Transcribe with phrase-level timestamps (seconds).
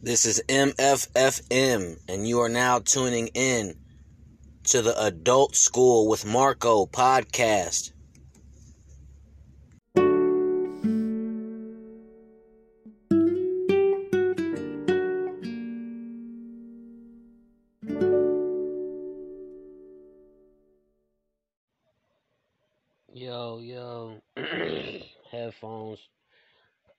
[0.00, 3.74] This is MFFM, and you are now tuning in
[4.68, 7.90] to the Adult School with Marco podcast.
[23.12, 24.20] Yo, yo,
[25.32, 25.98] headphones,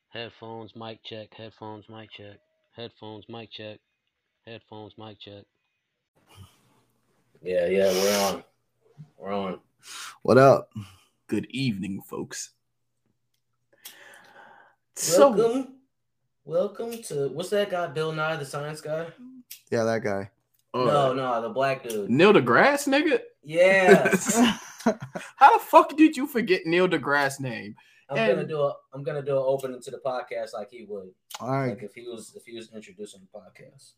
[0.09, 2.39] headphones, mic check, headphones, mic check,
[2.79, 3.77] headphones, mic check,
[4.47, 5.43] headphones, mic check.
[7.41, 8.43] Yeah, yeah, we're on.
[9.17, 9.59] We're on.
[10.21, 10.69] What up?
[11.27, 12.51] Good evening, folks.
[14.95, 15.73] So, Welcome.
[16.45, 17.87] Welcome to what's that guy?
[17.87, 19.07] Bill Nye, the science guy?
[19.69, 20.29] Yeah, that guy.
[20.73, 22.09] uh, no, no, the black dude.
[22.09, 23.19] Neil deGrasse, nigga.
[23.43, 24.15] Yeah.
[25.35, 27.75] How the fuck did you forget Neil deGrasse name?
[28.09, 31.09] I'm gonna do a I'm gonna do an opening to the podcast like he would.
[31.39, 31.69] All right.
[31.69, 33.93] Like if he was if he was introducing the podcast.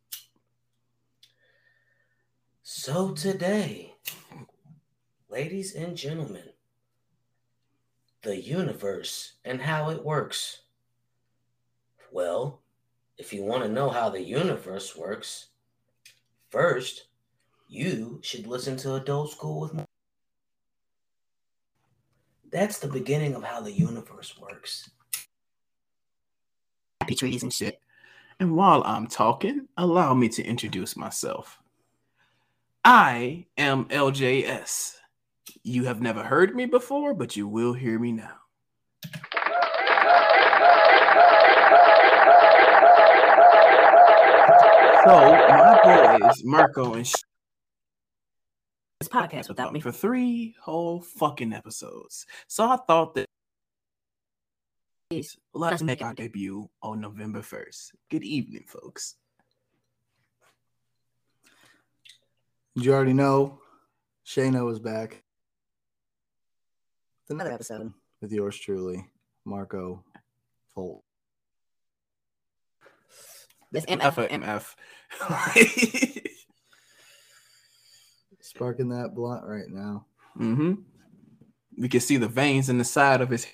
[2.63, 3.95] So today,
[5.29, 6.49] ladies and gentlemen,
[8.21, 10.61] the universe and how it works.
[12.11, 12.61] Well,
[13.17, 15.47] if you want to know how the universe works,
[16.49, 17.07] first
[17.67, 19.85] you should listen to Adult School with
[22.51, 24.89] That's the beginning of how the universe works.
[26.99, 27.79] Happy trees and shit.
[28.39, 31.59] And while I'm talking, allow me to introduce myself.
[32.83, 34.95] I am LJS.
[35.63, 38.33] You have never heard me before, but you will hear me now.
[45.05, 47.07] So, my boys, Marco and
[49.01, 49.79] this podcast without me.
[49.79, 52.27] for three whole fucking episodes.
[52.47, 53.25] So I thought that
[55.53, 57.93] let's make our debut on November 1st.
[58.11, 59.15] Good evening, folks.
[62.75, 63.59] You already know?
[64.25, 65.23] Shayna was back
[67.27, 67.91] Another episode.
[68.21, 69.03] with yours truly,
[69.45, 70.03] Marco
[70.77, 71.01] Folt.
[73.71, 76.17] This MF or MF.
[78.53, 78.57] MF.
[78.57, 80.05] Sparking that blunt right now.
[80.37, 80.73] mm-hmm.
[81.77, 83.45] We can see the veins in the side of his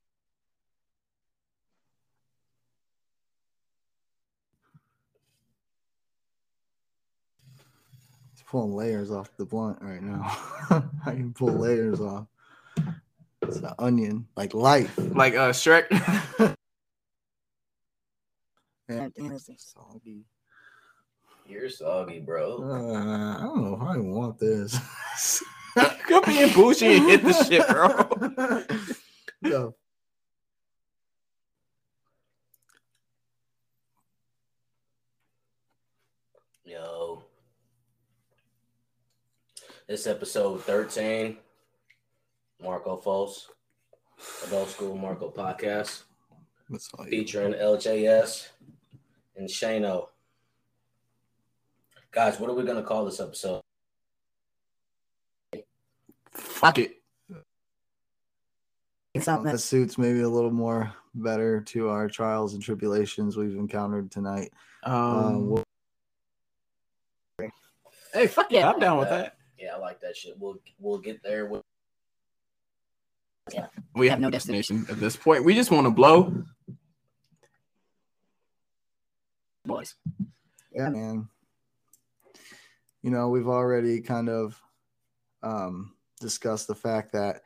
[8.31, 10.35] He's pulling layers off the blunt right now.
[11.05, 12.27] I can pull layers off.
[13.43, 14.93] It's an onion, like life.
[14.97, 15.89] like uh Shrek.
[18.89, 20.23] Man, Yeah, it's soggy.
[21.47, 22.59] You're soggy, bro.
[22.61, 24.77] Uh, I don't know if I want this.
[26.07, 28.67] Come being bougie and hit the shit, bro.
[29.41, 29.75] Yo,
[36.65, 37.23] Yo.
[39.87, 41.37] This episode 13.
[42.61, 43.49] Marco Foss.
[44.45, 46.03] Adult School Marco Podcast.
[47.09, 48.49] Featuring LJS
[49.37, 50.07] and Shano.
[52.11, 53.61] Guys, what are we gonna call this episode?
[56.31, 56.93] Fuck it.
[59.19, 64.11] Something That suits maybe a little more better to our trials and tribulations we've encountered
[64.11, 64.53] tonight.
[64.83, 65.63] Um, Um, we'll-
[68.13, 68.59] hey, fuck yeah.
[68.59, 69.37] yeah, I'm down with that.
[69.57, 70.37] Yeah, I like that shit.
[70.37, 71.63] We'll we'll get there with
[73.95, 75.43] We have no destination at this point.
[75.43, 76.43] We just want to blow.
[79.65, 79.95] boys.
[80.71, 81.27] yeah, man.
[83.07, 84.61] You know, we've already kind of
[85.41, 87.41] um, discussed the fact that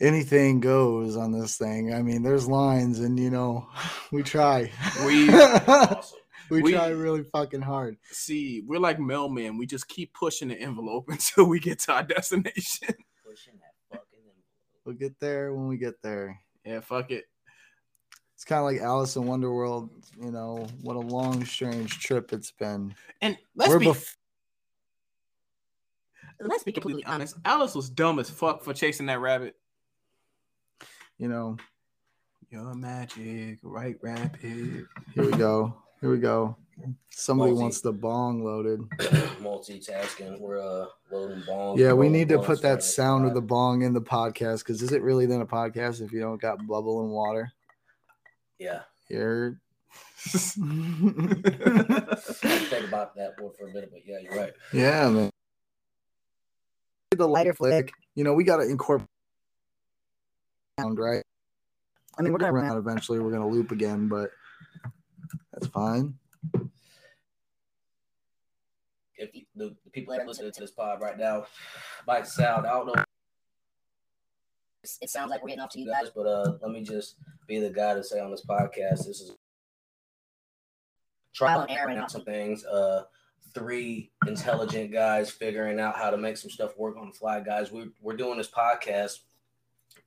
[0.00, 1.92] anything goes on this thing.
[1.92, 3.66] I mean, there's lines, and you know,
[4.12, 4.70] we try.
[5.04, 6.18] We- awesome.
[6.48, 7.96] we, we- try really fucking hard.
[8.12, 9.58] See, we're like mailmen.
[9.58, 12.94] We just keep pushing the envelope until we get to our destination.
[13.28, 14.44] Pushing that fucking envelope.
[14.84, 16.38] We'll get there when we get there.
[16.64, 17.24] yeah, fuck it.
[18.36, 19.90] It's kind of like Alice in Wonderworld.
[20.20, 22.94] You know, what a long, strange trip it's been.
[23.20, 24.14] And let's We're be bef-
[26.42, 27.36] let's be completely honest.
[27.44, 29.56] Alice was dumb as fuck for chasing that rabbit.
[31.18, 31.56] you know,
[32.50, 34.86] Your magic, right rapid.
[35.14, 35.74] here we go.
[36.00, 36.56] Here we go.
[37.10, 37.62] Somebody Multi.
[37.62, 38.80] wants the bong loaded.
[39.40, 40.40] Multitasking.
[40.40, 41.78] We're uh loading bombs.
[41.78, 44.90] Yeah, we need to put that sound of the bong in the podcast because is
[44.92, 47.52] it really then a podcast if you don't got bubble and water?
[48.58, 48.80] Yeah.
[49.06, 49.60] Here.
[50.26, 50.30] I
[52.16, 54.52] think about that one for a minute, but yeah, you're right.
[54.72, 55.30] yeah, man.
[57.18, 57.92] The lighter flick.
[58.14, 59.08] You know, we got to incorporate
[60.78, 61.22] sound, right?
[62.18, 64.30] I mean, we're gonna Around eventually, we're gonna loop again, but
[65.52, 66.14] that's fine.
[69.16, 71.46] if you, the, the people that are listening to this pod right now
[72.06, 73.04] might sound, I don't know
[75.00, 76.12] It sounds like we're getting off to you you guys, guys.
[76.14, 77.16] but uh, let me just
[77.46, 79.32] be the guy to say on this podcast, this is
[81.34, 82.64] Trial trial and error and out some things.
[82.64, 83.04] Uh,
[83.54, 87.70] three intelligent guys figuring out how to make some stuff work on the fly, guys.
[87.72, 89.20] We're we're doing this podcast.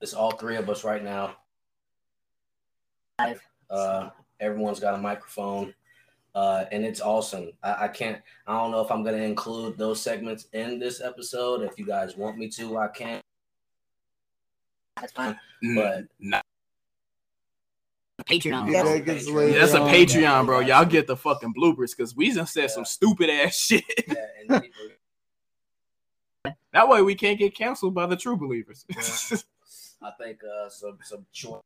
[0.01, 1.35] It's all three of us right now.
[3.69, 4.09] Uh,
[4.39, 5.73] everyone's got a microphone.
[6.33, 7.51] Uh, and it's awesome.
[7.63, 8.21] I, I can't.
[8.45, 11.61] I don't know if I'm gonna include those segments in this episode.
[11.61, 13.21] If you guys want me to, I can.
[14.99, 15.39] That's fine.
[15.75, 16.41] But- Nah,
[18.25, 18.71] Patreon.
[18.71, 19.53] Yeah, That's a Patreon.
[19.53, 19.79] that's a.
[19.79, 20.59] Patreon, bro.
[20.59, 23.83] Y'all get the fucking bloopers because we just said some stupid ass shit.
[24.07, 24.15] Yeah,
[24.49, 24.63] and
[26.73, 28.85] that way we can't get canceled by the true believers.
[30.01, 31.61] I think uh, some some short.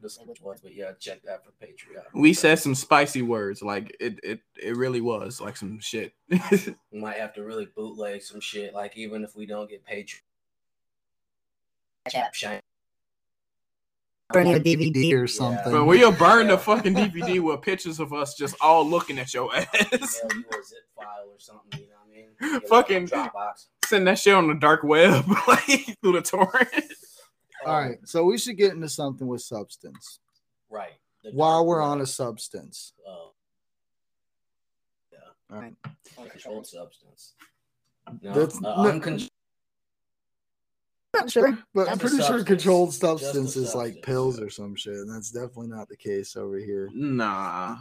[0.00, 2.04] This which ones, but yeah, check that for Patreon.
[2.14, 6.12] we said some spicy words, like it, it, it really was like some shit.
[6.30, 8.74] we might have to really bootleg some shit.
[8.74, 10.20] Like even if we don't get Patreon,
[14.32, 14.44] Chat.
[14.46, 14.52] shine.
[14.52, 15.72] Burning a DVD or something.
[15.72, 19.54] but we'll burn the fucking DVD with pictures of us just all looking at your
[19.54, 19.66] ass.
[19.72, 21.80] Mail you a zip file or something.
[21.80, 21.92] You know
[22.38, 22.60] what I mean?
[22.60, 23.66] Get Fucking- Dropbox.
[23.84, 26.68] Send that shit on the dark web, like through the torrent.
[27.66, 30.18] All right, so we should get into something with substance
[30.70, 30.92] right.
[31.22, 32.92] The while we're on a substance.
[33.06, 33.10] uh,
[35.52, 35.74] All right.
[36.18, 37.34] uncontrolled substance.
[38.22, 39.28] No, That's- uh, no- uncon-
[41.14, 41.58] Not sure.
[41.74, 43.98] But I'm Just a pretty sure controlled Just a substance like substance.
[44.06, 46.88] pills or some shit, and that's definitely not the case over here.
[46.94, 47.76] Nah,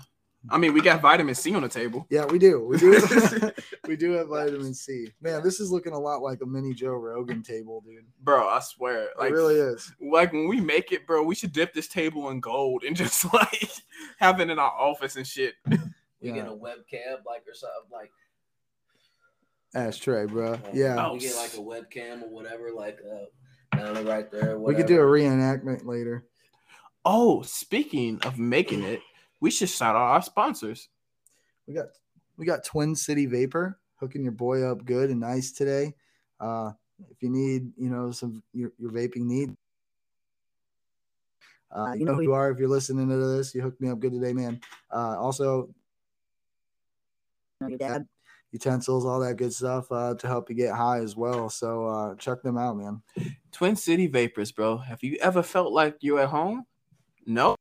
[0.49, 2.05] I mean we got vitamin C on the table.
[2.09, 2.65] Yeah, we do.
[2.65, 2.99] We do.
[3.87, 5.07] we do have vitamin C.
[5.21, 8.05] Man, this is looking a lot like a mini Joe Rogan table, dude.
[8.21, 9.93] Bro, I swear, like it really is.
[10.01, 13.31] like when we make it, bro, we should dip this table in gold and just
[13.33, 13.71] like
[14.17, 15.53] have it in our office and shit.
[15.69, 15.77] we
[16.21, 16.33] Yeah.
[16.33, 18.11] get a webcam like or something like
[19.73, 20.53] Ashtray, bro.
[20.53, 21.07] uh, Yeah.
[21.07, 24.59] Oh, we get like a webcam or whatever like uh down right there.
[24.59, 26.25] We could do a reenactment later.
[27.05, 29.01] Oh, speaking of making it,
[29.39, 30.89] we should shout out our sponsors.
[31.67, 31.87] We got
[32.37, 35.93] we got Twin City Vapor hooking your boy up good and nice today.
[36.39, 36.71] Uh,
[37.09, 39.55] if you need, you know, some your, your vaping need,
[41.71, 42.51] uh, you know who you are.
[42.51, 44.59] If you're listening to this, you hooked me up good today, man.
[44.91, 45.69] Uh, also,
[47.61, 48.07] Your dad.
[48.51, 51.49] Utensils, all that good stuff uh, to help you get high as well.
[51.49, 53.01] So uh, check them out, man.
[53.51, 54.77] Twin City Vapors, bro.
[54.77, 56.65] Have you ever felt like you're at home?
[57.25, 57.55] No.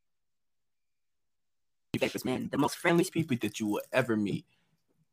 [1.98, 4.46] Vapors, man, the most friendliest people that you will ever meet.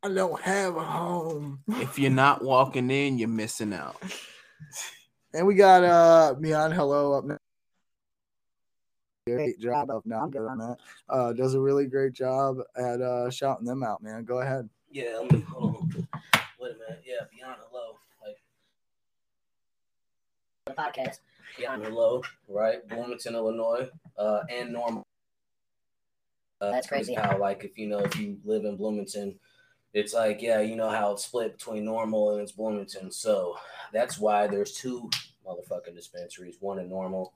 [0.04, 1.60] I don't have a home.
[1.68, 4.02] If you're not walking in, you're missing out.
[5.34, 7.42] And we got uh Beyond Hello up next.
[9.28, 10.22] Great job up now.
[10.22, 10.78] I'm good on that.
[11.10, 14.24] Uh, does a really great job at uh shouting them out, man.
[14.24, 14.70] Go ahead.
[14.92, 16.08] Yeah, let me hold on.
[16.60, 17.04] Wait a minute.
[17.06, 17.98] Yeah, beyond hello.
[18.26, 18.38] Like
[20.66, 21.20] The podcast.
[21.58, 22.88] beyond hello, right?
[22.88, 25.04] Bloomington, Illinois, uh, and Normal.
[26.60, 27.14] Uh, That's crazy.
[27.14, 29.36] How like if you know if you live in Bloomington,
[29.94, 33.12] it's like yeah, you know how it's split between Normal and it's Bloomington.
[33.12, 33.58] So
[33.94, 35.10] that's why there's two
[35.46, 36.58] motherfucking dispensaries.
[36.60, 37.34] One in Normal.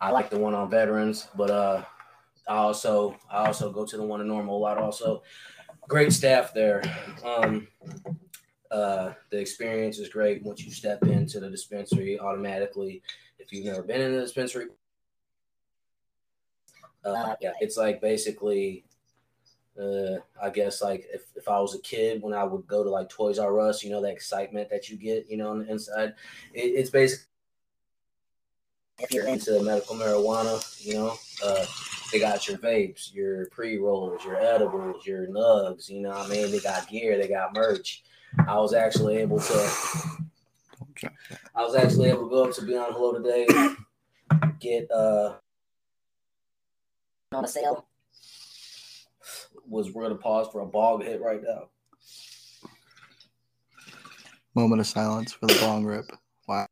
[0.00, 1.84] I like the one on Veterans, but uh,
[2.50, 4.76] I also I also go to the one in Normal a lot.
[4.76, 5.22] Also,
[5.88, 6.82] great staff there.
[7.24, 7.68] Um,
[8.72, 13.02] uh, the experience is great once you step into the dispensary automatically.
[13.38, 14.66] If you've never been in the dispensary,
[17.04, 18.84] uh, yeah, it's like basically,
[19.80, 22.90] uh, I guess like if, if I was a kid when I would go to
[22.90, 25.70] like Toys R Us, you know, that excitement that you get, you know, on the
[25.70, 26.14] inside.
[26.52, 27.26] It, it's basically
[28.98, 31.14] If you're into into medical marijuana, you know,
[31.44, 31.64] uh,
[32.12, 35.88] they got your vapes, your pre rolls, your edibles, your nugs.
[35.88, 38.02] You know, what I mean, they got gear, they got merch.
[38.46, 39.70] I was actually able to.
[41.54, 43.46] I was actually able to go up to Beyond Hello today,
[44.60, 45.34] get uh
[47.32, 47.86] on a sale.
[49.66, 51.68] was we're gonna pause for a bog hit right now.
[54.54, 56.06] Moment of silence for the bong rip.
[56.48, 56.66] Wow.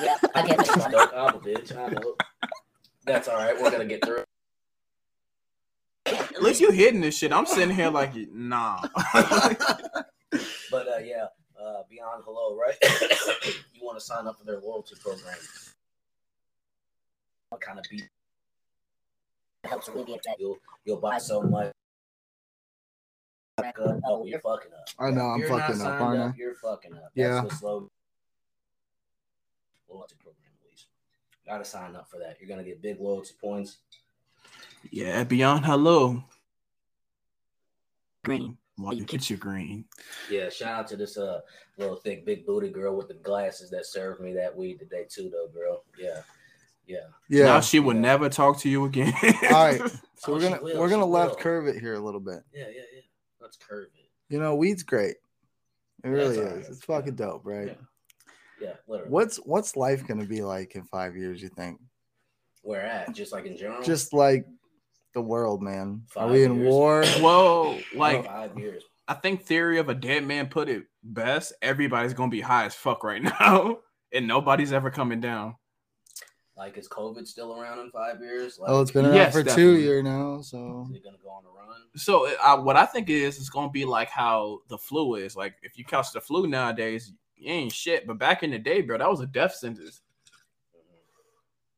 [0.00, 0.90] Yeah, I get it.
[0.90, 1.76] Dope album, bitch.
[1.76, 2.16] I know.
[3.04, 3.60] That's all right.
[3.60, 4.18] We're gonna get through.
[4.18, 4.24] it.
[6.06, 7.32] At least you hitting this shit.
[7.32, 8.82] I'm sitting here like, nah.
[10.70, 11.26] But uh, yeah,
[11.60, 12.74] uh, Beyond Hello, right?
[13.74, 15.36] you want to sign up for their loyalty program?
[17.50, 20.36] What kind of beat It helps alleviate that.
[20.40, 21.72] you'll you'll buy so much?
[23.78, 24.88] Oh, you're fucking up.
[24.98, 26.36] I know, I'm If you're not fucking up, signed aren't I?
[26.36, 27.12] You're fucking up.
[27.14, 27.34] Yeah.
[27.42, 27.90] That's the slogan.
[29.88, 30.43] Loyalty program,
[31.44, 31.50] please.
[31.52, 32.36] Gotta sign up for that.
[32.40, 33.78] You're gonna get big loads of points.
[34.90, 36.24] Yeah, beyond hello.
[38.24, 38.56] Green.
[38.76, 39.84] While you get your green.
[40.28, 41.40] Yeah, shout out to this uh
[41.78, 45.30] little thick big booty girl with the glasses that served me that weed today too
[45.30, 45.84] though, girl.
[45.98, 46.22] Yeah.
[46.86, 46.98] Yeah.
[47.28, 47.44] Yeah.
[47.44, 48.00] Now she will Yeah.
[48.00, 49.12] never talk to you again.
[49.44, 49.80] All right.
[50.16, 51.36] So Oh, we're gonna will, we're gonna she left will.
[51.42, 52.42] curve it here a little bit.
[52.54, 53.00] Yeah, yeah, yeah.
[53.42, 54.08] Let's curve it.
[54.32, 55.16] You know, weed's great.
[56.02, 56.52] It really it's is.
[56.54, 56.64] right.
[56.70, 57.66] It's fucking dope, right?
[57.66, 57.74] Yeah.
[58.64, 59.10] Yeah, literally.
[59.12, 61.42] What's what's life gonna be like in five years?
[61.42, 61.80] You think?
[62.62, 63.12] Where at?
[63.14, 63.82] Just like in general?
[63.82, 64.46] Just like
[65.12, 66.02] the world, man.
[66.16, 66.66] Are Five we in years.
[66.66, 67.04] war?
[67.20, 68.82] Whoa, like five years.
[69.06, 71.52] I think theory of a dead man put it best.
[71.60, 73.78] Everybody's gonna be high as fuck right now,
[74.12, 75.56] and nobody's ever coming down.
[76.56, 78.58] Like is COVID still around in five years?
[78.58, 79.82] Like, Oh, it's been around Yes, for two definitely.
[79.82, 80.40] year now.
[80.40, 81.82] So is it gonna go on a run?
[81.96, 85.36] So uh, what I think is it's gonna be like how the flu is.
[85.36, 88.06] Like if you catch the flu nowadays, you ain't shit.
[88.06, 90.00] But back in the day, bro, that was a death sentence.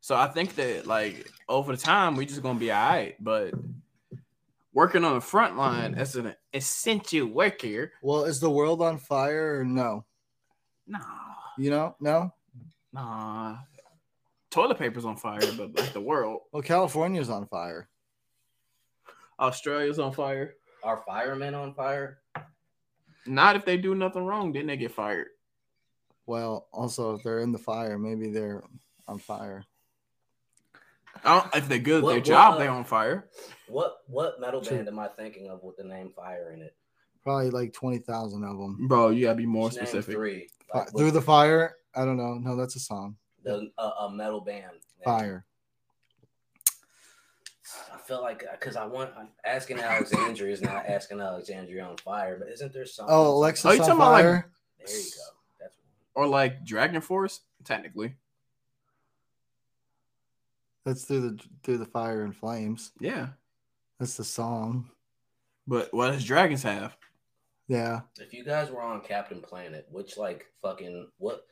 [0.00, 3.16] So I think that like over the time we just gonna be all right.
[3.18, 3.54] But
[4.72, 9.58] working on the front line as an essential worker, well, is the world on fire
[9.60, 10.04] or no?
[10.86, 11.00] nah,
[11.58, 12.32] You know, no.
[12.92, 13.56] nah.
[14.50, 17.88] Toilet paper's on fire, but like the world, Well, California's on fire.
[19.40, 20.54] Australia's on fire.
[20.82, 22.20] Are firemen on fire?
[23.26, 25.26] Not if they do nothing wrong, then they get fired.
[26.26, 28.62] Well, also if they're in the fire, maybe they're
[29.08, 29.64] on fire.
[31.24, 33.28] I if they're good at What- their what, job, uh, they're on fire.
[33.68, 34.76] What what metal Sure.
[34.76, 36.76] band am I thinking of with the name Fire in it?
[37.22, 38.86] Probably like twenty thousand of them.
[38.86, 40.14] Bro, you gotta be more Just name specific.
[40.14, 40.48] Three.
[40.72, 41.76] Fi- Like, Through with the fire.
[41.94, 42.34] I don't know.
[42.34, 43.16] No, that's a song.
[43.42, 44.72] the a, a metal band.
[44.72, 45.04] name.
[45.04, 45.44] Fire.
[47.92, 52.36] I feel like because I want I'm asking Alexandria is not asking Alexandria on fire,
[52.38, 53.12] but isn't there something?
[53.14, 54.50] Oh, Alexis Oh, you on talking about, like- fire.
[54.86, 55.35] There you go.
[56.16, 58.16] That's Or like Dragon Force, technically.
[60.84, 62.92] That's through the through the fire and flames.
[63.00, 63.28] Yeah.
[63.98, 64.90] That's the song.
[65.66, 66.96] But what does dragons have?
[67.68, 68.02] Yeah.
[68.20, 71.46] if you guys were on Captain Planet, which like fucking what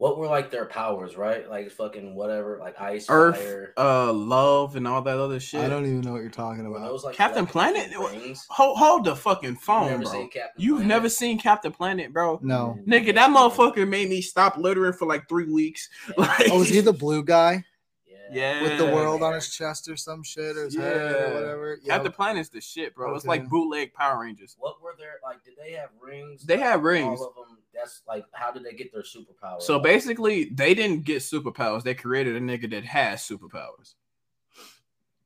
[0.00, 1.46] what were like their powers, right?
[1.48, 3.74] Like fucking whatever, like ice, Earth, fire.
[3.76, 5.60] uh, love, and all that other shit.
[5.60, 6.80] I don't even know what you're talking about.
[6.88, 7.98] those like Captain electric Planet?
[8.22, 8.46] rings?
[8.48, 10.12] Hold, hold the fucking You've phone, never bro.
[10.12, 10.88] seen Captain You've Planet?
[10.88, 12.40] never seen Captain Planet, bro.
[12.42, 12.78] No.
[12.86, 15.90] Nigga, that motherfucker made me stop littering for like three weeks.
[16.08, 16.14] Yeah.
[16.38, 17.62] Like, Oh, is he the blue guy
[18.32, 18.62] Yeah.
[18.62, 21.34] with the world on his chest or some shit or his head or Yeah.
[21.34, 21.78] whatever?
[21.82, 21.94] Yeah.
[21.96, 23.14] Captain Planet's the shit, bro.
[23.16, 23.28] It's Okay.
[23.40, 24.56] like bootleg Power Rangers.
[24.58, 25.44] What were their like?
[25.44, 26.44] Did they have rings?
[26.44, 27.20] They Like, had rings.
[27.20, 27.58] All of them.
[27.80, 29.62] That's like, how did they get their superpowers?
[29.62, 31.82] So basically, they didn't get superpowers.
[31.82, 33.94] They created a nigga that has superpowers.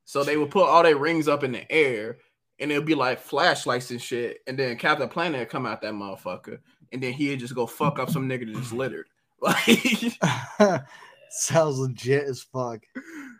[0.04, 2.18] So they would put all their rings up in the air,
[2.60, 4.38] and it'd be like flashlights and shit.
[4.46, 6.58] And then Captain Planet would come out that motherfucker,
[6.92, 9.06] and then he'd just go fuck up some nigga that just littered.
[9.40, 10.18] Like,
[11.30, 12.80] Sounds legit as fuck.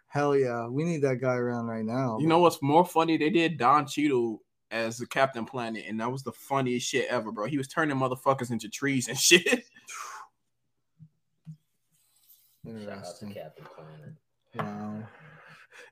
[0.08, 0.66] Hell yeah.
[0.66, 2.18] We need that guy around right now.
[2.20, 3.16] you know what's more funny?
[3.16, 4.42] They did Don Cheadle
[4.74, 7.46] as the Captain Planet, and that was the funniest shit ever, bro.
[7.46, 9.64] He was turning motherfuckers into trees and shit.
[12.66, 14.14] shout out to Captain Planet.
[14.56, 15.04] Wow.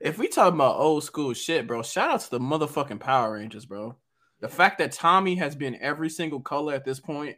[0.00, 3.66] If we talk about old school shit, bro, shout out to the motherfucking Power Rangers,
[3.66, 3.96] bro.
[4.40, 7.36] The fact that Tommy has been every single color at this point,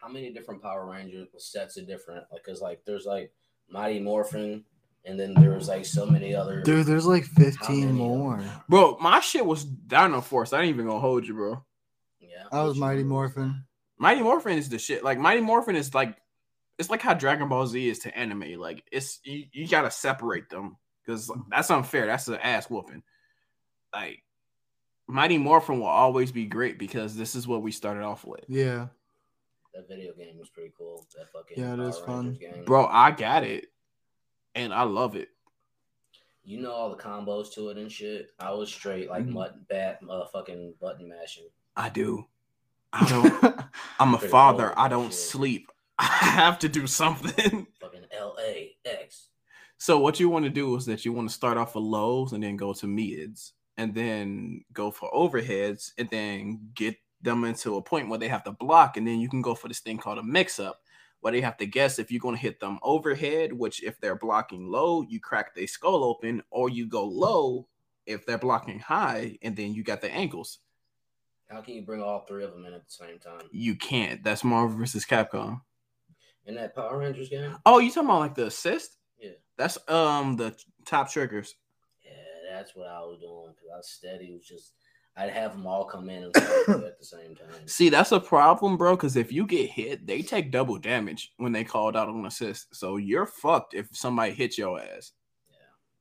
[0.00, 2.24] How many different Power Ranger sets are different?
[2.30, 3.32] Like, cause like there's like
[3.68, 4.64] Mighty Morphin,
[5.04, 6.62] and then there was like so many other.
[6.62, 8.36] Dude, there's like 15 more.
[8.36, 8.50] them?
[8.68, 8.96] bro.
[9.00, 10.52] My shit was Dino Force.
[10.52, 11.64] I ain't even gonna hold you, bro.
[12.20, 13.64] Yeah, I was Mighty Morphin.
[13.98, 15.04] Mighty Morphin is the shit.
[15.04, 16.16] Like Mighty Morphin is like,
[16.78, 18.58] it's like how Dragon Ball Z is to anime.
[18.58, 22.06] Like it's you, you gotta separate them because that's unfair.
[22.06, 23.02] That's an ass whooping.
[23.92, 24.22] Like
[25.08, 28.44] Mighty Morphin will always be great because this is what we started off with.
[28.48, 28.88] Yeah.
[29.74, 31.06] That video game was pretty cool.
[31.16, 32.36] That fucking Yeah, it Power is fun.
[32.40, 32.64] Game.
[32.64, 33.66] Bro, I got it,
[34.54, 35.28] and I love it.
[36.44, 38.30] You know all the combos to it and shit.
[38.38, 39.32] I was straight like Mhm.
[39.32, 41.48] mut bat motherfucking button mashing.
[41.76, 42.26] I do.
[42.92, 43.60] I don't.
[44.00, 44.76] I'm a Pretty father.
[44.78, 45.14] I don't shit.
[45.20, 45.70] sleep.
[45.98, 47.66] I have to do something.
[47.80, 49.28] Fucking L A X.
[49.78, 52.32] So what you want to do is that you want to start off with lows
[52.32, 57.76] and then go to mids and then go for overheads and then get them into
[57.76, 59.96] a point where they have to block and then you can go for this thing
[59.96, 60.81] called a mix up
[61.22, 64.16] where they have to guess if you're going to hit them overhead which if they're
[64.16, 67.66] blocking low you crack their skull open or you go low
[68.06, 70.58] if they're blocking high and then you got the ankles
[71.48, 73.48] How can you bring all three of them in at the same time?
[73.50, 75.60] you can't that's Marvel versus Capcom
[76.46, 77.56] In that Power Rangers game?
[77.66, 79.30] oh you talking about like the assist Yeah.
[79.56, 81.54] that's um the top triggers
[82.04, 82.10] Yeah,
[82.52, 84.32] that's what I was doing because I was steady.
[84.32, 84.74] Was just
[85.16, 87.66] I'd have them all come in and at the same time.
[87.66, 88.96] See, that's a problem, bro.
[88.96, 92.74] Because if you get hit, they take double damage when they called out on assist.
[92.74, 95.12] So you're fucked if somebody hits your ass.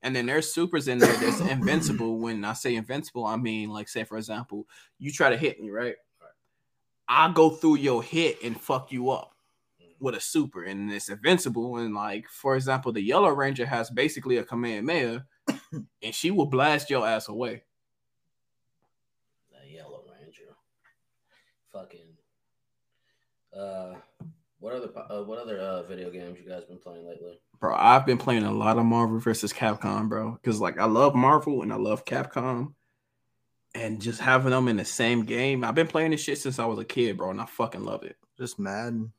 [0.03, 2.18] And then there's supers in there that's invincible.
[2.18, 5.70] When I say invincible, I mean like say for example, you try to hit me,
[5.70, 5.96] right?
[7.08, 9.36] I go through your hit and fuck you up
[9.82, 10.03] mm-hmm.
[10.03, 11.77] with a super, and it's invincible.
[11.77, 15.25] And like for example, the Yellow Ranger has basically a command mayor,
[16.01, 17.63] and she will blast your ass away.
[19.51, 20.56] That Yellow Ranger.
[21.74, 22.00] Fucking.
[23.58, 23.96] Uh,
[24.60, 27.39] what other uh, what other uh, video games you guys been playing lately?
[27.60, 30.31] Bro, I've been playing a lot of Marvel versus Capcom, bro.
[30.41, 32.74] Because like I love Marvel and I love Capcom.
[33.74, 35.63] And just having them in the same game.
[35.63, 38.03] I've been playing this shit since I was a kid, bro, and I fucking love
[38.03, 38.17] it.
[38.38, 39.13] Just Madden.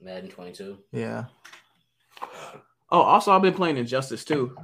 [0.00, 0.78] Madden 22.
[0.92, 1.24] Yeah.
[2.92, 4.56] Oh, also I've been playing Injustice too.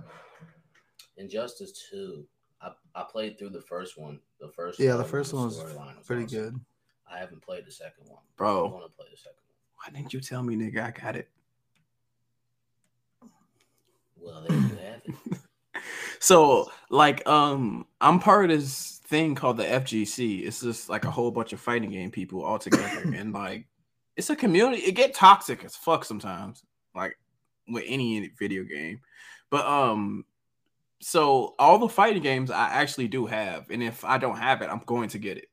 [1.17, 2.25] Injustice 2.
[2.63, 4.21] I, I played through the first one.
[4.39, 5.77] The first Yeah, the first one was was
[6.07, 6.39] Pretty awesome.
[6.39, 6.61] good.
[7.13, 8.23] I haven't played the second one.
[8.37, 8.67] Bro.
[8.67, 9.93] I want to play the second one.
[9.93, 10.85] why didn't you tell me, nigga?
[10.85, 11.29] I got it.
[14.17, 15.39] Well, there you have it.
[16.23, 20.47] So, like, um, I'm part of this thing called the FGC.
[20.47, 23.67] It's just like a whole bunch of fighting game people all together, and like,
[24.17, 24.83] it's a community.
[24.83, 26.63] It get toxic as fuck sometimes,
[26.95, 27.17] like
[27.69, 29.01] with any video game.
[29.49, 30.27] But um,
[31.01, 34.69] so all the fighting games I actually do have, and if I don't have it,
[34.71, 35.47] I'm going to get it.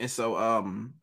[0.00, 0.94] And so um,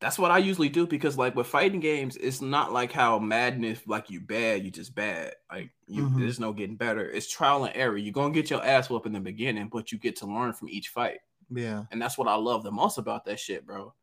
[0.00, 3.80] that's what I usually do because like with fighting games, it's not like how madness
[3.86, 5.34] like you bad, you just bad.
[5.50, 6.18] Like you Mhm.
[6.18, 7.10] there's no getting better.
[7.10, 7.96] It's trial and error.
[7.96, 10.68] You're gonna get your ass whooped in the beginning, but you get to learn from
[10.68, 11.20] each fight.
[11.50, 11.84] Yeah.
[11.90, 13.94] And that's what I love the most about that shit, bro.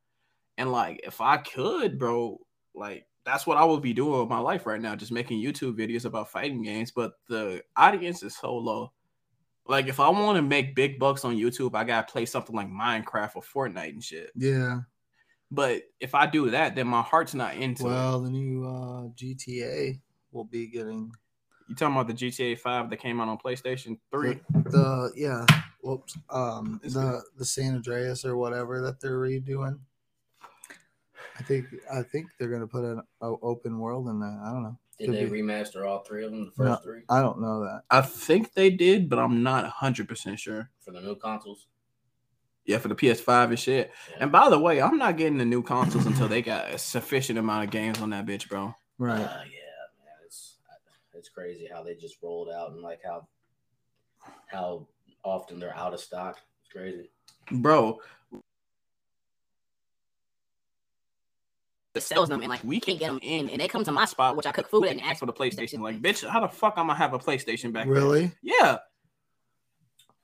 [0.58, 2.40] And like if I could, bro,
[2.74, 5.78] like that's what I would be doing with my life right now, just making YouTube
[5.78, 6.92] videos about fighting games.
[6.92, 8.94] But the audience is so low.
[9.68, 12.70] Like if I want to make big bucks on YouTube, I gotta play something like
[12.70, 14.32] Minecraft or Fortnite and shit.
[14.36, 14.82] Yeah.
[15.52, 17.90] But if I do that, then my heart's not into it.
[17.90, 20.00] Well, the new uh, GTA
[20.32, 21.12] will be getting
[21.68, 24.40] You talking about the GTA 5 that came out on PlayStation 3?
[24.50, 25.46] the yeah.
[25.82, 26.18] Whoops.
[26.30, 29.80] Um, It's the the San Andreas or whatever that they're redoing.
[31.38, 34.40] I think I think they're gonna put an open world in that.
[34.44, 34.78] I don't know.
[34.98, 35.42] Did they be.
[35.42, 36.46] remaster all three of them?
[36.46, 36.76] The first No.
[36.92, 37.84] three I don't know that.
[37.90, 40.70] I think they did, but I'm not 100% sure.
[40.80, 41.68] for the new consoles?
[42.66, 43.92] Yeah, for the PS5 and shit.
[44.12, 44.18] Yeah.
[44.22, 47.38] And by the way, I'm not getting the new consoles until they got a sufficient
[47.38, 48.74] amount of games on that bitch, bro.
[48.98, 49.20] Right.
[49.22, 50.56] Uh, yeah, man, it's
[51.14, 53.28] it's crazy how they just rolled out and like how
[54.48, 54.88] how
[55.24, 56.38] often they're out of stock.
[56.64, 57.12] It's crazy.
[57.52, 58.00] Bro,
[61.96, 64.06] It sells them and like we can't get them in, and they come to my
[64.06, 65.80] spot, which I cook food and ask ask for the PlayStation.
[65.80, 67.94] Like, bitch, how the fuck I'm gonna have a PlayStation back there?
[67.94, 68.32] Really?
[68.42, 68.80] Yeah.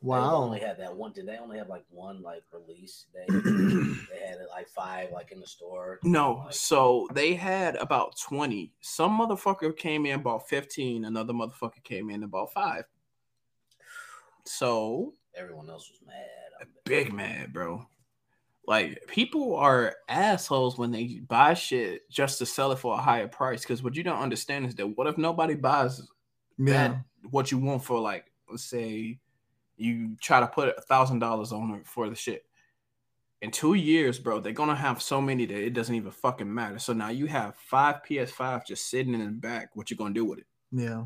[0.03, 0.33] They Wow.
[0.37, 1.11] only had that one.
[1.11, 3.25] Did they only have like one like release day?
[3.29, 5.99] they had like five like in the store.
[6.03, 8.73] No, Like, so they had about 20.
[8.81, 12.85] Some motherfucker came in about 15, another motherfucker came in about five.
[14.45, 16.15] So everyone else was mad.
[16.59, 16.83] I bet.
[16.83, 17.85] big mad, bro.
[18.71, 23.27] Like people are assholes when they buy shit just to sell it for a higher
[23.27, 23.63] price.
[23.63, 26.01] Because what you don't understand is that what if nobody buys
[26.57, 26.73] Yeah.
[26.87, 29.19] that what you want for like let's say
[29.75, 32.45] you try to put a thousand dollars on it for the shit.
[33.41, 36.79] In two years, bro, they're gonna have so many that it doesn't even fucking matter.
[36.79, 39.71] So now you have five PS5 just sitting in the back.
[39.75, 40.47] What you gonna do with it?
[40.71, 41.05] Yeah.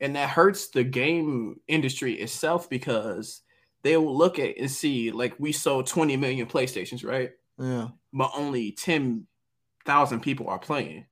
[0.00, 3.42] and that hurts the game industry itself because
[3.86, 7.30] they will look at and see like we sold 20 million PlayStations, right?
[7.56, 7.88] Yeah.
[8.12, 11.06] But only 10,000 people are playing.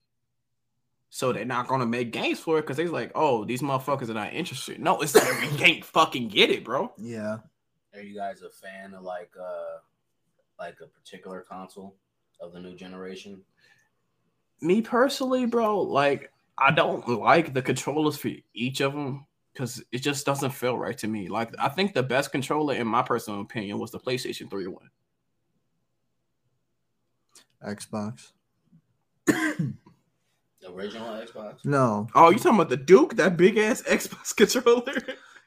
[1.08, 4.14] So they're not gonna make games for it because they're like, oh, these motherfuckers are
[4.14, 4.80] not interested.
[4.80, 6.92] No, it's that we can't fucking get it, bro.
[6.98, 7.38] Yeah.
[7.94, 9.78] Are you guys a fan of like uh
[10.58, 11.94] like a particular console
[12.40, 13.42] of the new generation?
[14.60, 19.98] Me personally, bro, like I don't like the controllers for each of them because it
[19.98, 21.28] just doesn't feel right to me.
[21.28, 24.90] Like I think the best controller, in my personal opinion, was the PlayStation 3 one.
[27.64, 28.32] Xbox.
[29.26, 29.72] The
[30.68, 31.64] original Xbox?
[31.64, 32.08] No.
[32.14, 35.00] Oh, you talking about the Duke, that big ass Xbox controller?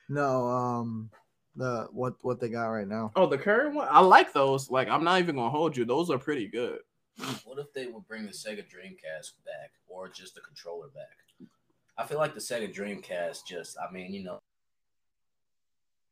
[0.10, 0.48] No.
[0.48, 1.10] Um.
[1.56, 3.12] The what what they got right now?
[3.15, 3.88] oh, the current one.
[3.89, 4.70] I like those.
[4.70, 5.86] Like, I'm not even gonna hold you.
[5.86, 6.80] Those are pretty good.
[7.46, 11.27] What if they would bring the Sega Dreamcast back or just the controller back?
[11.98, 14.40] I feel like the Sega Dreamcast just, I mean, you know,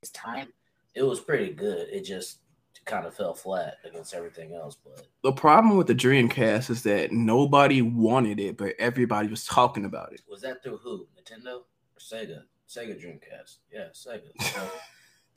[0.01, 0.47] It's time.
[0.95, 1.87] it was pretty good.
[1.91, 2.39] It just
[2.85, 4.77] kind of fell flat against everything else.
[4.83, 9.85] But The problem with the Dreamcast is that nobody wanted it, but everybody was talking
[9.85, 10.21] about it.
[10.29, 11.07] was that through who?
[11.19, 12.43] Nintendo or Sega?
[12.69, 13.57] Sega Dreamcast.
[13.71, 14.69] Yeah, Sega.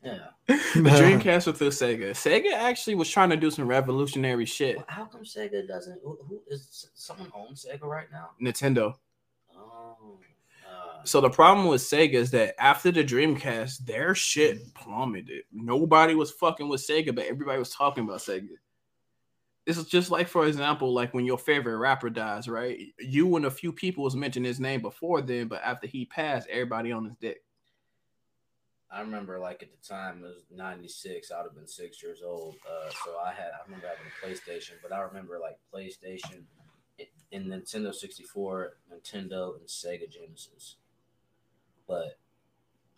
[0.00, 0.28] Yeah.
[0.46, 0.54] The
[0.90, 2.10] Dreamcast was through Sega.
[2.12, 4.76] Sega actually was trying to do some revolutionary shit.
[4.76, 6.00] Well, how come Sega doesn't?
[6.04, 8.30] Who, who is someone owns Sega right now?
[8.40, 8.94] Nintendo.
[11.08, 15.44] So the problem with Sega is that after the Dreamcast, their shit plummeted.
[15.50, 18.50] Nobody was fucking with Sega, but everybody was talking about Sega.
[19.64, 22.78] This is just like, for example, like when your favorite rapper dies, right?
[22.98, 26.46] You and a few people was mentioning his name before then, but after he passed,
[26.50, 27.42] everybody on his dick.
[28.90, 31.30] I remember like at the time it was '96.
[31.30, 32.56] I would have been six years old.
[32.66, 36.44] Uh, so I had I remember having a PlayStation, but I remember like PlayStation,
[37.30, 40.76] in Nintendo 64, Nintendo, and Sega Genesis.
[41.88, 42.18] But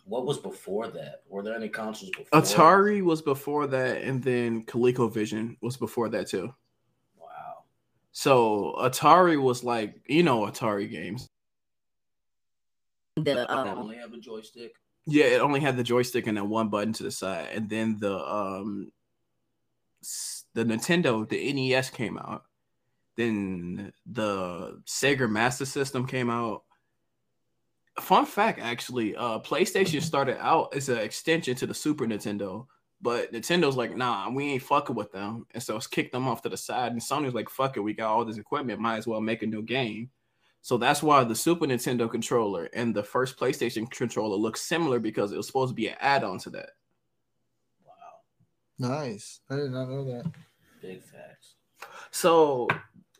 [0.05, 1.23] what was before that?
[1.29, 2.41] Were there any consoles before?
[2.41, 6.53] Atari was before that, and then ColecoVision was before that too.
[7.17, 7.63] Wow.
[8.11, 11.29] So Atari was like, you know, Atari games.
[13.15, 14.73] The Did um, that only have a joystick?
[15.05, 17.97] Yeah, it only had the joystick and then one button to the side, and then
[17.99, 18.91] the um
[20.53, 22.43] the Nintendo, the NES came out.
[23.15, 26.63] Then the Sega Master System came out.
[28.01, 32.65] Fun fact, actually, uh, PlayStation started out as an extension to the Super Nintendo,
[33.01, 36.41] but Nintendo's like, nah, we ain't fucking with them, and so it's kicked them off
[36.41, 36.91] to the side.
[36.91, 39.47] And Sony's like, fuck it, we got all this equipment, might as well make a
[39.47, 40.09] new game.
[40.61, 45.31] So that's why the Super Nintendo controller and the first PlayStation controller look similar because
[45.31, 46.71] it was supposed to be an add-on to that.
[47.85, 48.89] Wow.
[48.89, 49.39] Nice.
[49.49, 50.31] I did not know that.
[50.81, 51.55] Big facts.
[52.11, 52.67] So,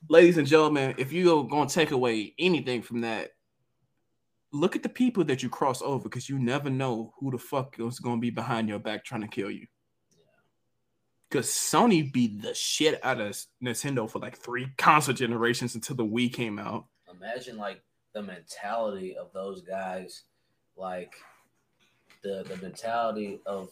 [0.10, 3.32] ladies and gentlemen, if you're going to take away anything from that,
[4.52, 7.76] look at the people that you cross over because you never know who the fuck
[7.80, 9.68] is going to be behind your back trying to kill you.
[11.30, 16.06] Because Sony beat the shit out of Nintendo for like three console generations until the
[16.06, 16.88] Wii came out.
[17.10, 17.82] Imagine like
[18.14, 20.24] the mentality of those guys,
[20.76, 21.14] like
[22.22, 23.70] the the mentality of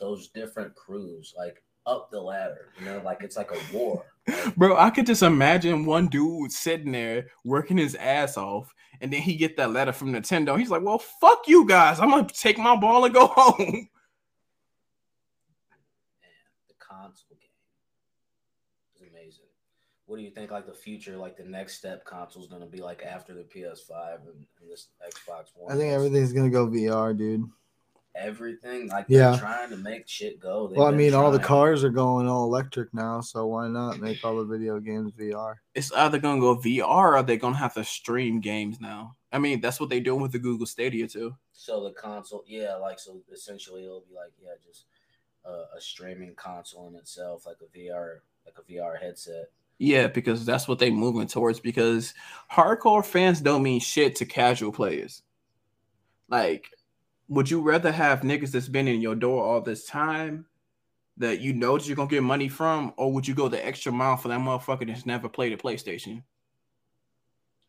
[0.00, 2.72] those different crews, like up the ladder.
[2.80, 4.04] You know, like it's like a war.
[4.30, 9.12] Like, Bro, I could just imagine one dude sitting there working his ass off, and
[9.12, 10.58] then he get that letter from Nintendo.
[10.58, 12.00] He's like, "Well, fuck you guys.
[12.00, 13.88] I'm gonna take my ball and go home."
[16.20, 16.30] man,
[16.68, 17.50] the console game
[18.94, 19.46] is amazing.
[20.06, 20.50] What do you think?
[20.50, 23.42] Like the future, like the next step console is going to be like after the
[23.42, 25.72] PS5 and, and this Xbox One.
[25.72, 27.48] I think everything's gonna go VR, dude.
[28.14, 29.30] Everything like Yeah.
[29.30, 30.66] they're trying to make shit go.
[30.66, 33.68] They've Well, I been mean, all the cars are going all electric now, so why
[33.68, 35.56] not make all the video games VR?
[35.74, 39.16] It's either gonna go VR or they're gonna have to stream games now.
[39.32, 41.36] I mean, that's what they're doing with the Google Stadia too.
[41.52, 44.86] So the console, yeah, like so essentially it'll be like yeah, just
[45.44, 49.50] uh, a streaming console in itself, like a VR, like a VR headset.
[49.78, 51.60] Yeah, because that's what they're moving towards.
[51.60, 52.12] Because
[52.52, 55.22] hardcore fans don't mean shit to casual players.
[56.28, 56.66] Like,
[57.30, 60.46] would you rather have niggas that's been in your door all this time
[61.16, 63.92] that you know that you're gonna get money from, or would you go the extra
[63.92, 66.24] mile for that motherfucker that's never played a PlayStation?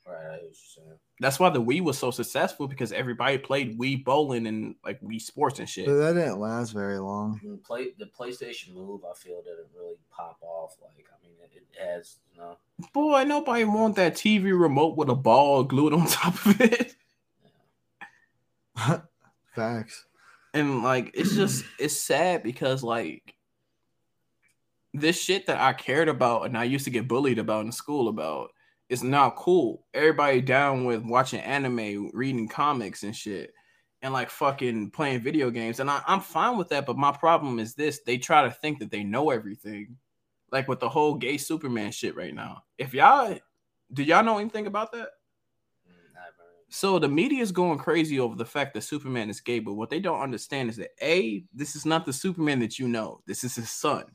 [0.08, 0.98] Right, I hear what you're saying.
[1.20, 5.22] That's why the Wii was so successful because everybody played Wii bowling and like Wii
[5.22, 5.86] sports and shit.
[5.86, 7.40] But that didn't last very long.
[7.40, 9.02] I mean, play the PlayStation Move.
[9.06, 10.78] I feel didn't really pop off.
[10.82, 12.58] Like I mean, it, it has you know.
[12.94, 16.96] Boy, nobody want that TV remote with a ball glued on top of it.
[19.52, 20.06] Facts.
[20.54, 23.36] and like it's just it's sad because like
[24.94, 28.10] this shit that I cared about and I used to get bullied about in school
[28.10, 28.52] about
[28.90, 29.86] is not cool.
[29.94, 33.54] Everybody down with watching anime, reading comics and shit,
[34.02, 35.80] and like fucking playing video games.
[35.80, 38.80] And I, I'm fine with that, but my problem is this: they try to think
[38.80, 39.96] that they know everything,
[40.52, 42.64] like with the whole gay Superman shit right now.
[42.78, 43.38] If y'all
[43.94, 45.10] do y'all know anything about that?
[46.74, 49.90] So the media is going crazy over the fact that Superman is gay, but what
[49.90, 53.22] they don't understand is that A, this is not the Superman that you know.
[53.28, 54.06] This is his son.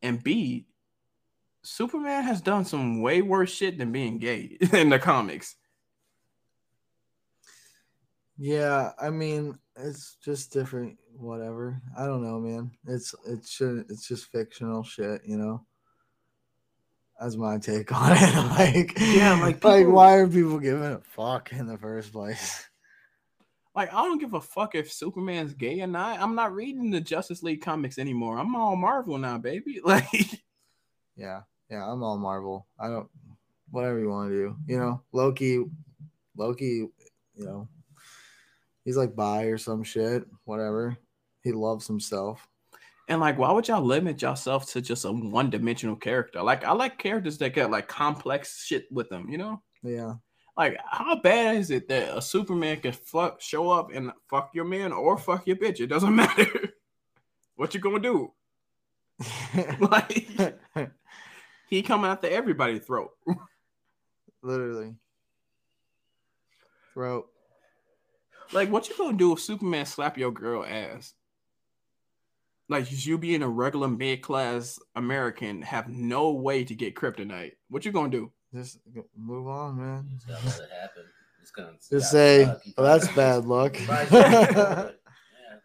[0.00, 0.66] And B,
[1.62, 5.56] Superman has done some way worse shit than being gay in the comics.
[8.38, 10.96] Yeah, I mean, it's just different.
[11.14, 11.82] Whatever.
[11.94, 12.70] I don't know, man.
[12.86, 15.66] It's it's it's just fictional shit, you know.
[17.20, 18.34] That's my take on it.
[18.58, 22.64] like, Yeah, like, like why are people giving a fuck in the first place?
[23.76, 26.18] Like, I don't give a fuck if Superman's gay or not.
[26.18, 28.38] I'm not reading the Justice League comics anymore.
[28.38, 29.80] I'm all Marvel now, baby.
[29.84, 30.42] Like,
[31.14, 32.66] Yeah, yeah, I'm all Marvel.
[32.78, 33.08] I don't,
[33.70, 35.02] whatever you want to do, you know.
[35.12, 35.62] Loki,
[36.36, 36.88] Loki,
[37.34, 37.68] you know,
[38.84, 40.24] he's like bi or some shit.
[40.44, 40.96] Whatever.
[41.42, 42.48] He loves himself.
[43.10, 46.40] And like, why would y'all limit yourself to just a one-dimensional character?
[46.42, 49.60] Like, I like characters that got like complex shit with them, you know?
[49.82, 50.14] Yeah.
[50.56, 54.64] Like, how bad is it that a Superman can fuck show up and fuck your
[54.64, 55.80] man or fuck your bitch?
[55.80, 56.46] It doesn't matter.
[57.56, 58.32] what you gonna do?
[59.80, 60.28] Like,
[61.68, 63.10] he coming after everybody's throat.
[64.42, 64.94] Literally.
[66.94, 67.26] throat.
[68.52, 71.14] Like, what you gonna do if Superman slap your girl ass?
[72.70, 77.52] Like, you being a regular mid class American have no way to get kryptonite.
[77.68, 78.30] What you gonna do?
[78.54, 78.78] Just
[79.16, 80.08] move on, man.
[80.14, 81.02] Just gotta let it happen.
[81.42, 82.60] It's gonna it's Just say, suck.
[82.64, 84.76] You "Oh, that's bad luck." you probably just ignore it.
[84.76, 84.90] Yeah.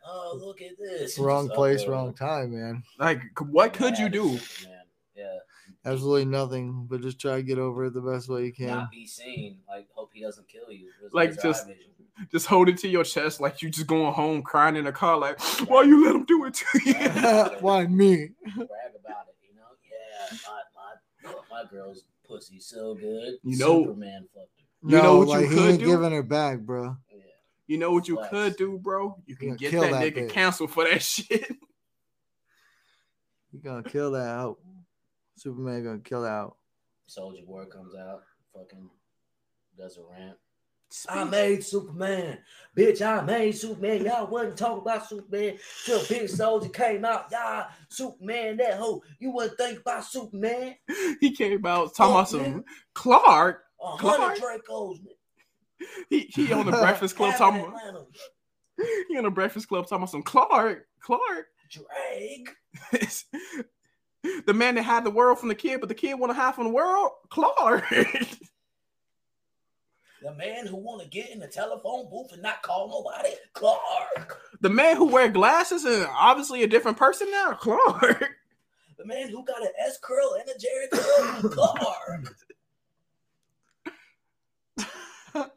[0.08, 1.18] Oh, look at this.
[1.18, 2.84] You wrong place, upload wrong time, man.
[3.00, 4.36] Like, what could you do?
[4.36, 4.80] at Superman.
[5.16, 5.38] Yeah.
[5.84, 8.68] Absolutely nothing, but just try to get over it the best way you can.
[8.68, 9.58] Not be seen.
[9.68, 10.90] Like, hope he doesn't kill you.
[11.12, 11.82] Like, just- vision.
[12.32, 15.18] Just hold it to your chest, like you just going home crying in the car,
[15.18, 16.94] like, why you let him do it to you?
[17.60, 18.30] Why me?
[18.56, 19.76] brag about it, you know?
[19.84, 23.36] Yeah, my my my girl's pussy so good.
[23.44, 24.90] You know- Superman fucked her.
[24.90, 25.86] You know what you like, he could ain't do?
[25.88, 26.96] giving her back, bro.
[27.12, 27.18] Yeah.
[27.68, 28.30] You know what you Flex.
[28.30, 29.18] could do, bro?
[29.26, 30.30] You can get that, that nigga bitch.
[30.30, 31.50] canceled for that shit.
[33.52, 34.58] You gonna kill that out.
[35.38, 36.58] Superman gonna kill that out.
[37.10, 38.22] Soulja Boy comes out,
[38.54, 38.90] fucking
[39.78, 40.38] does a rant.
[41.10, 42.40] I made Superman.
[42.76, 44.06] Bitch, I made Superman.
[44.06, 47.32] Y'all wasn't talking about Superman till Big Soldier came out.
[47.32, 49.02] Y'all, Superman, that hoe.
[49.20, 50.76] You wouldn't think about Superman.
[51.20, 52.64] he came out talking about some man.
[52.94, 53.64] Clark.
[53.82, 54.38] A Clark?
[54.38, 55.00] Dracos.
[56.10, 58.08] He he on the Breakfast Club talking about,
[59.10, 60.88] he on the Breakfast Club talking about some Clark.
[61.02, 61.48] Clark.
[61.70, 62.50] Drake.
[64.46, 66.56] the man that had the world from the kid, but the kid want to hide
[66.56, 67.12] from the world.
[67.30, 67.86] Clark.
[70.26, 73.36] The man who want to get in the telephone booth and not call nobody.
[73.54, 74.42] Clark.
[74.60, 77.52] the man who wear glasses and obviously a different person now.
[77.60, 78.32] Clark.
[78.98, 81.50] The man who got an S curl and a Jerry curl.
[81.52, 82.36] Clark.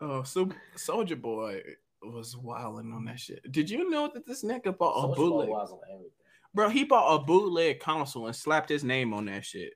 [0.00, 1.62] oh, so Soulja Boy
[2.02, 3.52] was wilding on that shit.
[3.52, 5.48] Did you know that this nigga bought a Soulja Boy bootleg?
[5.48, 6.10] was on everything.
[6.52, 9.74] Bro, he bought a bootleg console and slapped his name on that shit.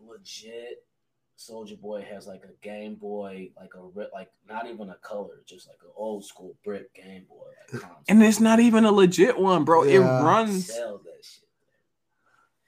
[0.00, 0.87] Legit.
[1.38, 5.40] Soulja Boy has like a Game Boy, like a ri- like not even a color,
[5.46, 7.46] just like an old school brick Game Boy.
[7.72, 7.82] Like.
[8.08, 9.84] And it's not even a legit one, bro.
[9.84, 10.18] It Yeah.
[10.20, 10.66] He runs.
[10.66, 11.44] sells that shit.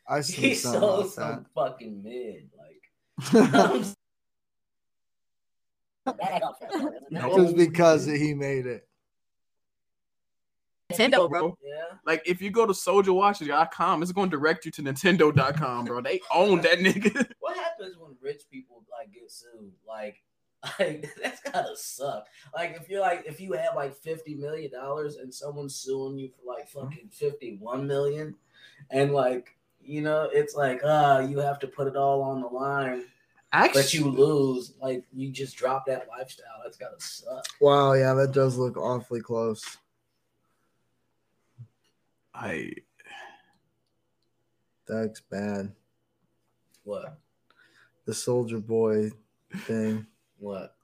[0.09, 2.50] I see He sold about some fucking mid.
[2.56, 2.83] Like
[6.04, 6.42] that.
[7.11, 7.37] No.
[7.44, 8.87] Just because he made it.
[10.90, 11.57] Nintendo, bro.
[11.64, 11.96] yeah.
[12.05, 16.00] Like if you go to soldierwatches.com, it's going to direct you to Nintendo.com, bro.
[16.00, 17.31] They own that nigga.
[17.40, 19.72] What happens when rich people like get sued?
[19.87, 20.22] Like,
[20.79, 22.26] like that's gotta suck.
[22.55, 26.29] Like if you're like if you have like fifty million dollars and someone's suing you
[26.29, 28.35] for like fucking fifty one million,
[28.90, 32.46] and like you know it's like uh you have to put it all on the
[32.46, 33.05] line,
[33.53, 34.74] Actually, but you lose.
[34.81, 36.61] Like you just drop that lifestyle.
[36.62, 37.44] That's gotta suck.
[37.61, 39.79] Wow, yeah, that does look awfully close.
[42.40, 42.72] I
[44.88, 45.72] That's bad.
[46.85, 47.18] What?
[48.07, 49.11] The soldier boy
[49.66, 50.07] thing.
[50.38, 50.74] What?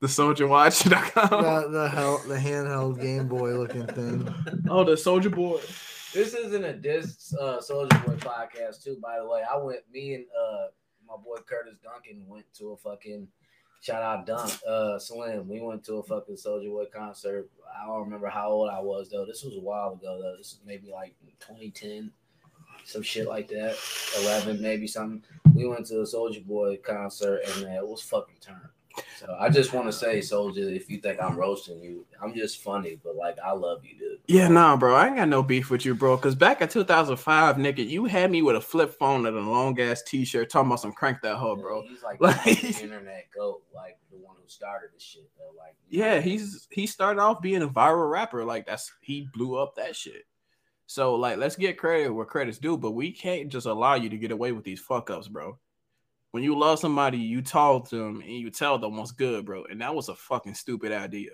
[0.00, 1.42] the soldierwatch.com.
[1.42, 4.28] the the hell the handheld Game Boy looking thing.
[4.68, 5.60] oh, the soldier boy.
[6.12, 8.98] This isn't a diss uh, Soulja Boy podcast too.
[9.00, 9.80] By the way, I went.
[9.90, 10.66] Me and uh,
[11.06, 13.28] my boy Curtis Duncan went to a fucking
[13.82, 15.48] shout out Dunk uh, Slim.
[15.48, 17.50] We went to a fucking Soulja Boy concert.
[17.76, 19.26] I don't remember how old I was though.
[19.26, 20.36] This was a while ago though.
[20.38, 22.10] This is maybe like 2010,
[22.84, 23.76] some shit like that.
[24.20, 25.22] 11 maybe something.
[25.52, 28.60] We went to a Soulja Boy concert and man, it was fucking turned.
[29.18, 32.60] So I just want to say, Soulja, if you think I'm roasting you, I'm just
[32.62, 34.18] funny, but like I love you, dude.
[34.26, 34.94] Yeah, nah, bro.
[34.94, 36.16] I ain't got no beef with you, bro.
[36.16, 39.78] Cause back in 2005, nigga, you had me with a flip phone and a long
[39.80, 41.82] ass t-shirt talking about some crank that hoe, Yeah, bro.
[41.82, 45.56] He's like, Like- the internet goat, like the one who started the shit though.
[45.58, 48.44] Like you know, Yeah, he's he started off being a viral rapper.
[48.44, 50.24] Like that's he blew up that shit.
[50.86, 54.18] So like let's get credit where credit's due, but we can't just allow you to
[54.18, 55.58] get away with these fuck ups, bro.
[56.32, 59.64] When you love somebody, you talk to them and you tell them what's good, bro.
[59.64, 61.30] And that was a fucking stupid idea.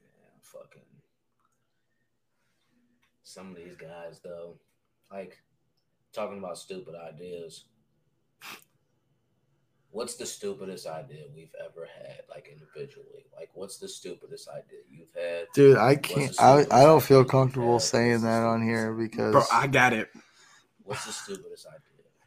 [0.00, 0.82] yeah, fucking
[3.22, 4.56] some of these guys though,
[5.12, 5.38] like
[6.14, 7.66] talking about stupid ideas.
[9.90, 13.26] What's the stupidest idea we've ever had, like individually?
[13.34, 15.46] Like, what's the stupidest idea you've had?
[15.54, 19.66] Dude, I can't I, I don't feel comfortable saying that on here because Bro, I
[19.66, 20.08] got it.
[20.82, 21.85] What's the stupidest idea?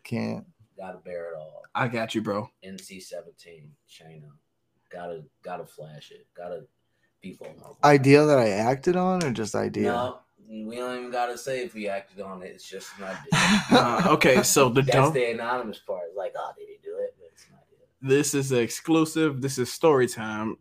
[0.10, 0.46] Can't.
[0.78, 1.62] Gotta bear it all.
[1.76, 2.50] I got you, bro.
[2.66, 4.28] NC seventeen, China.
[4.92, 6.26] Gotta gotta flash it.
[6.36, 6.66] Gotta
[7.22, 7.78] be vulnerable.
[7.84, 9.92] Idea that I acted on or just idea?
[9.92, 12.48] No, we don't even gotta say if we acted on it.
[12.48, 13.20] It's just an idea.
[13.72, 16.04] Uh, okay, so the That's dumb the anonymous part.
[16.08, 17.16] It's like, oh, did he do it?
[17.20, 17.60] But it's an
[18.02, 19.42] this is exclusive.
[19.42, 20.58] This is story time.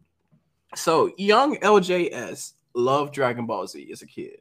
[0.75, 4.41] So young LJS loved Dragon Ball Z as a kid.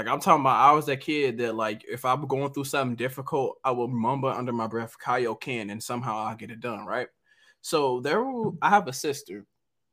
[0.00, 2.96] Like I'm talking about, I was that kid that like if I'm going through something
[2.96, 7.08] difficult, I will mumble under my breath Kaioken and somehow I'll get it done, right?
[7.60, 8.24] So there,
[8.62, 9.44] I have a sister.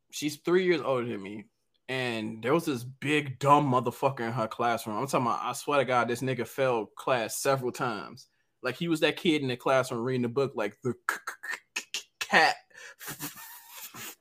[0.10, 1.48] She's three years older than me,
[1.90, 4.96] and there was this big dumb motherfucker in her classroom.
[4.96, 5.42] I'm talking about.
[5.44, 8.28] I swear to God, this nigga failed class several times.
[8.64, 10.94] Like he was that kid in the classroom reading the book, like the
[12.22, 12.56] cat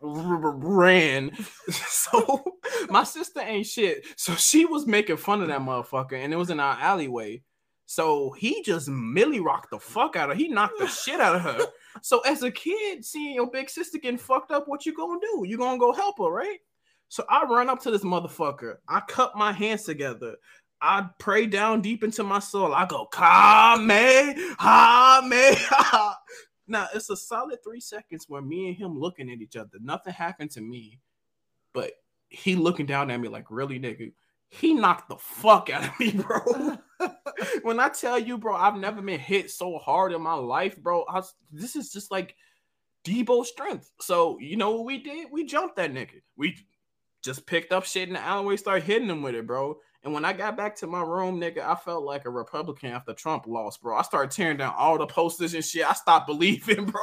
[0.00, 1.32] ran.
[2.09, 2.44] So
[2.88, 4.06] my sister ain't shit.
[4.16, 7.42] So she was making fun of that motherfucker, and it was in our alleyway.
[7.87, 10.42] So he just milly rocked the fuck out of her.
[10.42, 11.66] He knocked the shit out of her.
[12.02, 15.44] So as a kid, seeing your big sister getting fucked up, what you gonna do?
[15.46, 16.59] You gonna go help her, right?
[17.09, 18.76] So I run up to this motherfucker.
[18.88, 20.37] I cut my hands together.
[20.80, 22.74] I pray down deep into my soul.
[22.74, 23.88] I go, Kame,
[24.59, 25.56] Hame.
[26.66, 29.79] now it's a solid three seconds where me and him looking at each other.
[29.81, 31.00] Nothing happened to me,
[31.72, 31.92] but
[32.29, 34.12] he looking down at me like, really, nigga.
[34.48, 36.79] He knocked the fuck out of me, bro.
[37.62, 41.05] when I tell you, bro, I've never been hit so hard in my life, bro.
[41.05, 42.35] I was, this is just like
[43.05, 43.90] Debo strength.
[44.00, 45.29] So you know what we did?
[45.31, 46.22] We jumped that nigga.
[46.37, 46.57] We
[47.22, 49.79] just picked up shit in the alleyway, started hitting him with it, bro.
[50.07, 53.12] And when I got back to my room, nigga, I felt like a Republican after
[53.12, 53.97] Trump lost, bro.
[53.97, 55.85] I started tearing down all the posters and shit.
[55.85, 57.03] I stopped believing, bro.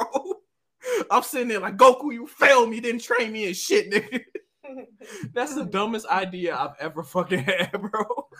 [1.10, 4.24] I'm sitting there like Goku, you failed me, didn't train me and shit, nigga.
[5.34, 7.90] That's the dumbest idea I've ever fucking had, bro.
[8.00, 8.30] All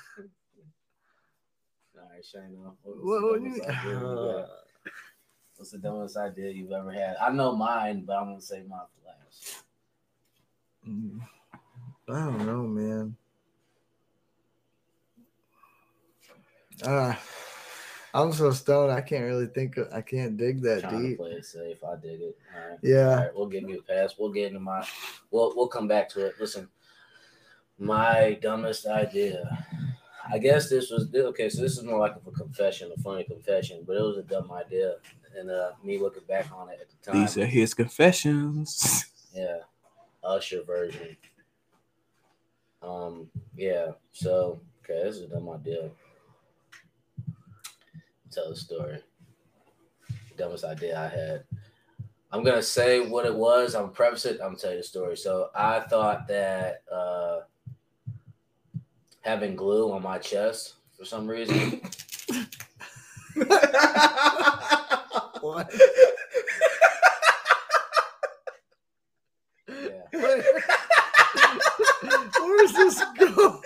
[1.95, 2.73] right, Shayna.
[2.83, 4.49] What's, What- the what dumbest idea you got?
[5.57, 7.17] What's the dumbest idea you've ever had?
[7.21, 9.63] I know mine, but I'm gonna say mine for last.
[10.89, 11.21] Mm,
[12.09, 13.17] I don't know, man.
[16.83, 17.15] Uh,
[18.13, 18.93] I'm so stoned.
[18.93, 19.77] I can't really think.
[19.77, 21.19] Of, I can't dig that Trying to deep.
[21.19, 21.79] play it safe.
[21.85, 22.39] I dig it.
[22.55, 22.79] All right.
[22.83, 23.09] Yeah.
[23.09, 24.15] All right, we'll give you a pass.
[24.19, 24.87] We'll get into my.
[25.31, 26.35] We'll we'll come back to it.
[26.39, 26.69] Listen,
[27.79, 29.67] my dumbest idea.
[30.33, 31.49] I guess this was okay.
[31.49, 34.51] So this is more like a confession, a funny confession, but it was a dumb
[34.53, 34.95] idea.
[35.37, 37.21] And uh, me looking back on it at the time.
[37.21, 39.07] These are his confessions.
[39.37, 39.57] Yeah,
[40.23, 41.17] Usher version.
[42.81, 43.89] Um, yeah.
[44.13, 45.91] So okay, this is a dumb idea.
[48.35, 48.99] Tell the story.
[50.37, 51.45] Dumbest idea I had.
[52.33, 53.77] I'm gonna say what it was.
[53.77, 54.41] I'm preface it.
[54.41, 55.17] I'm gonna tell you the story.
[55.17, 57.41] So I thought that uh,
[59.21, 61.81] having glue on my chest for some reason.
[65.41, 65.71] What?
[69.69, 70.03] Yeah.
[72.41, 73.61] Where's this go?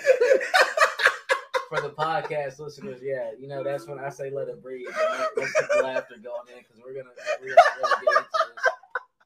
[1.68, 4.86] for the podcast listeners, yeah, you know that's when I say let it breathe.
[4.88, 8.28] Let's let's keep the laughter going in because we're gonna we're gonna really get into
[8.54, 8.64] this.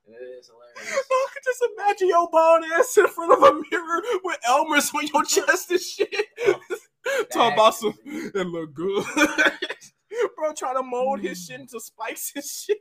[0.05, 1.05] It is hilarious.
[1.11, 5.07] I could just imagine your bald ass in front of a mirror with Elmer's on
[5.07, 6.15] your chest and shit.
[7.33, 9.05] Talk about some it look good.
[10.37, 12.79] Bro, trying to mold his shit into spikes and shit.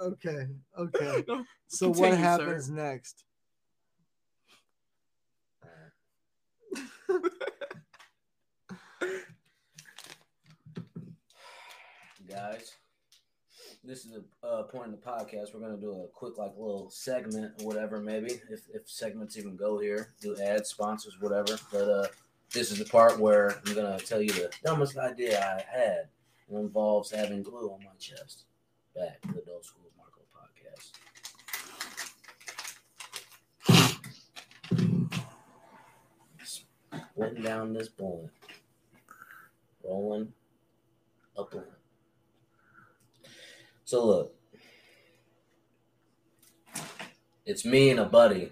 [0.00, 0.46] Okay.
[0.78, 1.24] Okay.
[1.28, 2.22] No, So continue, what sir.
[2.22, 3.24] happens next?
[12.36, 12.74] Guys,
[13.82, 15.54] this is a uh, point in the podcast.
[15.54, 19.56] We're gonna do a quick like little segment or whatever, maybe if if segments even
[19.56, 20.12] go here.
[20.20, 21.58] Do ads, sponsors, whatever.
[21.72, 22.06] But uh,
[22.52, 26.08] this is the part where I'm gonna tell you the dumbest idea I had.
[26.50, 28.44] It involves having glue on my chest.
[28.94, 30.92] Back to the Adult School Marco podcast.
[36.44, 38.28] Splitting down this blunt,
[39.82, 40.34] rolling
[41.38, 41.66] up blunt.
[43.86, 44.34] So look,
[47.44, 48.50] it's me and a buddy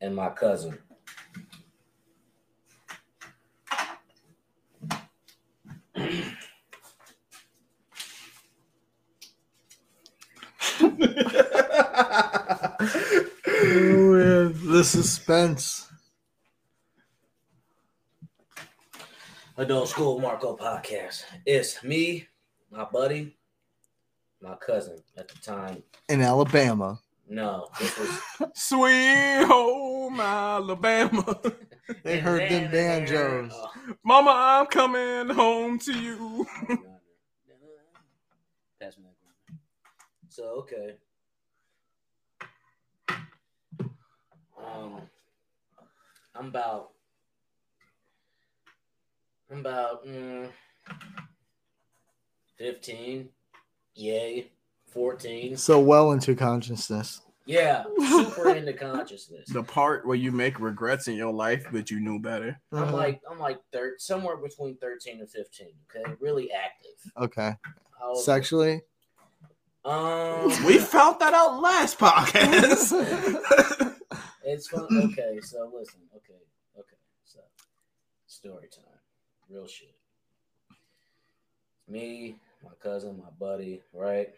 [0.00, 0.76] and my cousin.
[10.80, 11.16] Man.
[14.70, 15.86] The suspense.
[19.56, 21.22] Adult School Marco podcast.
[21.46, 22.26] It's me,
[22.70, 23.36] my buddy,
[24.42, 25.82] my cousin at the time.
[26.08, 26.98] In Alabama.
[27.28, 28.20] No, this was
[28.54, 31.40] Sweet home Alabama.
[32.04, 33.52] They heard them banjos.
[34.04, 36.46] Mama, I'm coming home to you.
[38.80, 39.06] Pass me.
[40.28, 40.94] So okay.
[44.56, 45.00] Um,
[46.36, 46.90] I'm about.
[49.50, 50.48] I'm about mm,
[52.56, 53.30] fifteen.
[53.94, 54.50] Yay,
[54.86, 55.56] fourteen.
[55.56, 57.20] So well into consciousness.
[57.46, 59.48] Yeah, super into consciousness.
[59.48, 62.60] The part where you make regrets in your life, but you knew better.
[62.72, 62.96] I'm Uh-huh.
[62.96, 65.72] like I'm like thir- somewhere between thirteen and fifteen.
[65.94, 67.12] Okay, really active.
[67.20, 67.54] okay.
[68.02, 68.82] Was- Sexually.
[69.84, 73.86] Um, We found that out last podcast.
[74.42, 74.86] It's fun.
[74.90, 76.00] Okay, so listen.
[76.16, 76.40] Okay,
[76.76, 76.96] okay.
[77.24, 77.38] So,
[78.26, 78.84] story time.
[79.48, 79.92] Real shit.
[81.88, 84.28] Me, my cousin, my buddy, right?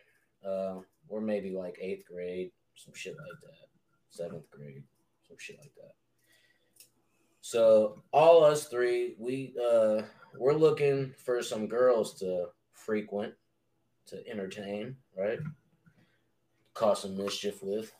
[0.46, 0.76] Uh,
[1.08, 3.68] we're maybe like eighth grade, some shit like that.
[4.10, 4.82] Seventh grade,
[5.26, 5.92] some shit like that.
[7.40, 10.02] So all us three, we uh,
[10.38, 13.34] we're looking for some girls to frequent,
[14.06, 15.38] to entertain, right?
[16.74, 17.92] Cause some mischief with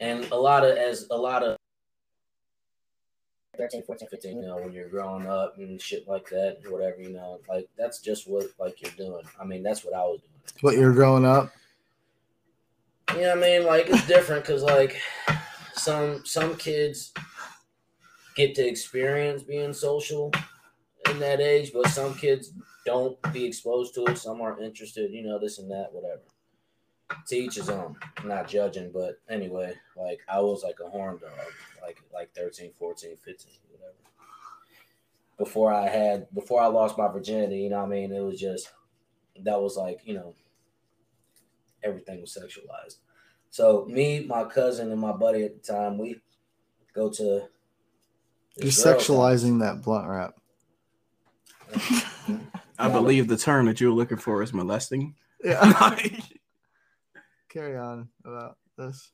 [0.00, 1.56] and a lot of as a lot of
[3.56, 7.10] 13 14 15 you know when you're growing up and shit like that whatever you
[7.10, 9.24] know like that's just what like you're doing.
[9.40, 10.58] I mean that's what i was doing.
[10.60, 11.52] What you're growing up?
[13.14, 13.66] you know what i mean?
[13.66, 15.00] Like it's different because like
[15.74, 17.12] some some kids
[18.34, 20.32] get to experience being social
[21.10, 22.52] in that age but some kids
[22.84, 24.18] don't be exposed to it.
[24.18, 26.22] Some aren't interested you know this and that whatever.
[27.28, 27.94] To each his own.
[28.18, 31.30] I'm not judging but anyway like i was like a horn dog
[31.86, 33.94] like like 13 14 15 whatever
[35.38, 38.40] before i had before i lost my virginity you know what i mean it was
[38.40, 38.72] just
[39.42, 40.34] that was like you know
[41.82, 42.96] everything was sexualized
[43.50, 46.20] so me my cousin and my buddy at the time we
[46.96, 47.48] go to You're
[48.56, 50.34] this girl's sexualizing that blunt wrap.
[52.78, 55.14] I believe the term that you're looking for is molesting.
[55.44, 55.98] Yeah.
[57.48, 59.12] Carry on about this.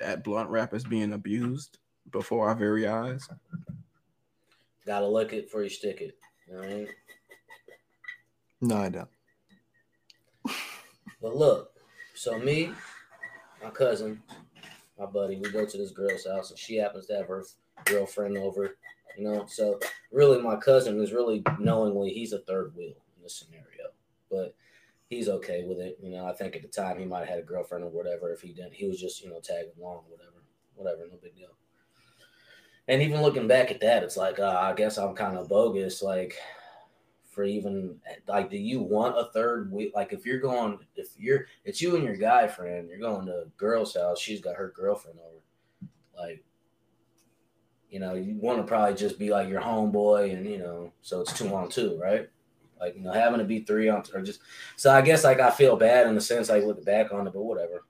[0.00, 1.78] that blunt wrap is being abused
[2.10, 3.28] before our very eyes.
[4.86, 6.88] gotta look it before you stick it you know what i mean
[8.60, 9.08] No, I don't.
[11.20, 11.72] But look,
[12.14, 12.70] so me,
[13.62, 14.22] my cousin,
[14.98, 17.44] my buddy, we go to this girl's house, and she happens to have her
[17.84, 18.76] girlfriend over.
[19.16, 19.78] You know, so
[20.12, 23.90] really, my cousin is really knowingly he's a third wheel in this scenario,
[24.30, 24.54] but
[25.08, 25.98] he's okay with it.
[26.02, 28.32] You know, I think at the time he might have had a girlfriend or whatever.
[28.32, 30.42] If he didn't, he was just you know tagging along, whatever,
[30.74, 31.56] whatever, no big deal.
[32.88, 36.02] And even looking back at that, it's like uh, I guess I'm kind of bogus,
[36.02, 36.34] like
[37.38, 37.94] for even
[38.26, 41.94] like do you want a third week like if you're going if you're it's you
[41.94, 45.88] and your guy friend you're going to a girl's house she's got her girlfriend over.
[46.16, 46.42] Like
[47.90, 51.20] you know you want to probably just be like your homeboy and you know so
[51.20, 52.28] it's two on two right?
[52.80, 54.40] Like you know having to be three on or just
[54.74, 57.32] so i guess like i feel bad in the sense like looking back on it
[57.32, 57.84] but whatever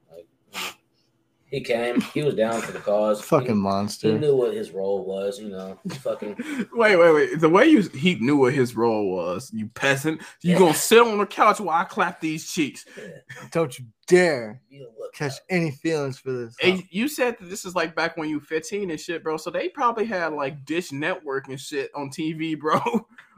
[1.51, 5.05] he came he was down for the cause Fucking he, he knew what his role
[5.05, 6.37] was you know fucking
[6.73, 7.41] Wait, wait, wait.
[7.41, 10.21] The way you he knew what his role was, you peasant.
[10.43, 10.59] You Yeah.
[10.59, 12.85] gonna sit on the couch while I clap these cheeks.
[12.97, 13.05] yeah,
[13.51, 16.55] Don't you dare you look catch any feelings for this.
[16.63, 19.37] And you said that this is like back when you 15 and shit, bro.
[19.37, 22.79] So they probably had like Dish Network and shit on TV, bro.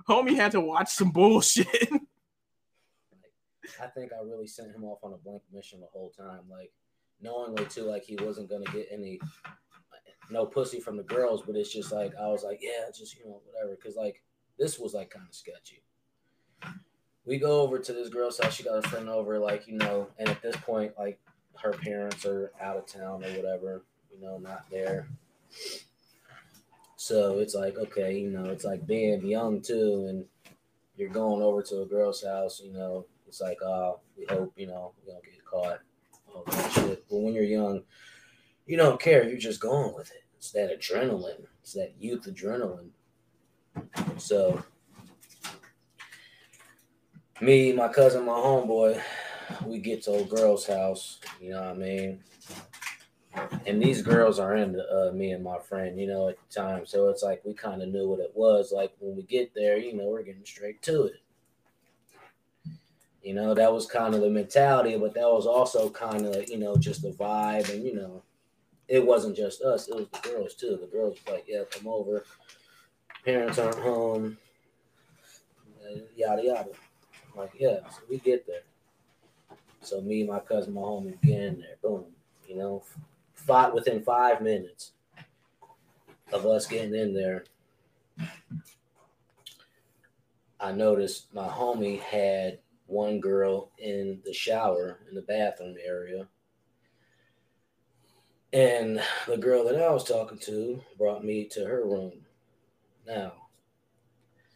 [0.09, 1.67] Homie had to watch some bullshit.
[3.81, 6.73] I think I really sent him off on a blank mission the whole time, like
[7.23, 9.21] knowingly too, like he wasn't gonna get any
[10.31, 13.25] no pussy from the girls, but it's just like I was like, yeah, just you
[13.25, 14.23] know, whatever, because like
[14.59, 15.83] this was like kind of sketchy.
[17.25, 18.55] We go over to this girl's house.
[18.55, 21.21] She got a friend over, like you know, and at this point, like
[21.57, 25.09] her parents are out of town or whatever, you know, not there.
[26.97, 30.25] So it's like, okay, you know, it's like being young too, and
[30.97, 34.67] you're going over to a girl's house, you know, it's like, oh, we hope, you
[34.67, 35.81] know, we don't get caught,
[36.35, 37.05] all that shit.
[37.09, 37.83] But when you're young,
[38.67, 39.29] you don't care.
[39.29, 40.25] You're just going with it.
[40.37, 41.47] It's that adrenaline.
[41.63, 42.91] It's that youth adrenaline.
[44.19, 44.63] So,
[47.41, 49.01] me, my cousin, my homeboy,
[49.67, 51.21] we get to a girl's house.
[51.41, 52.21] You know what I mean?
[53.67, 56.87] And these girls are into uh, me and my friend, you know, at the time.
[56.87, 58.73] So it's like we kind of knew what it was.
[58.73, 61.21] Like when we get there, you know, we're getting straight to it.
[63.23, 66.59] You know, that was kind of the mentality, but that was also kind of, you
[66.59, 67.69] know, just the vibe.
[67.73, 68.23] And, you know,
[68.89, 70.79] it wasn't just us, it was the girls too.
[70.81, 72.25] The girls like, yeah, come over.
[73.25, 74.39] Parents aren't home.
[75.85, 76.71] uh, Yada, yada.
[77.33, 78.63] I'm like, yeah, so we get there.
[79.83, 81.77] So me, my cousin, my homie get in there.
[81.83, 82.05] Boom.
[82.49, 82.83] You know,
[83.35, 84.93] fought within five minutes
[86.33, 87.45] of us getting in there.
[90.59, 92.59] I noticed my homie had
[92.91, 96.27] one girl in the shower in the bathroom area.
[98.53, 102.13] And the girl that I was talking to brought me to her room.
[103.07, 103.33] Now,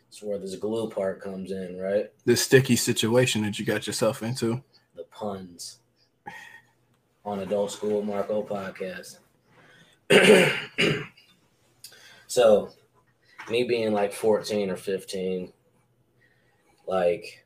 [0.08, 2.10] it's where this glue part comes in, right?
[2.24, 4.62] the sticky situation that you got yourself into.
[4.96, 5.78] The puns
[7.24, 9.18] on Adult School Marco podcast.
[12.26, 12.70] so,
[13.48, 15.52] me being like 14 or 15,
[16.86, 17.43] like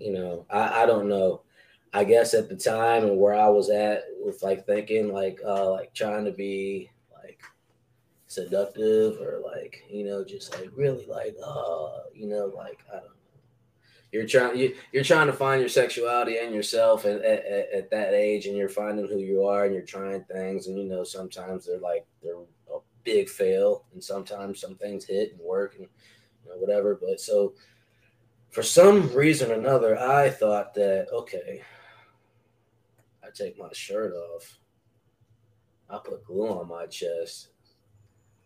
[0.00, 1.42] you know, I, I don't know.
[1.92, 5.70] I guess at the time and where I was at with like thinking like uh
[5.72, 6.88] like trying to be
[7.22, 7.40] like
[8.28, 13.04] seductive or like you know just like really like uh you know like I don't
[13.06, 13.10] know.
[14.12, 17.90] You're trying you, you're trying to find your sexuality and yourself at, at, at- at
[17.90, 21.02] that age and you're finding who you are and you're trying things and you know
[21.04, 22.34] sometimes they're like they're
[22.72, 25.88] a big fail and sometimes some things hit and work and
[26.44, 27.52] you know, whatever but so
[28.50, 31.62] for some reason or another, I thought that okay,
[33.24, 34.58] I take my shirt off,
[35.88, 37.48] I put glue on my chest,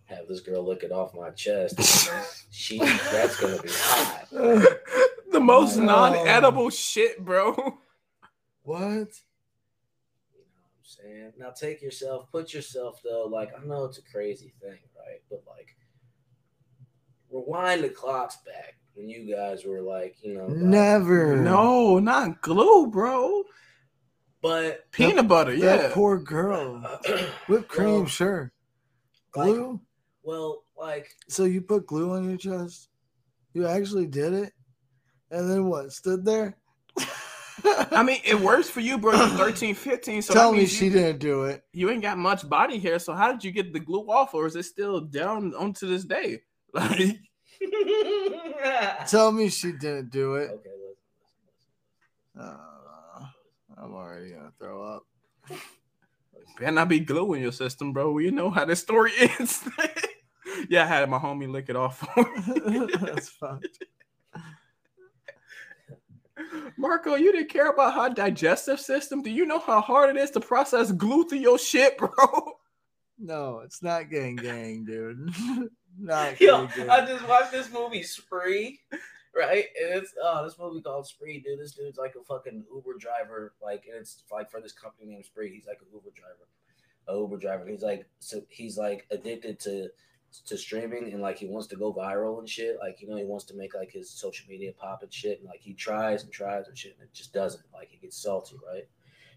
[0.07, 1.79] have this girl lick it off my chest.
[2.51, 4.29] she that's gonna be hot.
[5.33, 5.83] the most Oh.
[5.85, 7.53] non-edible shit, bro.
[8.63, 8.79] What?
[10.33, 11.33] You know what I'm saying?
[11.39, 15.21] Now take yourself, put yourself though, like I know it's a crazy thing, right?
[15.31, 15.77] But like
[17.31, 21.37] rewind the clocks back when you guys were like, you know, like- Never.
[21.37, 23.43] No, not glue, bro.
[24.43, 25.91] but Peanut butter, That yeah.
[25.93, 26.83] poor girl.
[26.85, 27.19] Uh,
[27.49, 28.53] Whipped cream, Well, sure.
[29.37, 29.81] like- Glue?
[30.23, 32.89] well, like so you put glue on your chest?
[33.53, 34.53] You actually did it?
[35.31, 35.93] And then what?
[35.93, 36.57] Stood there?
[37.91, 39.13] I mean, it works for you, bro.
[39.15, 40.23] You're 13, 15.
[40.23, 41.63] So Tell me she you, didn't do it.
[41.73, 42.99] you ain't got much body hair.
[42.99, 46.05] So how did you get the glue off, or is it still down onto this
[46.05, 46.41] day?
[46.75, 47.19] Like,
[49.09, 50.51] Tell me she didn't do it.
[50.51, 50.97] Okay, listen,
[52.35, 53.27] listen, Uh,
[53.77, 55.03] I'm already gonna throw up.
[56.59, 58.19] better not be glue in your system, bro.
[58.19, 59.63] You know how this story ends.
[60.69, 62.07] yeah, I had my homie lick it off.
[63.01, 63.61] That's fine.
[66.77, 69.23] Marco, you didn't care about her digestive system.
[69.23, 72.11] Do you know how hard it is to process glue through your shit, bro?
[73.19, 75.31] No, it's not gang gang, dude.
[75.99, 78.81] Not Yo, I just watched this movie Spree,
[79.35, 79.67] right?
[79.83, 81.61] And it's oh, this movie called Spree, dude.
[81.61, 85.25] This dude's like a fucking Uber driver, like, and it's like for this company named
[85.25, 85.53] Spree.
[85.53, 86.49] He's like an Uber driver,
[87.09, 87.67] a Uber driver.
[87.67, 89.89] He's like, so he's like addicted to
[90.47, 92.77] to streaming and like he wants to go viral and shit.
[92.81, 95.39] Like, you know, he wants to make like his social media pop and shit.
[95.39, 97.65] And like he tries and tries and shit, and it just doesn't.
[97.73, 98.89] Like he gets salty, right?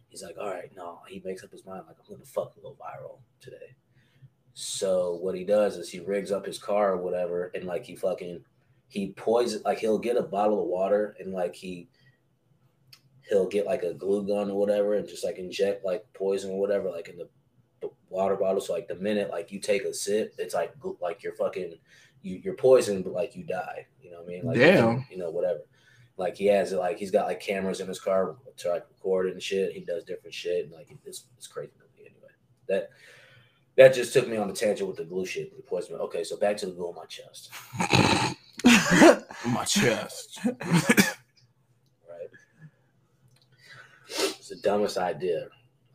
[0.10, 1.01] He's like, all right, no.
[1.08, 3.76] He makes up his mind, like, I'm gonna fucking go viral today.
[4.60, 7.95] So what he does is he rigs up his car or whatever, and like he
[7.95, 8.43] fucking
[8.88, 11.88] he poison like he'll get a bottle of water and like he
[13.30, 16.60] he'll get like a glue gun or whatever and just like inject like poison or
[16.60, 17.30] whatever like in the
[18.10, 18.60] water bottle.
[18.60, 21.76] So like the minute like you take a sip, it's like like you're fucking
[22.24, 23.86] you you're poisoned, but like you die.
[24.01, 24.43] You know what I mean?
[24.43, 25.05] Like you Damn.
[25.12, 25.60] you know whatever.
[26.18, 29.28] Like he has it like he's got like cameras in his car to like record
[29.28, 29.74] and shit.
[29.74, 32.32] He does different shit and like it's it's crazy anyway.
[32.68, 32.89] That
[33.78, 35.95] that just took me on the tangent with the glue shit, the poison.
[35.95, 37.49] Okay, so back to the glue on my chest,
[39.47, 40.39] My chest.
[40.45, 42.30] right?
[44.09, 45.47] It's the dumbest idea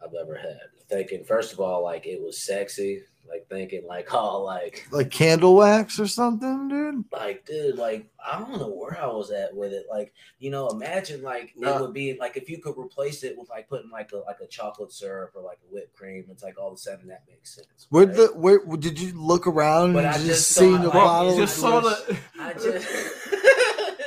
[0.02, 0.58] I've ever had.
[0.88, 3.02] Thinking first of all, like it was sexy.
[3.28, 7.04] Like thinking like, oh, like like candle wax or something, dude.
[7.12, 9.86] like dude, like I don't know where I was at with it.
[9.90, 13.48] Like, you know, imagine like it would be like if you could replace it with
[13.48, 16.58] like putting like a like a chocolate syrup or like a whipped cream, it's like
[16.60, 17.86] all of a sudden that makes sense.
[17.90, 18.16] Where right?
[18.16, 21.34] the where did you look around But and I just, just seen the like, bottle?
[21.36, 21.90] you of just saw glue?
[21.90, 22.88] the I just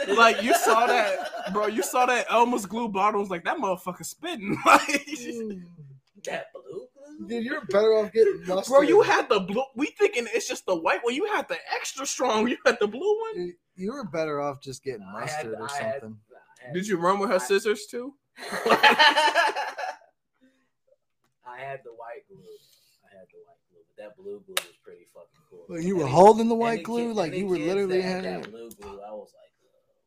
[0.18, 1.68] like you saw that, bro.
[1.68, 3.22] You saw that Elmer's glue bottle.
[3.22, 4.57] Was like that motherfucker spitting.
[4.66, 5.07] Like,
[6.26, 6.94] that blue glue.
[7.28, 8.72] Dude, you're better off getting mustard.
[8.74, 9.63] bro, you had the blue.
[9.76, 11.13] We thinking it's just the white one.
[11.16, 12.47] You had the extra strong.
[12.47, 13.36] You had the blue one.
[13.47, 16.18] You- You were better off just getting I had- mustard or I had- something.
[16.61, 18.13] I had- Did you run with her scissors too?
[21.45, 22.38] I had the white glue.
[23.05, 25.66] I had the white glue, but that blue glue was pretty fucking cool.
[25.70, 28.26] Well, you were Any- holding the white glue kid- like you were literally that had
[28.26, 28.99] having that blue glue.
[29.01, 29.51] I was like,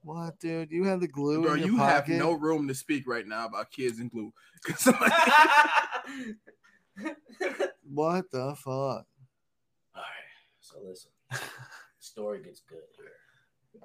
[0.03, 0.71] What, dude?
[0.71, 3.47] You had the glue Bro, in your you have no room to speak right now
[3.47, 4.33] about kids and glue.
[7.85, 9.07] What the fuck?
[9.95, 10.29] All right,
[10.61, 11.11] so listen,
[11.99, 13.13] story gets good here.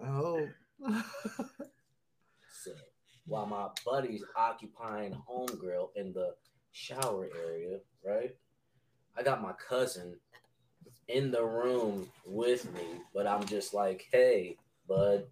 [0.08, 0.48] Oh,
[2.64, 2.72] So
[3.26, 6.36] while my buddy's occupying home grill in the
[6.72, 8.36] shower area, right?
[9.18, 10.16] I got my cousin
[11.08, 14.58] in the room with me, but I'm just like, hey,
[14.88, 15.26] bud.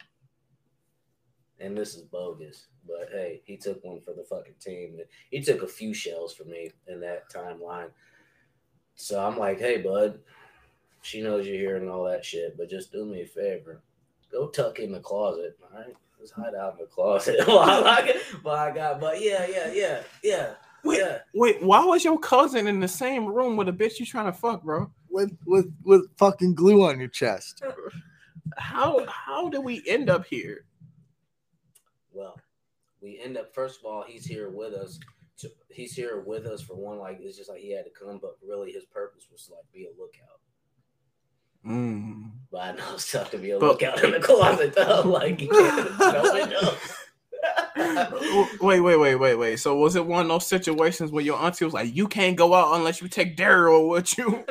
[1.60, 5.00] And this is bogus, but hey, he took one for the fucking team.
[5.30, 7.90] He took a few shells for me in that timeline.
[8.96, 10.20] So I'm like, hey, bud,
[11.02, 13.82] she knows you're here and all that shit, but just do me a favor.
[14.32, 15.96] Go tuck in the closet, all right?
[16.20, 20.04] Just hide out in the closet while I, while I got, but yeah, yeah, yeah,
[20.24, 20.54] yeah,
[20.84, 21.00] Wait.
[21.00, 21.20] yeah.
[21.34, 24.34] wait, why was your cousin in the same room with a bitch you trying to
[24.34, 24.92] fuck, bro?
[25.12, 27.64] with with with fucking glue on your chest.
[28.58, 30.66] How how did we end up here?
[32.14, 32.40] Well,
[33.02, 34.99] we end up first of all, he's here with us.
[35.39, 38.20] To, he's here with us for one, like it's just like he had to come,
[38.22, 40.39] but really his purpose was to like be a lookout.
[41.66, 42.32] Mm.
[42.52, 45.02] But I know it's tough to be a But- lookout in the closet though.
[45.06, 46.74] Like you can't no
[48.62, 49.60] wait, wait, wait, wait, wait.
[49.60, 52.54] So was it one of those situations where your auntie was like, "You can't go
[52.54, 54.43] out unless you take Daryl with you,"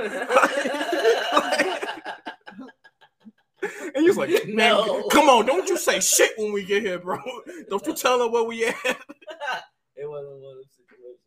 [4.00, 5.08] and you was like, "Man, No.
[5.08, 7.18] come on, don't you say shit when we get here, bro.
[7.68, 11.18] Don't you tell her where we at." it wasn't one of those situations.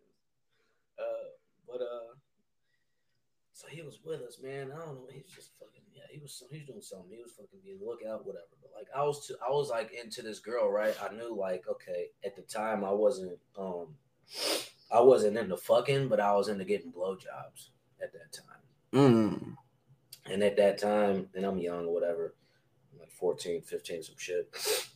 [0.99, 1.30] Uh,
[1.67, 2.13] but uh,
[3.53, 4.71] so he was with us, man.
[4.74, 5.07] I don't know.
[5.11, 6.03] He was just fucking yeah.
[6.09, 7.11] He was he was doing something.
[7.11, 8.45] He was fucking being lookout, whatever.
[8.61, 10.95] But like I was too, I was like into this girl, right?
[11.01, 13.95] I knew like okay at the time I wasn't um
[14.91, 17.69] I wasn't into fucking, but I was into getting blowjobs
[18.01, 18.61] at that time.
[18.93, 19.55] Mm.
[20.32, 22.42] And at that time, and I'm young or whatever, I'm like
[23.24, 24.49] 14, 15, some shit.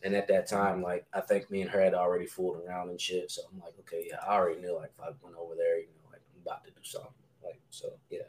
[0.03, 2.99] And at that time, like I think me and her had already fooled around and
[2.99, 3.31] shit.
[3.31, 5.85] So I'm like, okay, yeah, I already knew like if I went over there, you
[5.87, 7.11] know, like I'm about to do something.
[7.41, 8.27] Like, so yeah.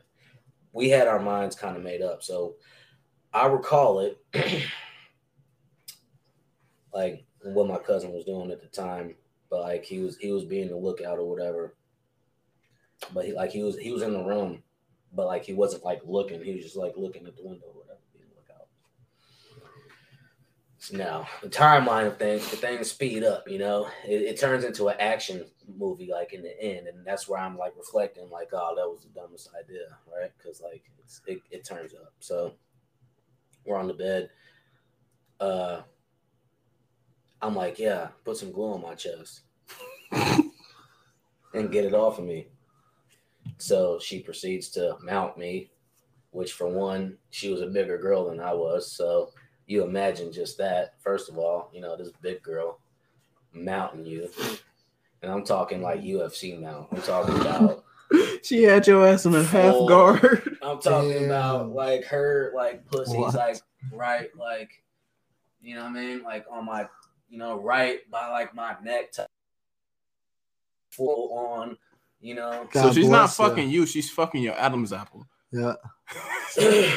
[0.73, 2.23] We had our minds kind of made up.
[2.23, 2.55] So
[3.35, 4.25] I recall it
[6.95, 9.17] like what my cousin was doing at the time,
[9.51, 11.75] but like he was he was being the lookout or whatever.
[13.13, 14.63] But he like he was he was in the room
[15.13, 16.43] but like he wasn't like looking.
[16.43, 18.69] He was just like looking at the window or whatever, being lookout.
[20.93, 23.49] Now the timeline of things, the things speed up.
[23.49, 25.45] You know, it, it turns into an action
[25.77, 29.03] movie like in the end, and that's where I'm like reflecting, like, oh, that was
[29.03, 30.31] the dumbest idea, right?
[30.39, 32.13] Because like it's, it it turns up.
[32.21, 32.55] So
[33.67, 34.31] we're on the bed.
[35.41, 35.83] Uh,
[37.43, 39.43] I'm like, yeah, put some glue on my chest
[40.13, 42.49] and get it off of me.
[43.59, 45.71] So she proceeds to mount me,
[46.31, 48.91] which for one, she was a bigger girl than I was.
[48.91, 49.31] So
[49.69, 50.95] you imagine just that.
[51.01, 52.81] First of all, you know, this big girl
[53.53, 54.29] mounting you.
[55.23, 56.89] And I'm talking like UFC mount.
[56.91, 57.85] I'm talking about
[58.43, 60.57] She had your ass in a half Full- guard.
[60.63, 61.25] I'm talking Damn.
[61.25, 63.35] about like her like pussy's What?
[63.35, 63.59] like
[63.93, 64.71] right like
[65.61, 66.23] you know what I mean?
[66.23, 66.89] Like on my
[67.29, 69.27] you know, right by like my neck to
[70.91, 71.77] full on,
[72.21, 72.67] you know.
[72.73, 73.49] so she's not bless ya.
[73.49, 73.85] fucking you.
[73.85, 75.27] She's fucking your Adam's apple.
[75.53, 75.75] Yeah.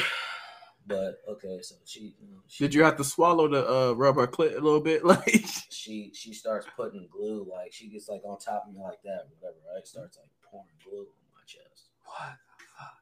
[0.86, 4.26] but okay, so she, you know, she Did you have to swallow the uh, rubber
[4.26, 5.02] clit a little bit?
[5.12, 9.02] Like, she she starts putting glue like she gets like on top of me like
[9.04, 9.86] that, whatever, right?
[9.86, 11.90] Starts like pouring glue on my chest.
[12.04, 12.36] What?
[12.58, 12.94] The fuck?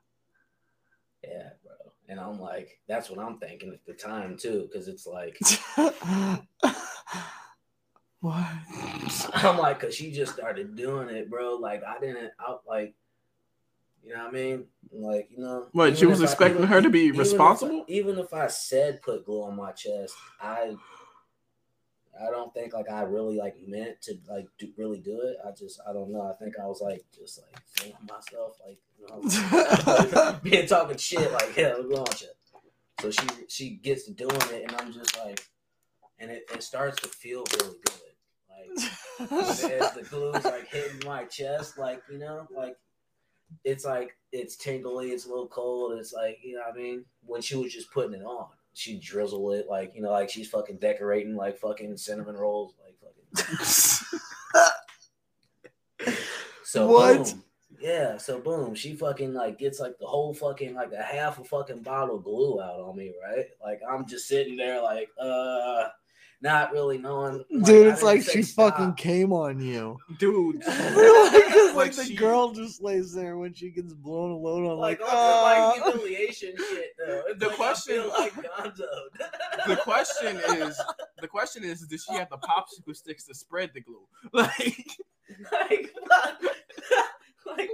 [1.24, 1.93] Yeah, bro.
[2.09, 5.39] And I'm like, that's what I'm thinking at the time too, because it's like
[8.20, 8.47] what?
[9.35, 11.57] I'm like, cause she just started doing it, bro.
[11.57, 12.95] Like I didn't I like
[14.05, 14.64] you know what I mean?
[14.92, 15.96] Like, you know what?
[15.96, 17.84] She was if I- expecting even- her to be even if I- responsible.
[17.88, 20.76] Even if I said put glue on my chest, I
[22.20, 25.36] I don't think like I really like meant to like do, really do it.
[25.46, 26.22] I just I don't know.
[26.22, 31.32] I think I was like just like feeling myself like you know being talking shit
[31.32, 32.34] like yeah, glue on chest.
[33.01, 35.46] So she she gets to doing it and I'm just like
[36.18, 39.28] and it, it starts to feel really good.
[39.30, 39.32] Like
[39.72, 42.76] as the glue's like hitting my chest, like you know, like
[43.64, 45.98] it's like it's tingly, it's a little cold.
[45.98, 48.98] It's like you know, what I mean, when she was just putting it on, she
[48.98, 54.07] drizzle it like you know, like she's fucking decorating like fucking cinnamon rolls, like fucking.
[56.62, 57.24] So What?
[57.24, 57.42] boom,
[57.80, 58.16] yeah.
[58.16, 61.82] So boom, she fucking like gets like the whole fucking like a half a fucking
[61.82, 63.46] bottle of glue out on me, right?
[63.61, 65.88] Like I'm just sitting there like uh.
[66.43, 68.76] Not really knowing, Dude, it's like she stop.
[68.78, 69.99] fucking came on you.
[70.18, 74.36] Dude, like, like Like the she- girl just lays there when she gets blown a
[74.36, 77.22] load on, like, like, on some, like "Ah." humiliation shit though.
[77.28, 78.34] It's The like, question- like
[79.66, 80.80] the question is,
[81.20, 84.07] the question is, does she have the popsicle sticks to spread the glue?
[84.32, 84.99] Like,
[85.53, 85.91] like,
[87.47, 87.70] like,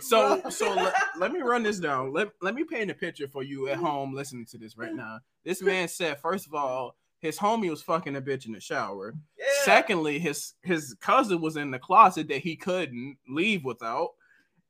[0.00, 2.12] so, so let, let me run this down.
[2.12, 5.18] Let, let me paint a picture for you at home listening to this right now.
[5.44, 9.14] This man said, first of all, his homie was fucking a bitch in the shower.
[9.38, 9.44] Yeah.
[9.62, 14.10] Secondly, his his cousin was in the closet that he couldn't leave without.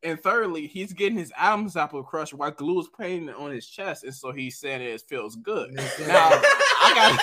[0.02, 4.04] And thirdly, he's getting his Adam's apple crushed while glue is painted on his chest,
[4.04, 5.72] and so he said it feels good.
[5.74, 6.30] Yes, Now.
[6.80, 7.18] I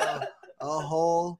[0.00, 0.28] got
[0.60, 1.38] a whole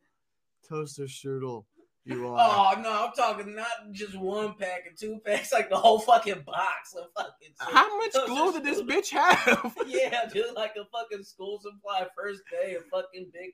[0.68, 1.64] toaster strudel.
[2.08, 2.38] You are.
[2.40, 6.42] Oh no, I'm talking not just one pack and two packs, like the whole fucking
[6.46, 7.48] box of fucking.
[7.48, 7.74] shit.
[7.74, 9.76] how much glue did this bitch have?
[9.86, 13.50] Yeah, dude, like a fucking school supply first day of fucking big.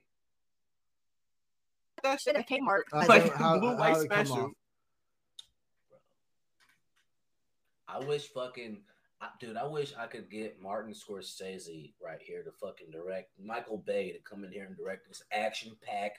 [2.04, 2.82] That shit at Kmart.
[2.92, 4.50] I like how- blue how white did it come special.
[7.88, 8.78] I wish fucking,
[9.40, 14.12] dude, I wish I could get Martin Scorsese right here to fucking direct Michael Bay
[14.12, 16.16] to come in here and direct this action pack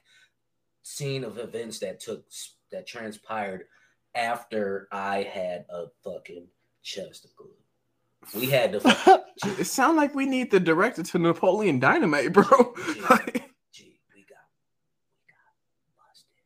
[0.85, 2.23] scene of events that took
[2.71, 3.65] that transpired
[4.13, 6.45] after I had a fucking
[6.83, 8.39] chest of glue.
[8.39, 9.21] We had to.
[9.59, 12.45] It sounds like we need the director to Napoleon Dynamite, bro.
[13.09, 14.47] Like, Gee, we got
[15.17, 15.51] we got
[15.97, 16.45] busted,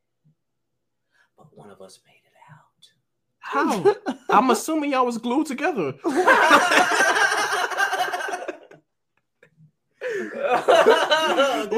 [1.37, 4.07] but one of us made it out.
[4.07, 4.15] how?
[4.35, 5.93] I'm assuming y'all was glued together.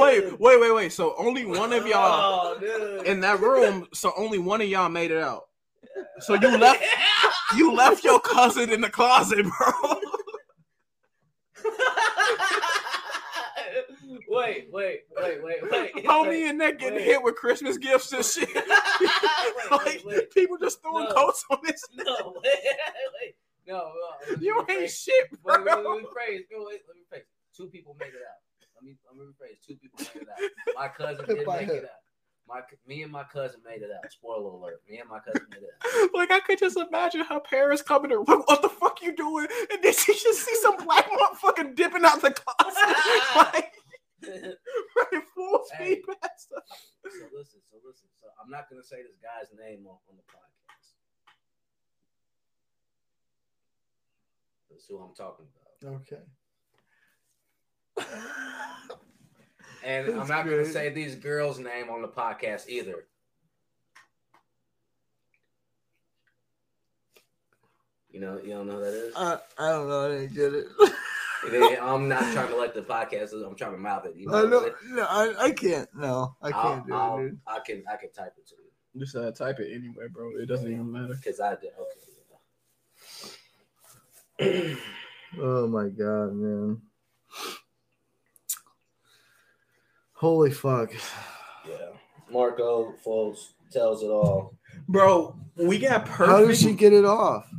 [0.02, 0.92] Wait, wait, wait, wait.
[0.94, 3.88] So only one of y'all Oh, in that room.
[3.94, 5.48] So only one of y'all made it out.
[6.20, 6.84] So you left,
[7.56, 9.72] you left your cousin in the closet, bro.
[14.28, 15.94] wait, wait, wait, wait, wait.
[16.06, 16.46] Homie wait.
[16.50, 17.06] in there getting wait.
[17.06, 18.50] hit with Christmas gifts and shit.
[18.56, 20.32] wait, like wait.
[20.34, 21.14] people just throwing No.
[21.14, 21.84] coats on this.
[21.96, 22.54] No, wait,
[23.22, 23.36] wait.
[23.68, 23.82] No, uh,
[24.32, 24.36] no.
[24.40, 25.76] You ain't shit, Wait, wait, bro.
[25.76, 26.46] let me rephrase.
[26.52, 27.24] Wait, let me rephrase.
[27.56, 28.40] Two people made it out.
[28.82, 29.62] Let me let me rephrase.
[29.66, 30.76] Two people made it out.
[30.76, 31.74] My cousin did By make who?
[31.76, 32.02] it out.
[32.48, 34.12] My me and my cousin made it out.
[34.12, 34.82] Spoiler alert.
[34.90, 36.10] Me and my cousin made it out.
[36.14, 39.48] Like I could just imagine her parents coming to what, what the fuck you doing?
[39.72, 42.96] And then she just see some black motherfucker dipping out the closet.
[43.54, 43.74] like
[44.26, 46.02] running full Hey.
[46.02, 46.62] speed past her.
[47.06, 48.08] So listen, so listen.
[48.20, 50.94] So I'm not gonna say this guy's name on, on the podcast.
[54.70, 55.46] That's who I'm talking
[55.82, 56.02] about.
[56.02, 56.22] Okay.
[59.84, 63.06] And I'm not gonna say these girls' name on the podcast either.
[68.12, 69.14] You know, you don't know who that is.
[69.16, 70.06] I, I don't know.
[70.06, 70.68] I didn't get it.
[71.82, 73.32] I'm not trying to let the podcast.
[73.34, 74.16] I'm trying to mouth it.
[74.16, 74.70] You know, I know.
[74.90, 75.88] No, I, I can't.
[75.96, 77.40] No, I I'll- can't do I'll- it, dude.
[77.48, 78.56] I can I can type it to
[78.94, 80.32] you Just uh, type it anyway, bro.
[80.40, 81.16] It doesn't even matter.
[81.16, 81.72] because I did.
[84.40, 84.78] Okay.
[85.40, 86.82] Oh my god, man.
[90.22, 90.94] Holy fuck.
[91.68, 91.88] yeah.
[92.30, 94.56] Marco folks tells it all.
[94.88, 96.30] Bro, we got perfect.
[96.30, 97.50] How did she get it off?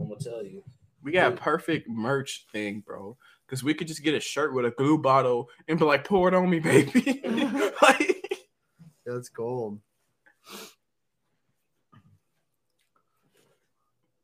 [0.00, 0.64] I'm gonna tell you.
[1.00, 3.16] We got perfect merch thing, bro.
[3.46, 6.26] Because we could just get a shirt with a glue bottle and be like, pour
[6.26, 7.22] it on me, baby.
[7.82, 8.40] like,
[9.06, 9.78] That's gold.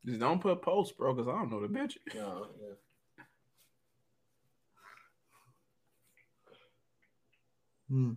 [0.05, 1.95] just don't put posts, bro, because I don't know the bitch.
[2.12, 2.74] No, yeah.
[7.89, 8.12] Hmm.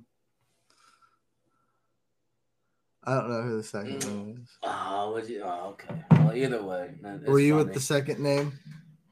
[3.03, 4.17] I don't know who the second Mm.
[4.27, 4.49] one is.
[4.63, 5.41] Oh, was you?
[5.43, 6.03] Oh, okay.
[6.11, 6.95] Well, either way,
[7.25, 8.51] Were you with the second name?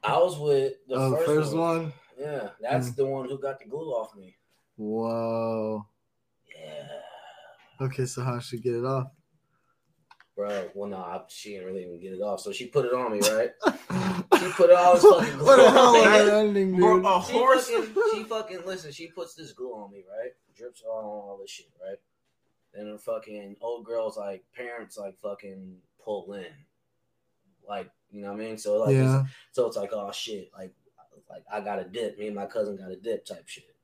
[0.02, 1.82] I was with the oh, first, first one.
[1.84, 1.92] one?
[2.18, 2.96] Yeah, that's Mm.
[2.96, 4.36] the one who got the glue off me.
[4.76, 5.86] Whoa.
[6.58, 6.88] Yeah,
[7.80, 9.08] Okay, so how should get it off?
[10.36, 10.68] Bro.
[10.74, 13.12] Well, no, I, she didn't really even get it off, so she put it on
[13.12, 13.50] me, right?
[14.38, 16.00] She put all this fucking glue what a on hell me.
[16.20, 17.04] of an ending, dude.
[17.06, 17.70] a She horse.
[17.70, 18.92] fucking, she fucking listen.
[18.92, 20.32] She puts this glue on me, right?
[20.54, 21.96] Drips all on all this shit, right?
[22.74, 26.44] Then her fucking old girls, like parents, like fucking pull in,
[27.66, 28.58] like you know what I mean.
[28.58, 30.72] So like, it's- so it's like, oh shit, like,
[31.30, 32.18] like I got a dip.
[32.18, 33.74] Me and my cousin got a dip type shit.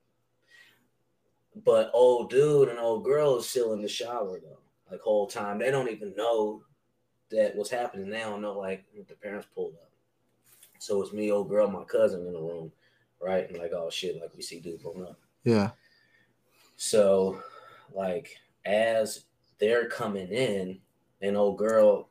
[1.65, 4.59] But old dude and old girl is still in the shower though,
[4.93, 5.59] like whole time.
[5.59, 6.63] They don't even know
[7.31, 8.11] that what's happening.
[8.11, 9.91] They don't know like the parents pulled up.
[10.79, 12.71] So it's me, old girl, my cousin in the room,
[13.21, 13.49] right?
[13.49, 15.19] And like, oh shit, like we see dude pulling up.
[15.45, 15.71] Yeah.
[16.77, 17.41] So,
[17.95, 19.25] like, as
[19.59, 20.81] they're coming in,
[21.21, 22.09] and old girl,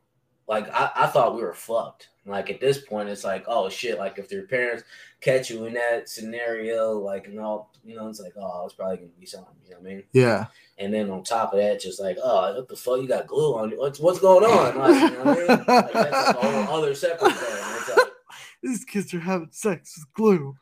[0.51, 2.09] like, I, I thought we were fucked.
[2.25, 4.83] Like, at this point, it's like, oh shit, like, if their parents
[5.21, 8.97] catch you in that scenario, like, and all, you know, it's like, oh, it's probably
[8.97, 10.03] gonna be something, you know what I mean?
[10.11, 10.45] Yeah.
[10.77, 13.55] And then on top of that, just like, oh, what the fuck, you got glue
[13.55, 13.79] on you?
[13.79, 14.77] What's, what's going on?
[14.77, 15.47] Like, you know what I mean?
[15.47, 17.95] Like, that's a whole other separate thing.
[17.95, 18.07] Like,
[18.61, 20.55] These kids are having sex with glue.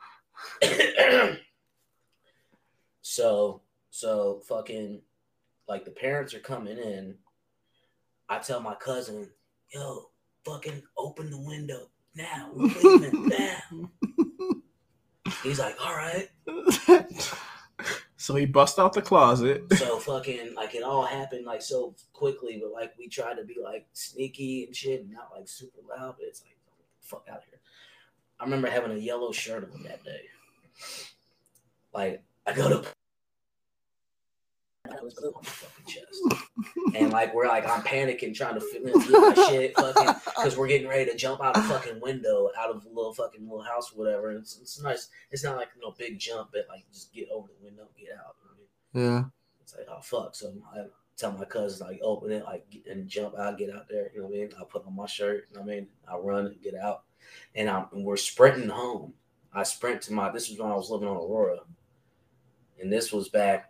[3.02, 5.02] so so fucking
[5.68, 7.16] like the parents are coming in.
[8.30, 9.30] I tell my cousin,
[9.74, 10.10] yo,
[10.46, 12.50] fucking open the window now.
[12.54, 13.90] We're leaving now.
[15.44, 16.30] He's like, all right.
[18.30, 19.64] So he bust out the closet.
[19.78, 23.56] So fucking like it all happened like so quickly, but like we tried to be
[23.64, 26.58] like sneaky and shit and not like super loud, but it's like
[27.00, 27.60] fuck out of here.
[28.38, 30.24] I remember having a yellow shirt on that day.
[31.94, 32.88] Like I go to
[34.92, 36.96] that was on my fucking chest.
[36.96, 40.88] And like we're like I'm panicking trying to fit, my shit fucking because we're getting
[40.88, 43.98] ready to jump out a fucking window out of a little fucking little house or
[43.98, 44.30] whatever.
[44.30, 45.10] And it's, it's nice.
[45.32, 48.36] It's not like no big jump, but like just get over the window, get out.
[48.94, 49.14] you know I mean?
[49.14, 49.24] Yeah.
[49.62, 50.36] It's like, oh fuck.
[50.36, 50.86] So I
[51.18, 54.12] tell my cousins like open it, like and jump out, get out there.
[54.14, 54.50] You know what I mean?
[54.60, 55.46] I put on my shirt.
[55.50, 55.88] You know what I mean?
[56.08, 57.04] I run and get out,
[57.54, 59.14] and I'm and we're sprinting home.
[59.54, 60.32] I sprint to my.
[60.32, 61.60] This was when I was living on Aurora,
[62.82, 63.69] and this was back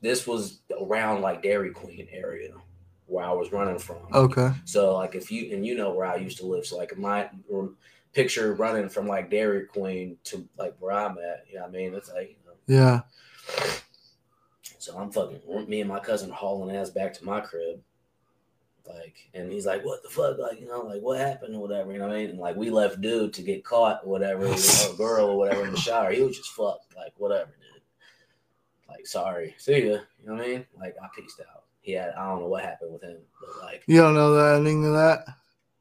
[0.00, 2.52] this was around like Dairy Queen area
[3.06, 3.98] where I was running from.
[4.12, 4.50] Okay.
[4.64, 7.30] So like if you and you know where I used to live, so like my
[8.12, 11.72] picture running from like Dairy Queen to like where I'm at, you know what I
[11.72, 11.94] mean?
[11.94, 13.00] It's like, you know, Yeah.
[14.78, 17.80] so I'm fucking me and my cousin hauling ass back to my crib.
[18.86, 20.38] Like, and he's like, "What the fuck?
[20.38, 22.30] Like, you know, like what happened or whatever." You know what I mean?
[22.30, 25.72] And like, we left dude to get caught or whatever, know, girl or whatever in
[25.72, 26.10] the shower.
[26.10, 27.67] He was just fucked, like whatever, dude.
[28.88, 29.98] Like, sorry, see ya.
[30.20, 30.66] You know what I mean?
[30.78, 31.64] Like, I peaced out.
[31.80, 34.56] He had, I don't know what happened with him, but like You don't know the
[34.56, 35.24] ending to that?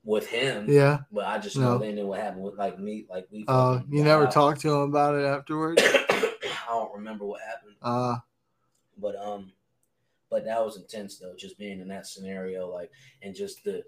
[0.03, 0.99] with him, Yeah.
[1.11, 1.73] But I just No.
[1.73, 3.43] know they knew what happened with like me, like we.
[3.47, 4.31] Uh, you never out.
[4.31, 5.81] talked to him about it afterwards?
[5.85, 7.75] I don't remember what happened.
[7.81, 8.17] Uh,
[8.97, 9.51] but um
[10.29, 12.91] but that was intense though just being in that scenario like
[13.21, 13.83] and just the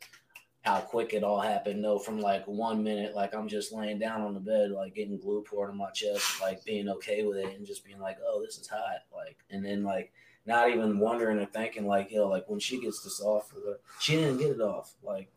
[0.61, 4.21] how quick it all happened though from like one minute like i'm just laying down
[4.21, 7.55] on the bed like getting glue poured on my chest like being okay with it
[7.55, 10.11] and just being like oh this is hot like and then like
[10.45, 13.53] not even wondering or thinking like yo like when she gets this off
[13.99, 15.29] she didn't get it off like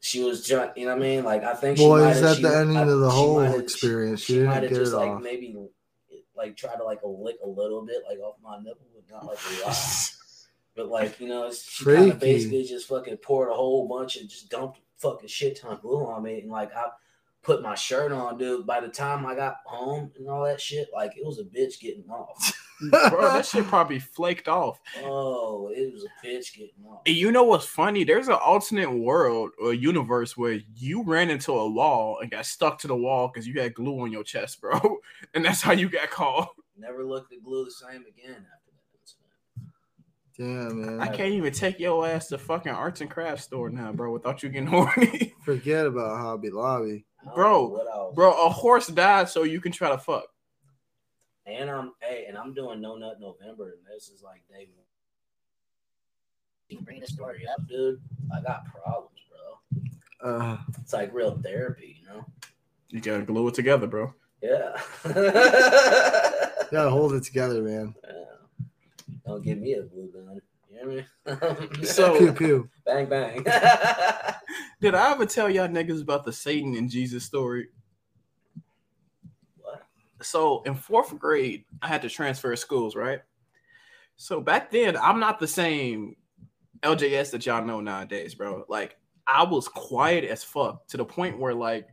[0.00, 2.56] she was just you know what i mean like i think boy, is that the
[2.58, 4.20] ending I- of the whole experience?
[4.20, 5.22] She, she didn't get just it like off.
[5.22, 5.56] maybe
[6.36, 9.38] like try to like lick a little bit like off my nipple, but not like
[9.38, 9.76] a lot.
[10.76, 14.28] but like you know, she kind of basically just fucking poured a whole bunch and
[14.28, 16.86] just dumped fucking shit ton of glue on me, and like I
[17.42, 18.66] put my shirt on, dude.
[18.66, 21.80] By the time I got home and all that shit, like it was a bitch
[21.80, 22.56] getting off.
[22.90, 24.80] Bro, that shit probably flaked off.
[25.02, 27.02] Oh, it was a bitch getting off.
[27.04, 28.04] And you know what's funny?
[28.04, 32.78] There's an alternate world or universe where you ran into a wall and got stuck
[32.78, 34.98] to the wall because you had glue on your chest, bro.
[35.34, 36.48] And that's how you got called.
[36.76, 38.46] Never looked at glue the same again
[40.40, 40.78] after that incident.
[40.88, 41.08] Damn, man.
[41.08, 44.42] I can't even take your ass to fucking arts and crafts store now, bro, without
[44.42, 45.34] you getting horny.
[45.44, 47.04] Forget about Hobby Lobby.
[47.34, 50.24] Bro, know what I was- bro, a horse died so you can try to fuck.
[51.46, 54.84] And I'm hey, and I'm doing no nut November, and this is like day one.
[56.68, 57.58] You can bring this story up.
[57.60, 58.00] up, dude.
[58.32, 59.18] I got problems,
[60.20, 60.30] bro.
[60.30, 62.24] Uh, It's like real therapy, you know?
[62.88, 64.14] You gotta glue it together, bro.
[64.42, 64.80] Yeah.
[66.70, 67.94] gotta hold it together, man.
[68.04, 68.12] Yeah.
[69.30, 70.40] Don't give me a blue gun.
[70.68, 71.84] You hear me?
[71.86, 72.70] So- Pew pew.
[72.84, 73.44] bang bang.
[74.80, 77.68] Did I ever tell y'all niggas about the Satan and Jesus story?
[79.58, 79.84] what?
[80.20, 83.20] so in fourth grade, I had to transfer schools, right?
[84.16, 86.16] So back then, I'm not the same
[86.82, 88.64] LJS that y'all know nowadays, bro.
[88.68, 88.96] Like
[89.28, 91.86] I was quiet as fuck to the point where like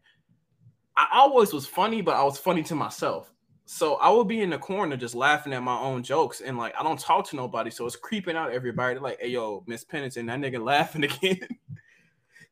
[0.96, 3.32] I always was funny, but I was funny to myself.
[3.70, 6.74] So I would be in the corner just laughing at my own jokes, and like
[6.80, 8.94] I don't talk to nobody, so it's creeping out everybody.
[8.94, 11.50] They're like, "Hey, yo, Miss Pennington, that nigga laughing again."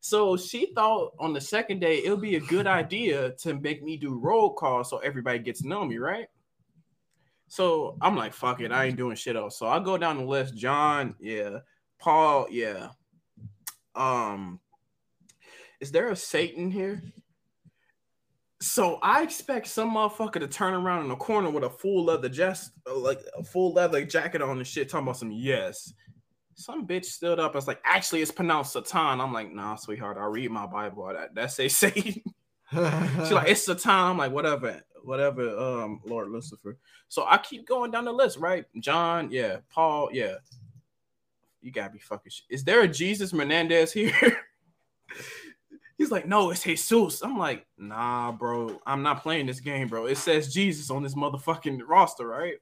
[0.00, 3.82] So she thought on the second day it would be a good idea to make
[3.82, 6.26] me do roll call so everybody gets to know me, right?
[7.48, 9.58] So I'm like, fuck it, I ain't doing shit else.
[9.58, 10.54] So I go down the list.
[10.54, 11.60] John, yeah.
[11.98, 12.90] Paul, yeah.
[13.94, 14.60] Um,
[15.80, 17.02] is there a Satan here?
[18.60, 22.28] So I expect some motherfucker to turn around in the corner with a full leather
[22.28, 25.92] just like a full leather jacket on and shit, talking about some yes
[26.56, 29.20] some bitch stood up and was like, actually, it's pronounced Satan.
[29.20, 31.06] I'm like, nah, sweetheart, I read my Bible.
[31.12, 32.22] That that say Satan.
[32.72, 33.90] She's like, it's Satan.
[33.90, 36.78] I'm like, whatever, whatever, um, Lord Lucifer.
[37.08, 38.64] So I keep going down the list, right?
[38.80, 40.36] John, yeah, Paul, yeah.
[41.60, 42.32] You gotta be fucking.
[42.48, 44.44] Is there a Jesus Menendez here?
[45.98, 47.22] He's like, no, it's Jesus.
[47.22, 50.06] I'm like, nah, bro, I'm not playing this game, bro.
[50.06, 52.56] It says Jesus on this motherfucking roster, right?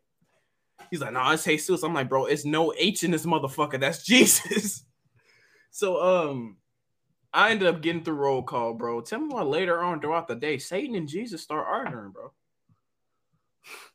[0.90, 1.82] He's like, no, nah, it's Jesus.
[1.82, 3.80] I'm like, bro, it's no H in this motherfucker.
[3.80, 4.84] That's Jesus.
[5.70, 6.56] so um
[7.32, 9.00] I ended up getting through roll call, bro.
[9.00, 12.32] Tell me why later on throughout the day, Satan and Jesus start arguing, bro.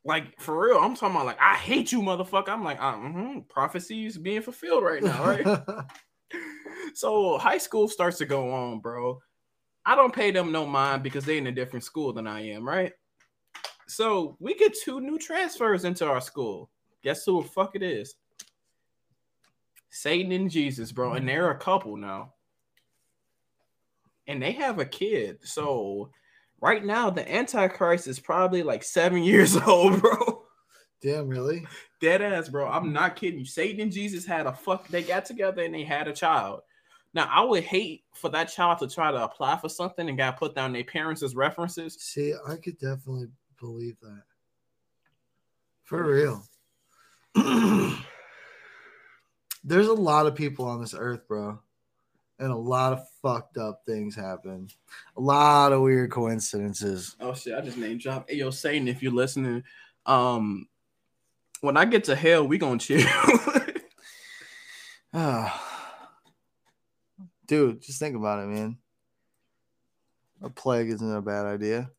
[0.03, 2.49] Like for real, I'm talking about like I hate you, motherfucker.
[2.49, 5.61] I'm like, uh, mm-hmm, prophecies being fulfilled right now, right?
[6.93, 9.21] so high school starts to go on, bro.
[9.89, 12.63] I don't pay them no mind because they in a different school than I am,
[12.63, 12.93] right?
[13.87, 16.69] So we get two new transfers into our school.
[17.01, 18.13] Guess who the fuck it is?
[19.89, 21.13] Satan and Jesus, bro.
[21.13, 22.33] And they're a couple now.
[24.27, 25.39] And they have a kid.
[25.41, 26.11] So
[26.61, 30.43] right now, the Antichrist is probably like seven years old, bro.
[31.01, 31.65] Damn, really?
[31.99, 32.69] Dead ass, bro.
[32.69, 33.45] I'm not kidding you.
[33.45, 34.87] Satan and Jesus had a fuck.
[34.87, 36.61] They got together and they had a child.
[37.13, 40.37] Now, I would hate for that child to try to apply for something and got
[40.37, 41.97] put down their parents as references.
[41.99, 43.29] See, I could definitely
[43.59, 44.21] believe that.
[45.83, 46.43] For real.
[49.63, 51.59] There's a lot of people on this earth, bro.
[52.37, 54.69] And a lot of fucked up things happen.
[55.17, 57.15] A lot of weird coincidences.
[57.19, 58.29] Oh shit, I just name drop.
[58.29, 59.63] Hey yo, Satan, if you're listening,
[60.05, 60.67] um,
[61.59, 63.05] When I get to hell, we gonna chill.
[65.11, 65.68] Ah.
[67.49, 68.77] Dude, just think about it, man.
[70.43, 71.89] A plague isn't a bad idea.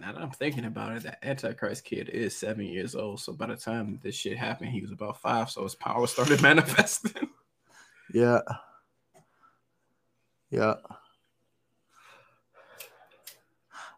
[0.00, 3.20] now that I'm thinking about it, that Antichrist kid is seven years old.
[3.20, 5.48] So by the time this shit happened, he was about five.
[5.48, 7.28] So his power started manifesting.
[8.12, 8.40] Yeah.
[10.50, 10.74] Yeah.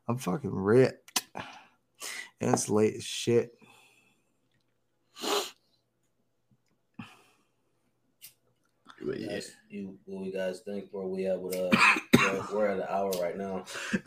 [0.07, 1.23] I'm fucking ripped.
[2.39, 3.53] And it's late as shit.
[9.07, 9.29] But yeah.
[9.29, 10.87] Guys, you, what we guys think?
[10.91, 11.71] Where we at with uh?
[12.19, 13.65] we're, we're at an hour right now.
[13.95, 14.01] you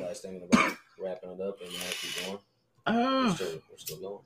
[0.00, 2.38] guys thinking about wrapping it up and now keep going?
[2.86, 4.24] We're Uh, still, we're still going.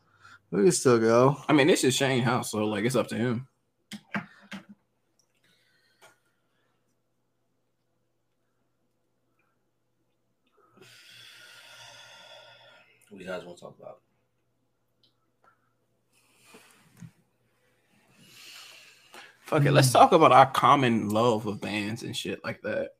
[0.50, 1.36] We can still go.
[1.48, 3.46] I mean, this is Shane House, so like it's up to him.
[13.09, 13.98] What do you guys want to talk about?
[19.53, 19.72] Fuck it.
[19.72, 22.92] Let's talk about our common love of bands and shit like that.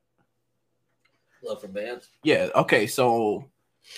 [1.42, 2.11] Love for bands.
[2.24, 2.50] Yeah.
[2.55, 2.86] Okay.
[2.86, 3.48] So,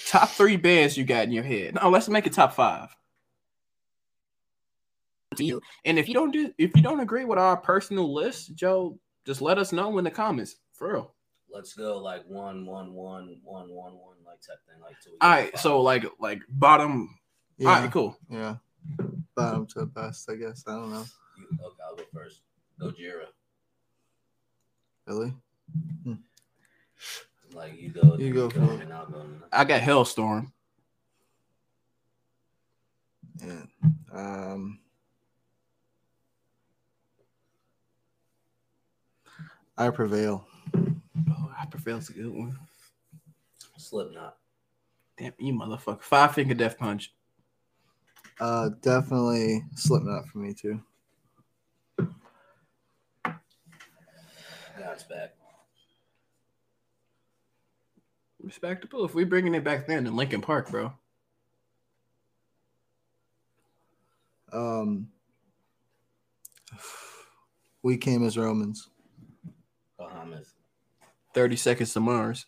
[0.07, 1.75] top three bands you got in your head.
[1.75, 2.95] No, let's make it top five.
[5.35, 5.61] To you.
[5.85, 9.43] And if you don't do, if you don't agree with our personal list, Joe, just
[9.43, 10.55] let us know in the comments.
[10.75, 11.13] For real.
[11.53, 15.11] Let's go like one, one, one, one, one, one, like type thing, like two.
[15.21, 15.59] All right.
[15.59, 17.19] So like like bottom.
[17.59, 17.69] Yeah.
[17.71, 17.91] All right.
[17.91, 18.17] Cool.
[18.31, 18.57] Yeah.
[19.35, 20.63] Bottom to the best, I guess.
[20.69, 21.05] I don't know.
[21.39, 22.41] You, okay, I'll go first.
[22.81, 23.27] Gojira.
[25.07, 25.35] Really?
[27.55, 28.17] Like you go.
[28.19, 28.81] You go for it.
[28.81, 29.25] and I'll go.
[29.53, 30.51] I got Halestorm.
[33.43, 33.63] Yeah.
[34.13, 34.81] Um
[39.77, 40.47] I prevail.
[40.77, 42.59] Oh, I prefer it's a good one.
[43.77, 44.37] Slipknot.
[45.19, 46.03] Damn you, motherfucker.
[46.03, 47.13] Five finger death punch.
[48.41, 50.81] Uh definitely Slipknot for me too.
[54.79, 55.31] Godsmack.
[58.43, 59.05] Respectable.
[59.05, 60.93] If we're bringing it back then in Linkin Park, bro.
[64.53, 65.09] Um
[67.83, 68.89] We came as Romans.
[69.99, 70.55] Bahamas.
[71.35, 72.47] Thirty seconds to Mars.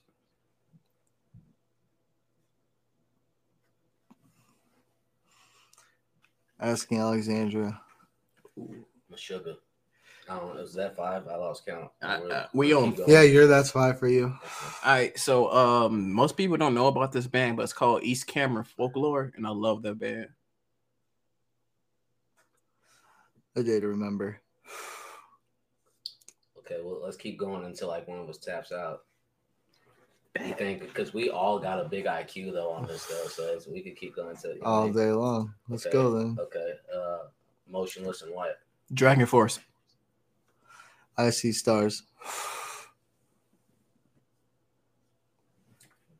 [6.58, 7.80] Asking Alexandria.
[9.12, 9.56] Meshuggah.
[10.28, 10.60] I don't know.
[10.60, 11.28] Is that five?
[11.28, 11.90] I lost count.
[12.02, 14.26] We're- uh, we keep on- Yeah, you're that's five for you.
[14.84, 18.26] All right, so um, most people don't know about this band, but it's called East
[18.26, 20.28] Cameron Folkcore, and I love that band.
[23.54, 24.40] A day to remember.
[26.58, 29.04] Okay, well, let's keep going until like one of us taps out.
[30.44, 33.66] You think because we all got a big IQ though on this though, so it's,
[33.66, 35.54] we could keep going to All day long.
[35.68, 35.92] Let's Okay.
[35.94, 36.36] go then.
[36.38, 37.18] Okay, uh,
[37.68, 38.52] Motionless in White.
[38.92, 39.60] Dragon Force.
[41.18, 42.02] I see stars.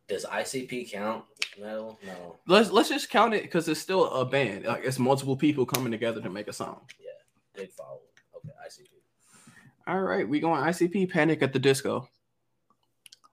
[0.09, 1.25] Does ICP count
[1.61, 1.99] metal?
[2.07, 2.37] No.
[2.47, 4.65] Let's let's just count it because it's still a band.
[4.65, 6.81] Like it's multiple people coming together to make a song.
[7.01, 7.11] Yeah,
[7.55, 8.01] big follow.
[8.37, 8.87] Okay, ICP.
[9.89, 12.09] All right, we going ICP Panic at the Disco.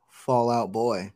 [0.09, 1.11] Fallout Boy.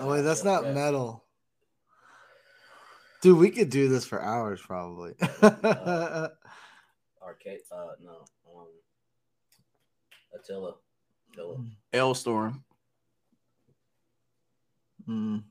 [0.00, 1.24] Oh wait, that's not metal.
[3.20, 5.14] Dude, we could do this for hours probably.
[7.22, 7.60] Arcade.
[7.70, 8.24] Uh, no.
[8.54, 8.66] Um,
[10.34, 10.74] Attila.
[11.32, 11.64] Attila.
[11.92, 12.62] L Storm.
[15.08, 15.42] mm.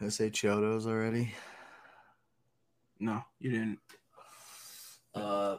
[0.00, 1.34] I say Chiodos already.
[3.00, 3.78] No, you didn't.
[5.14, 5.56] Uh,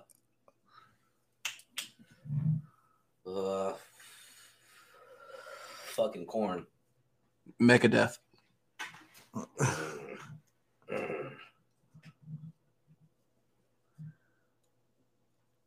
[3.28, 3.74] uh,
[5.96, 6.66] fucking Korn.
[7.62, 8.18] Megadeth.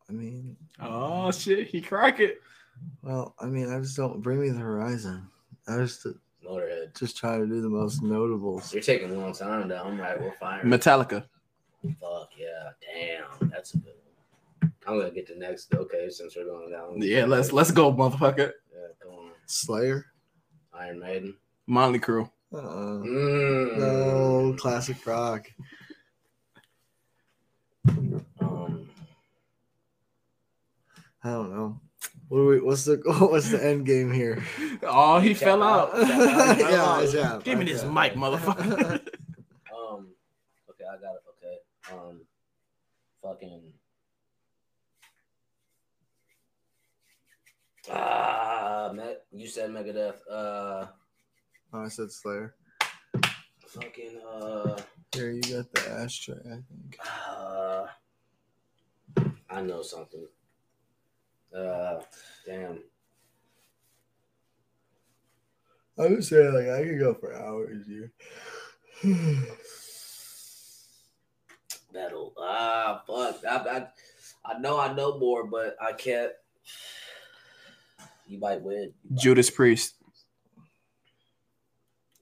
[0.09, 2.41] I mean, Oh shit, he crack it.
[3.01, 5.27] well, I mean, I just don't bring me the horizon.
[5.67, 6.09] I just uh,
[6.45, 6.97] Motorhead.
[6.99, 8.73] just try to do the most notables.
[8.73, 9.83] You're taking a long time though.
[9.83, 10.19] I'm right.
[10.19, 10.63] We're fine.
[10.63, 11.25] Metallica.
[11.99, 12.71] Fuck yeah.
[12.81, 13.49] Damn.
[13.49, 13.93] That's a good
[14.61, 14.71] one.
[14.87, 15.73] I'm gonna get the next.
[15.73, 17.01] Okay, since we're going down.
[17.01, 18.51] Yeah, let's let's go, motherfucker.
[18.73, 19.29] Yeah, come on.
[19.45, 20.07] Slayer.
[20.73, 21.35] Iron Maiden.
[21.67, 22.29] Motley Crue.
[22.53, 22.57] Uh,
[23.01, 23.77] Mm.
[23.77, 25.47] no, classic rock.
[27.87, 28.89] Um,
[31.23, 31.79] I don't know.
[32.27, 34.43] What do we, what's the what's the end game here?
[34.83, 35.93] Oh, he Tap fell out.
[35.93, 36.07] out.
[36.59, 37.39] yeah, yeah.
[37.43, 38.99] Give me this mic, motherfucker.
[39.71, 40.09] um.
[40.69, 41.23] Okay, I got it.
[41.37, 41.57] Okay.
[41.93, 42.21] Um.
[43.23, 43.61] Fucking.
[47.89, 50.19] Ah, Me- you said Megadeth.
[50.29, 50.87] Uh,
[51.73, 52.53] Oh, I said Slayer.
[53.67, 54.77] fucking uh,
[55.13, 56.99] Here, you got the ashtray, I think.
[57.29, 57.85] uh,
[59.49, 60.27] I know something.
[61.55, 62.01] Uh,
[62.45, 62.79] damn.
[65.99, 68.11] I would say like I could go for hours here.
[71.93, 72.33] Metal.
[72.39, 73.43] Ah, fuck.
[73.45, 73.87] I, I,
[74.45, 76.31] I know I know more, but I can't.
[78.27, 78.93] You might win.
[79.15, 79.95] Judas Priest.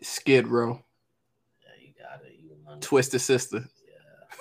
[0.01, 0.81] Skid Row.
[1.63, 2.33] Yeah, you got it.
[2.39, 2.51] You.
[2.81, 3.65] Twisted Sister.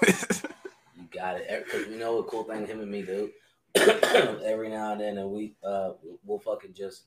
[0.07, 0.13] Yeah,
[0.97, 1.65] you got it.
[1.65, 3.31] Because you know what cool thing him and me do.
[3.77, 5.93] Every now and then, and we uh
[6.25, 7.05] we'll fucking just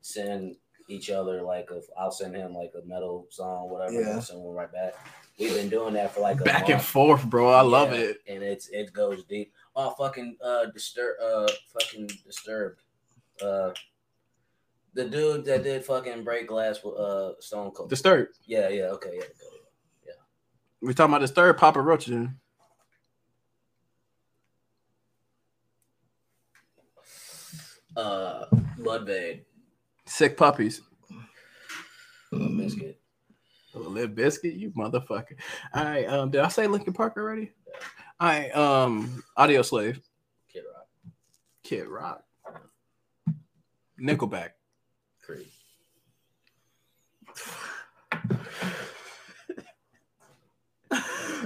[0.00, 0.56] send
[0.88, 1.80] each other like a.
[1.98, 3.96] I'll send him like a metal song, whatever.
[3.96, 4.14] and Yeah.
[4.14, 4.94] I'll send one right back.
[5.38, 7.48] We've been doing that for like a Back and forth, bro.
[7.50, 8.18] I love it.
[8.26, 9.52] and it's it goes deep.
[9.76, 12.80] Oh, fucking uh, disturb, uh, fucking disturbed.
[13.40, 13.70] Uh,
[14.98, 17.88] the dude that did fucking break glass with uh Stone Cold.
[17.88, 18.36] Disturbed.
[18.46, 19.20] yeah, yeah, okay, yeah.
[19.20, 20.12] go.
[20.80, 22.06] We're talking about Disturbed, Papa Roach.
[22.06, 22.36] then.
[27.96, 28.46] Uh,
[28.78, 29.42] Bloodbane,
[30.04, 30.82] Sick Puppies.
[32.32, 32.96] Limp Bizkit.
[33.74, 35.36] Live Biscuit, you motherfucker.
[35.74, 36.06] All right.
[36.06, 37.52] Um, did I say Linkin Park already?
[38.20, 38.54] All right.
[38.54, 40.00] Um, Audio Slave.
[40.52, 40.86] Kid Rock,
[41.62, 42.24] Kid Rock.
[44.00, 44.50] Nickelback.
[45.28, 45.46] Creed.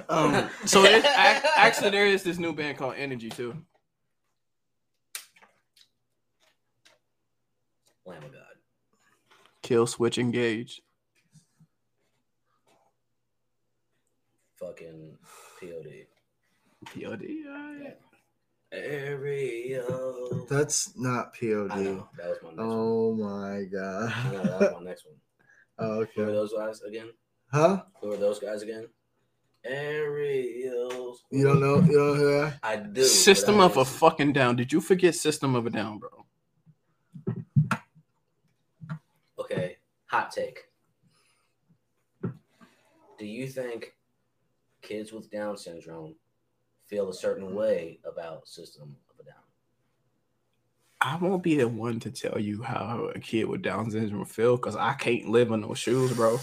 [0.09, 3.57] Um, so there's, ac- actually there is this new band called Energy too.
[8.07, 8.43] Lamb of God.
[9.62, 10.80] Kill Switch Engage.
[14.57, 15.18] Fucking
[15.61, 16.07] POD.
[16.87, 17.24] POD.
[17.49, 17.97] All right.
[18.73, 20.47] Aerial.
[20.49, 21.70] That's not POD.
[21.70, 22.57] I know that was my next one.
[22.59, 24.12] Oh my god.
[24.12, 25.14] I know that was my next one.
[25.79, 27.09] Oh, Who are those guys again?
[27.51, 27.83] Huh?
[28.01, 28.87] Who are those guys again?
[29.64, 31.25] Aerials.
[31.31, 31.77] You don't know?
[31.81, 32.53] You don't know who?
[32.62, 33.03] I do.
[33.03, 34.55] System I of a fucking down.
[34.55, 36.11] Did you forget System of a Down, bro?
[39.41, 40.61] Okay, hot take.
[42.23, 43.95] Do you think
[44.83, 46.14] kids with Down syndrome
[46.87, 49.35] feel a certain way about System of a Down?
[51.01, 54.57] I won't be the one to tell you how a kid with Down syndrome feel
[54.57, 56.39] because I can't live in those shoes, bro.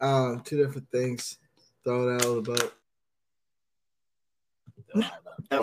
[0.00, 1.38] Um, two different things.
[1.84, 2.74] Throw it out of the boat.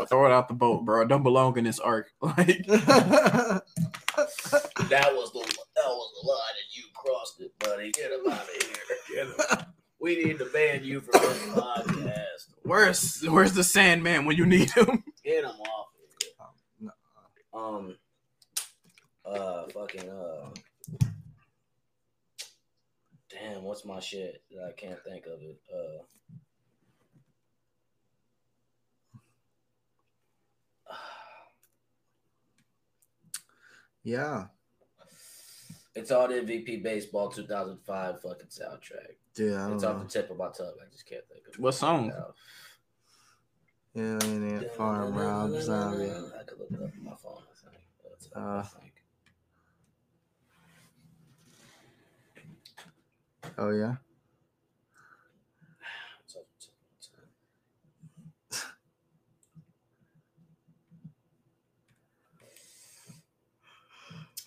[0.08, 1.04] Throw it out the boat, bro.
[1.04, 2.12] I don't belong in this ark.
[2.22, 2.66] Like,
[4.89, 5.39] That was the
[5.76, 7.91] that was the line, and you crossed it, buddy.
[7.91, 9.28] Get him out of here.
[9.47, 9.66] Get him.
[10.02, 12.47] We need to ban you from this podcast.
[12.64, 15.04] where's where's the Sandman when you need him?
[15.24, 15.88] Get him off.
[15.93, 16.91] of here.
[17.54, 17.95] Um.
[19.26, 19.64] Uh.
[19.74, 20.10] Fucking.
[20.10, 20.50] Uh.
[23.30, 23.64] Damn.
[23.64, 24.41] What's my shit?
[24.68, 25.60] I can't think of it.
[25.74, 26.04] Uh.
[34.04, 34.45] yeah,
[35.95, 39.19] It's all the MVP baseball 2005 fucking soundtrack.
[39.40, 39.53] Dude.
[39.57, 40.74] I don't It's off the tip of my tongue.
[40.86, 41.60] I just can't think of.
[41.60, 42.10] What song?
[42.10, 42.34] now.
[43.95, 46.11] Alien Ant Farm Rob Zombie.
[46.11, 47.44] I could look it up on my phone.
[47.49, 47.84] I think.
[48.03, 48.94] That's it, I Uh, think.
[53.57, 53.95] Oh yeah.
[56.26, 56.98] It's off the tip of my
[58.60, 58.70] tongue.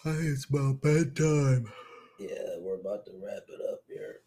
[0.04, 1.72] I think it's about bedtime.
[2.18, 4.21] Yeah, we're about to wrap it up here.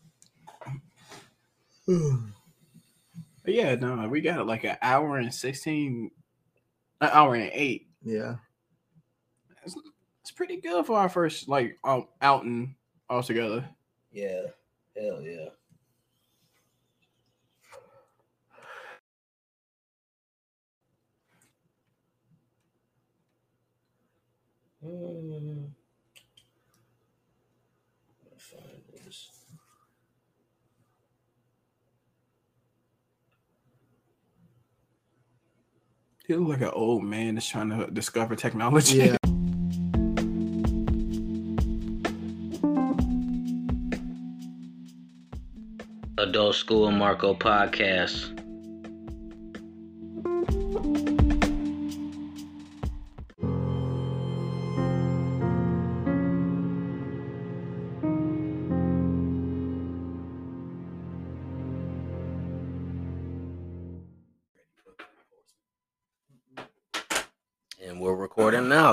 [3.46, 6.12] Yeah, no, we got like an hour and sixteen,
[7.02, 7.88] an hour and eight.
[8.04, 8.36] yeah.
[9.64, 9.76] It's,
[10.22, 12.76] it's pretty good for our first like um, outing
[13.10, 13.70] altogether.
[14.12, 14.44] Yeah.
[14.98, 15.50] Hell yeah.
[24.84, 25.66] Hmm.
[28.24, 29.32] Let me find this.
[36.28, 38.98] You look like an old man that's trying to discover technology.
[38.98, 39.18] Yeah.
[46.18, 48.45] Adult School and Marco podcast.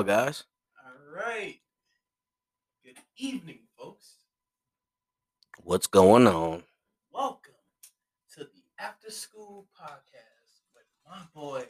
[0.02, 0.44] And we're recording now, guys.
[0.84, 1.14] All
[3.16, 4.14] evening, folks.
[5.62, 6.64] What's going on?
[7.12, 7.52] Welcome
[8.34, 11.66] to the After School Podcast with my boy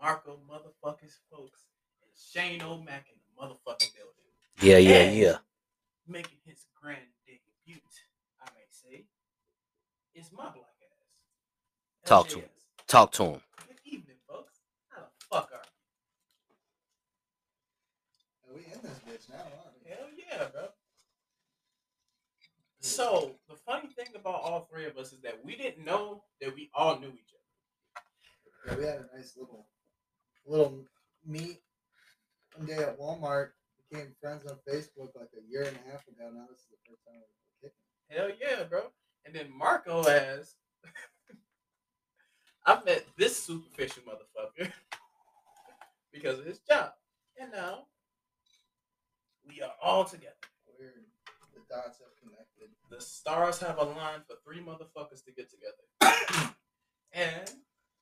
[0.00, 1.62] Marco motherfuckers folks
[2.02, 4.30] and Shane O'Mac in the motherfucking building.
[4.60, 5.36] Yeah, yeah, And yeah.
[6.06, 7.80] Making his grand debut,
[8.40, 9.06] I may say,
[10.14, 12.08] is my black ass.
[12.08, 12.48] Talk to him.
[12.86, 13.40] Talk to him.
[13.66, 14.60] Good evening, folks.
[14.90, 15.64] How the fuck are
[18.54, 19.90] We in this bitch now, aren't you?
[19.90, 20.06] Hell
[20.38, 20.62] yeah, bro.
[22.80, 26.54] So the funny thing about all three of us is that we didn't know that
[26.54, 27.32] we all knew each
[28.66, 28.72] other.
[28.72, 29.66] Yeah, we had a nice little
[30.46, 30.84] little
[31.26, 31.60] meet
[32.54, 33.50] one day at Walmart.
[33.90, 36.30] Became friends on Facebook like a year and a half ago.
[36.34, 37.22] Now this is the first time
[37.62, 37.78] we're kicking.
[38.10, 38.82] Hell yeah, bro.
[39.24, 40.54] And then Marco has
[42.66, 44.70] I met this superficial motherfucker
[46.12, 46.90] because of his job.
[47.40, 47.86] And now
[49.46, 50.34] we are all together.
[50.78, 50.92] Weird.
[51.54, 52.74] The dots have connected.
[52.90, 56.54] The stars have aligned for three motherfuckers to get together.
[57.12, 57.50] and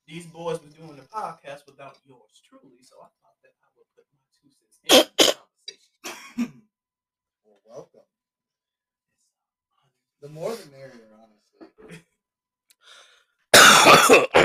[0.07, 3.87] these boys were doing the podcast without yours truly, so I thought that I would
[3.95, 6.61] put my two cents in the conversation.
[7.45, 8.07] Well, welcome.
[10.21, 11.99] The more the merrier, honestly.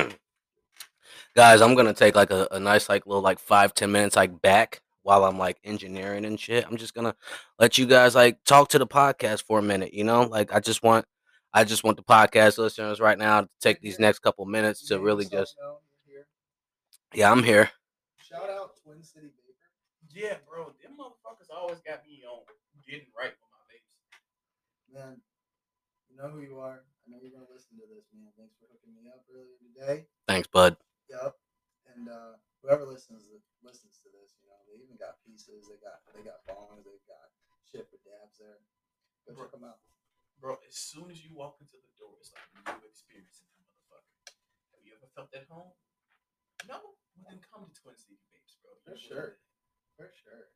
[1.36, 4.42] Guys, I'm gonna take like a, a nice like little like five, ten minutes like
[4.42, 6.66] back while I'm like engineering and shit.
[6.68, 7.16] I'm just gonna
[7.58, 10.24] let you guys like talk to the podcast for a minute, you know?
[10.24, 11.06] Like I just want
[11.54, 15.00] I just want the podcast listeners right now to take these next couple minutes to
[15.00, 15.80] really just known.
[17.14, 17.54] Yeah, I'm here.
[17.54, 17.70] here.
[18.20, 19.72] Shout out Twin City Vapor.
[20.12, 22.44] Yeah, bro, them motherfuckers always got me on
[22.86, 23.88] getting right with my babes.
[24.92, 25.16] Man,
[26.12, 26.84] you know who you are.
[26.84, 28.28] I know you're gonna listen to this, man.
[28.36, 30.04] Thanks for hooking me up earlier today.
[30.28, 30.76] Thanks, bud.
[31.08, 31.32] Yep.
[31.96, 33.24] And uh, whoever listens
[33.64, 33.97] listens
[34.78, 35.66] they even got pieces.
[35.66, 36.86] They got they got bongs.
[36.86, 37.34] They got
[37.66, 38.62] shit for dabs there.
[39.26, 39.82] Go check them out.
[40.38, 43.50] Bro, as soon as you walk into the door, it's like a new experience in
[43.50, 44.30] that motherfucker.
[44.78, 45.74] Have you ever felt at home?
[46.70, 46.94] No?
[47.18, 48.70] Well, then come to Twin City Babes, bro.
[48.86, 49.42] For sure.
[49.98, 50.06] will.
[50.06, 50.46] For sure.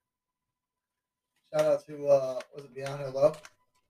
[1.51, 3.35] Shout out to uh, was it Beyond Hello?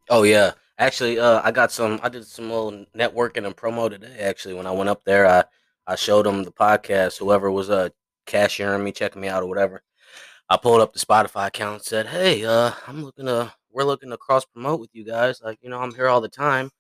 [0.09, 0.53] Oh yeah.
[0.79, 4.67] Actually, uh I got some I did some little networking and promo today actually when
[4.67, 5.27] I went up there.
[5.27, 5.45] I
[5.87, 7.91] I showed them the podcast, whoever was uh
[8.27, 9.83] cashiering me, checking me out or whatever.
[10.49, 14.11] I pulled up the Spotify account and said, Hey, uh, I'm looking to we're looking
[14.11, 15.41] to cross promote with you guys.
[15.43, 16.71] Like, you know, I'm here all the time.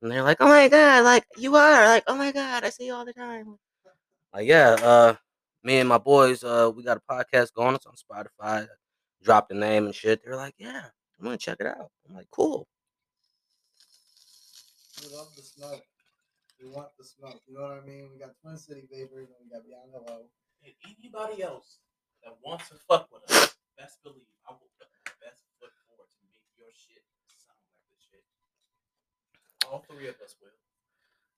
[0.00, 2.86] And they're like, Oh my god, like you are, like, oh my god, I see
[2.86, 3.56] you all the time.
[4.32, 5.14] Like, yeah, uh
[5.62, 8.68] me and my boys, uh, we got a podcast going, it's on Spotify.
[9.24, 10.20] Dropped the name and shit.
[10.24, 10.82] They're like, Yeah,
[11.18, 11.90] I'm gonna check it out.
[12.08, 12.68] I'm like, cool.
[15.02, 15.82] We love the smoke.
[16.62, 17.40] We want the smoke.
[17.46, 18.08] You know what I mean?
[18.12, 20.22] We got Twin City Vapor, and we got Beyond Hello.
[20.64, 21.78] And anybody else
[22.26, 26.10] that wants to fuck with us, best believe I will put my best foot forward
[26.10, 27.02] to make your shit
[27.38, 28.22] sound like the shit.
[29.70, 30.50] All three of us will.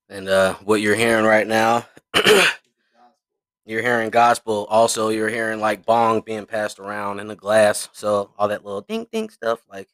[0.08, 2.56] And uh, what you're hearing right now, It's the gospel.
[3.66, 4.66] you're hearing gospel.
[4.70, 7.90] Also, you're hearing like bong being passed around in the glass.
[7.92, 9.60] So all that little ding ding stuff.
[9.70, 9.88] Like,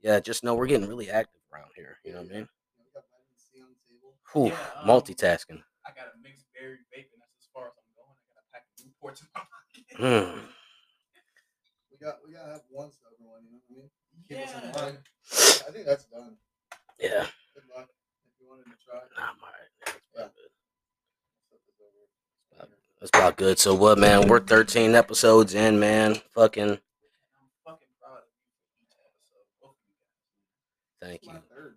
[0.00, 1.98] yeah, just know we're getting really active around here.
[2.04, 2.48] You know what I mean?
[2.80, 4.16] We got vitamin C on the table.
[4.32, 5.60] Whew, Yeah, um, multitasking.
[5.84, 8.08] I got a mixed berry vape, and that's as far as I'm going.
[8.08, 9.51] I got a pack of Newports in my pocket.
[9.98, 10.38] Mm.
[11.90, 13.42] We got we gotta have one sober one.
[13.44, 13.90] You know what I mean?
[14.28, 14.80] Keep us in Yeah.
[14.82, 14.98] line.
[15.68, 16.36] I think that's done.
[17.00, 17.88] Yeah, Good luck
[18.26, 19.00] if you wanted to try.
[19.16, 19.70] nah, I'm all right.
[19.86, 20.52] Yeah, it's about good.
[21.48, 22.68] Flip this over.
[23.00, 23.58] That's about good.
[23.58, 24.28] So what, man?
[24.28, 26.16] We're 13 episodes in, man.
[26.34, 26.78] Fucking I'm
[27.66, 29.46] fucking proud of you for each episode.
[29.60, 29.98] Both of you
[31.02, 31.18] guys.
[31.18, 31.42] thank you.
[31.50, 31.76] third.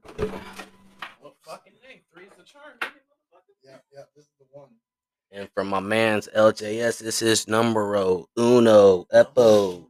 [1.22, 2.02] Well, fucking name.
[2.14, 2.78] Three's the charm.
[3.64, 4.04] Yeah, yeah.
[4.16, 4.70] This is the one.
[5.31, 9.88] And from my man's LJS, this is numero uno epo.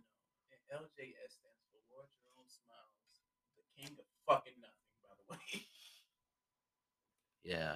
[0.73, 3.21] LJS stands for Lord Jerome Smiles,
[3.57, 5.65] the king of fucking nothing, by the way.
[7.43, 7.75] Yeah.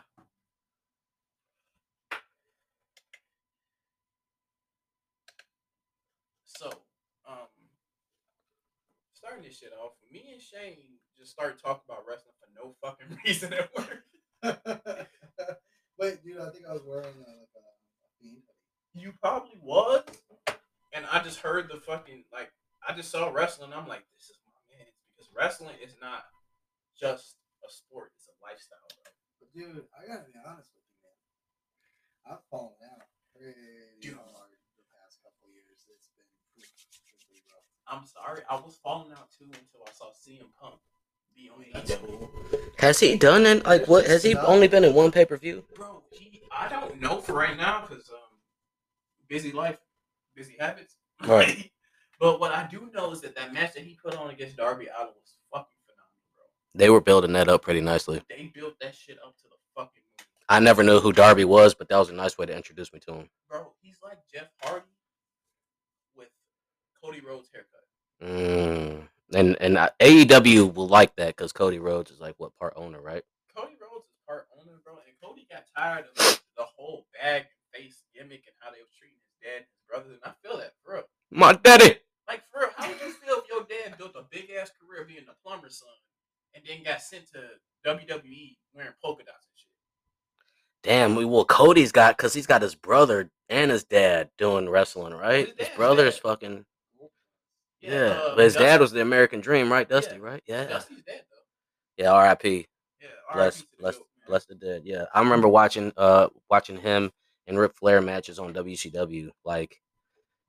[6.45, 6.69] So,
[7.27, 7.47] um,
[9.13, 13.19] starting this shit off, me and Shane just started talking about wrestling for no fucking
[13.25, 14.05] reason at work.
[15.99, 18.63] Wait, dude, I think I was wearing uh, like a, a bean hoodie.
[18.95, 20.07] You probably was,
[20.95, 23.75] and I just heard the fucking like I just saw wrestling.
[23.75, 26.23] I'm like, this is my man because wrestling is not
[26.95, 29.11] just a sport; it's a lifestyle, bro.
[29.43, 31.19] But dude, I gotta be honest with you, man.
[32.31, 33.03] I've fallen out
[33.35, 34.15] pretty Dude.
[34.15, 35.83] hard the past couple years.
[35.83, 36.79] It's been pretty,
[37.27, 37.67] pretty rough.
[37.91, 40.98] I'm sorry, I was falling out too until I saw CM Punk be on AEW.
[42.77, 43.65] Has he done it?
[43.65, 44.07] Like, what?
[44.07, 45.63] Has he only been in one pay per view?
[45.75, 48.17] Bro, he I don't know for right now because um
[49.27, 49.77] busy life,
[50.35, 50.95] busy habits.
[51.25, 51.71] Right.
[52.19, 54.87] But what I do know is that that match that he put on against Darby
[54.87, 56.43] Allin was fucking phenomenal, bro.
[56.75, 58.21] They were building that up pretty nicely.
[58.27, 60.27] They built that shit up to the fucking moon.
[60.49, 62.99] I never knew who Darby was, but that was a nice way to introduce me
[63.07, 63.29] to him.
[63.49, 64.85] Bro, he's like Jeff Hardy
[66.13, 66.27] with
[67.01, 67.85] Cody Rhodes haircut.
[68.21, 69.07] Mm.
[69.33, 73.01] And and I- AEW will like that because Cody Rhodes is like what part owner,
[73.01, 73.23] right?
[73.55, 77.43] Cody Rhodes is part owner, bro, and Cody got tired of the, the whole bag
[77.43, 80.33] and face gimmick and how they were treating his dad and his brothers, and I
[80.47, 81.01] feel that, bro.
[81.31, 81.97] My daddy.
[82.27, 85.05] Like, for real, how would you feel if your dad built a big ass career
[85.07, 85.89] being a plumber's son
[86.55, 87.39] and then got sent to
[87.85, 89.67] WWE wearing polka dots and shit?
[90.83, 95.13] Damn, we well Cody's got because he's got his brother and his dad doing wrestling,
[95.13, 95.47] right?
[95.47, 96.65] his His dad's brother's fucking
[97.89, 97.97] yeah.
[98.11, 99.87] uh, but his dad was the American Dream, right?
[99.87, 100.21] Dusty, Yeah.
[100.21, 100.43] right?
[100.47, 100.65] Yeah.
[100.65, 102.03] Dusty's dead though.
[102.03, 102.65] Yeah, R.I.P.
[103.01, 104.03] Yeah, Bless, bless, man.
[104.27, 104.83] bless the dead.
[104.85, 107.11] Yeah, I remember watching, uh, watching him
[107.47, 109.29] and Ric Flair matches on WCW.
[109.45, 109.81] Like,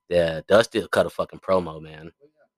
[0.09, 2.11] yeah, Dusty cut a fucking promo, man.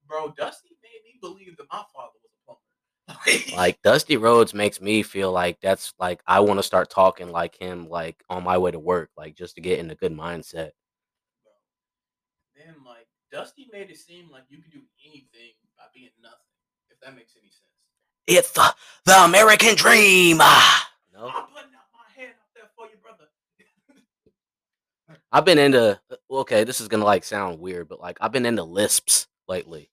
[0.08, 3.56] Bro, Dusty made me believe that my father was a plumber.
[3.56, 7.56] Like Dusty Rhodes makes me feel like that's like I want to start talking like
[7.60, 10.72] him, like on my way to work, like just to get in a good mindset.
[13.34, 13.42] Bro.
[13.42, 16.38] Then like Dusty made it seem like you could do anything by being nothing,
[16.90, 17.62] if that makes any sense.
[18.28, 18.74] It's the,
[19.06, 20.38] the American Dream.
[20.42, 20.90] Ah!
[21.14, 23.26] No, I'm putting out my hand up there for you, brother.
[25.32, 26.00] I've been into.
[26.30, 29.90] Okay, this is gonna like sound weird, but like I've been into lisps lately,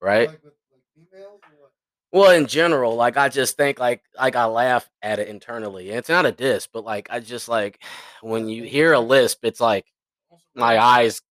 [0.00, 0.28] right?
[0.28, 1.72] Like with like females or what?
[2.12, 5.90] Well, in general, like I just think like like I laugh at it internally.
[5.90, 7.82] And it's not a diss, but like I just like
[8.22, 9.86] when you hear a lisp, it's like
[10.54, 11.16] my eyes.
[11.16, 11.22] shit,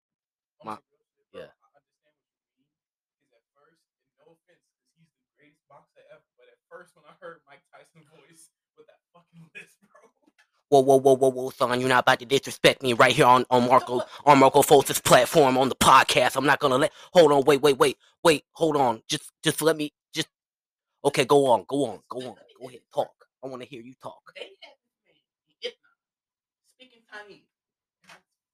[0.61, 1.51] on my- some real shit, bro, yeah.
[1.63, 2.71] I understand what you mean.
[3.15, 6.95] Because at first, and no offense, because he's the greatest boxer ever, but at first
[6.95, 10.09] when I heard Mike Tyson voice with that fucking list, bro.
[10.71, 11.81] Whoa, whoa, whoa, whoa, whoa, son!
[11.81, 15.57] You're not about to disrespect me right here on on Marco on Marco Fultz's platform
[15.57, 16.37] on the podcast.
[16.37, 16.93] I'm not gonna let.
[17.11, 18.45] Hold on, wait, wait, wait, wait.
[18.53, 19.01] Hold on.
[19.09, 19.91] Just just let me.
[20.13, 20.29] Just
[21.03, 21.25] okay.
[21.25, 22.35] Go on, go on, go on.
[22.61, 23.11] Go ahead, talk.
[23.43, 24.21] I want to hear you talk.
[24.33, 24.75] They had
[25.05, 25.19] this
[25.61, 27.41] man, Itna, speaking Chinese.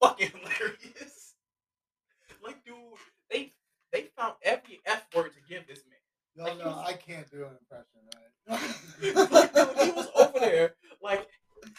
[0.02, 1.36] Fucking hilarious.
[2.44, 2.76] Like, dude,
[3.30, 3.52] they
[3.94, 6.00] they found every F word to give this man.
[6.36, 8.02] No, Like, no, was- I can't do an impression,
[8.50, 9.54] like, right?
[9.76, 10.74] dude, he was over there,
[11.04, 11.28] like,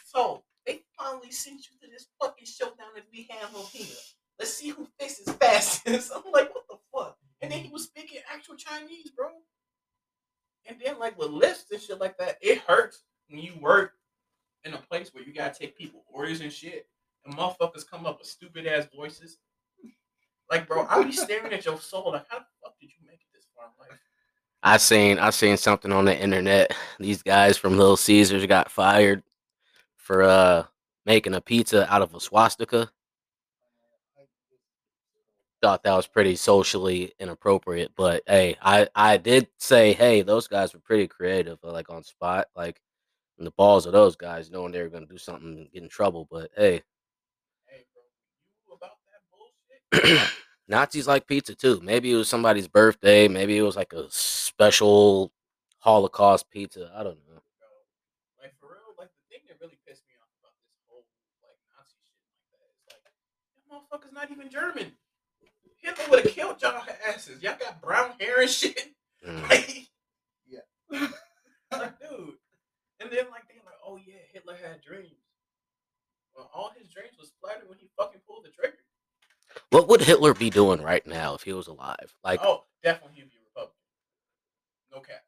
[0.04, 3.96] so they finally sent you to this fucking showdown that we have over here.
[4.38, 6.12] Let's see who fixes fastest.
[6.16, 7.16] I'm like, what the fuck?
[7.40, 9.28] And then he was speaking actual Chinese, bro.
[10.66, 13.92] And then, like, with lists and shit like that, it hurts when you work
[14.64, 16.86] in a place where you gotta take people orders and shit,
[17.24, 19.38] and motherfuckers come up with stupid ass voices.
[20.50, 23.20] Like, bro, I be staring at your soul, like, how the fuck did you make
[23.20, 23.98] it this far life?
[24.62, 26.74] I seen I seen something on the internet.
[26.98, 29.22] These guys from Little Caesars got fired
[30.08, 30.64] for uh
[31.06, 32.90] making a pizza out of a swastika.
[35.60, 40.72] Thought that was pretty socially inappropriate, but hey, I I did say, hey, those guys
[40.72, 42.80] were pretty creative, uh, like on spot, like
[43.38, 46.26] the balls of those guys knowing they were gonna do something and get in trouble.
[46.30, 46.82] But hey,
[47.66, 48.02] Hey, bro,
[48.66, 50.30] you about that bullshit?
[50.68, 51.80] Nazis like pizza too.
[51.82, 53.28] Maybe it was somebody's birthday.
[53.28, 55.32] Maybe it was like a special
[55.80, 56.90] Holocaust pizza.
[56.94, 57.40] I don't know.
[57.58, 57.68] bro.
[58.42, 61.04] Like for real, like the thing that really pissed me off about this whole
[61.42, 63.14] like Nazi shit like that is like that
[63.92, 64.92] motherfucker's not even German.
[65.80, 67.42] Hitler would have killed y'all asses.
[67.42, 68.94] Y'all got brown hair and shit.
[69.26, 69.42] Mm.
[69.50, 69.88] Like,
[70.46, 70.60] Yeah.
[71.72, 72.34] like, dude.
[73.00, 75.12] And then like they like, oh yeah, Hitler had dreams.
[76.34, 78.76] Well, all his dreams was splattered when he fucking pulled the trigger.
[79.70, 82.14] What would Hitler be doing right now if he was alive?
[82.24, 83.74] Like, oh, definitely he'd be a Republican.
[84.92, 85.22] No cap.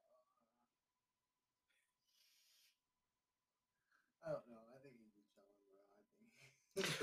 [4.27, 4.61] I don't know.
[4.71, 5.79] I think he's just chilling, bro.
[5.83, 6.07] I
[6.39, 6.51] think.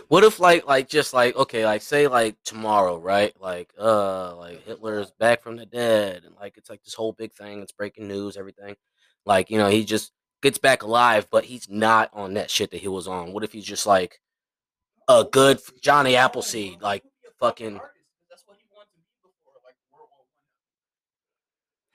[0.08, 3.34] What if like like just like okay, like say like tomorrow, right?
[3.40, 7.34] Like uh like Hitler's back from the dead and like it's like this whole big
[7.34, 8.76] thing, it's breaking news, everything.
[9.26, 12.82] Like, you know, he just gets back alive, but he's not on that shit that
[12.82, 13.34] he was on.
[13.34, 14.22] What if he's just like
[15.10, 18.64] a good Johnny Appleseed, like he could be a fucking- artist, 'cause that's what he
[18.72, 20.28] wanted to be before like World War One.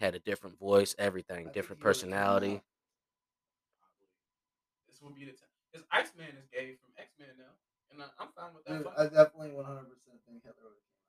[0.00, 2.62] had a different voice, everything, different he would've come personality.
[4.88, 5.48] This would be the time.
[5.72, 7.52] Because Iceman is gay from X Men now,
[7.92, 8.78] and I, I'm fine with that.
[8.78, 8.86] Dude.
[8.96, 9.64] I definitely 100%
[10.26, 11.06] think Hitler would have came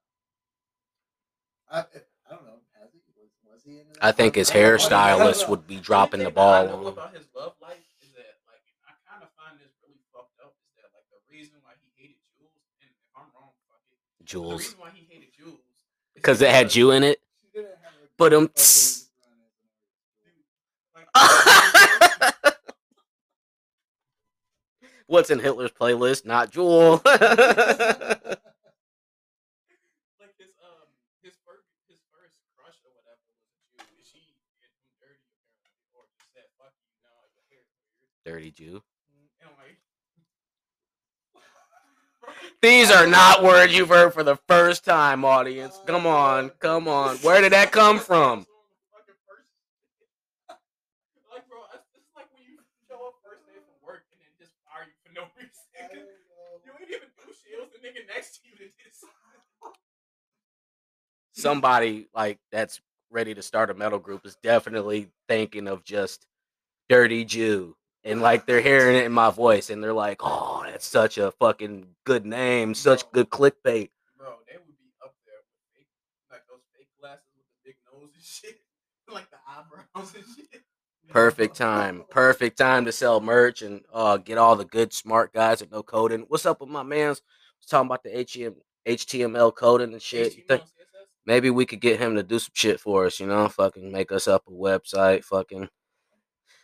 [1.72, 1.72] out.
[1.72, 1.80] I,
[2.28, 2.60] I don't know.
[2.80, 3.00] Has he?
[3.18, 4.68] Was, was he in I think his I don't know.
[4.68, 4.70] I
[5.18, 5.50] don't hairstylist know.
[5.52, 6.94] would be dropping the Only thing I ball know on.
[6.94, 10.54] about his love life is that, like, I kind of find this really fucked up.
[10.70, 12.52] Is that like the reason why he hated Jules?
[12.82, 13.98] And if I'm wrong, fuck it.
[14.20, 14.62] The Jules.
[14.76, 15.64] reason why he hated Jules
[16.16, 17.20] Because it had because- you in it.
[17.42, 18.50] She didn't have a But, um,
[25.14, 27.02] what's in Hitler's playlist, not Jewel.
[38.26, 38.32] Jew.
[38.32, 38.82] Dirty Jew.
[42.62, 45.80] These are not words you've heard for the first time, audience.
[45.86, 47.18] Come on, come on.
[47.18, 48.48] Where did that come from?
[57.84, 58.72] Nigga next to you did.
[61.34, 62.80] Somebody like that's
[63.12, 66.26] ready to start a metal group is definitely thinking of just
[66.90, 67.76] Dirty Jew.
[68.04, 71.32] And like they're hearing it in my voice and they're like, oh, that's such a
[71.32, 73.90] fucking good name, such good clickbait.
[74.18, 75.88] Bro, they would be up there with fake,
[76.32, 78.62] like those fake glasses with the big nose and shit,
[79.12, 80.62] like the eyebrows and shit.
[81.10, 82.04] Perfect time.
[82.10, 85.84] Perfect time to sell merch and uh, get all the good smart guys that no
[85.84, 86.26] coding.
[86.28, 87.22] What's up with my man's
[87.66, 88.56] talking about the HTML,
[88.88, 90.34] HTML coding and shit.
[90.34, 90.64] HTML, think
[91.26, 93.48] maybe we could get him to do some shit for us, you know?
[93.50, 95.70] Fucking make us up a website, fucking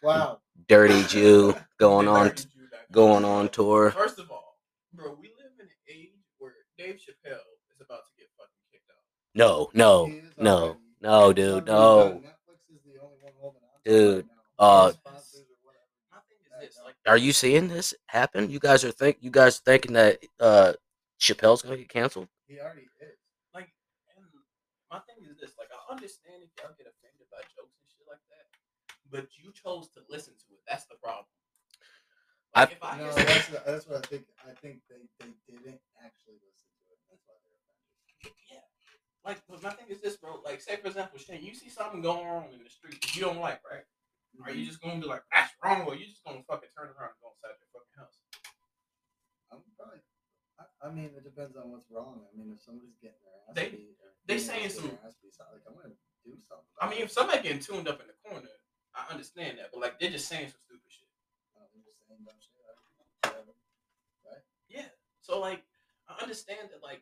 [0.01, 0.39] Wow.
[0.67, 2.45] dirty Jew going on Jew
[2.91, 3.91] going on tour.
[3.91, 4.57] First of all,
[4.93, 7.35] bro, we live in an age where Dave Chappelle
[7.73, 8.97] is about to get fucking kicked out.
[9.35, 12.21] No, no, no, already- no, dude, no.
[12.23, 15.15] Netflix is the only one holding on to it Dude, right uh, or whatever.
[16.61, 18.49] Is this, like, Are you seeing this happen?
[18.49, 20.73] You guys are think you guys thinking that uh
[21.19, 22.27] Chappelle's gonna get canceled?
[22.47, 23.19] He already is.
[23.53, 23.69] like,
[24.15, 24.25] and
[24.89, 28.07] my thing is this, like, I understand if y'all get offended by jokes and shit
[28.07, 28.47] like that,
[29.11, 30.63] but you chose to listen to it.
[30.67, 31.27] That's the problem.
[32.55, 34.25] I- Like, if I No, hear that's something- what- that's what I think.
[34.47, 36.99] I think they, they didn't actually listen to it.
[37.09, 38.39] That's why they're offended.
[38.49, 38.65] yeah.
[39.23, 40.41] Like, but my thing is this, bro.
[40.41, 43.21] Like, say for example, Shane, you see something going on in the street that you
[43.21, 43.85] don't like, right?
[44.41, 44.69] Are you mm-hmm.
[44.69, 47.29] just gonna be like, that's wrong, or you just gonna fucking turn around and go
[47.35, 48.19] inside your fucking house?
[49.51, 49.99] I'm probably.
[50.59, 52.21] I, I mean, it depends on what's wrong.
[52.27, 53.95] I mean, if somebody's getting their ass They- beat,
[54.25, 55.95] they saying some- ass beat, like I'm gonna
[56.25, 56.67] do something.
[56.81, 57.05] I mean, it.
[57.05, 58.49] if somebody getting tuned up in the corner,
[58.93, 61.07] I understand that, but like they're just saying some stupid shit.
[61.55, 62.53] Uh, just saying dumb shit,
[63.23, 63.53] whatever.
[64.67, 64.85] Yeah.
[65.21, 65.63] So like,
[66.07, 67.01] I understand that like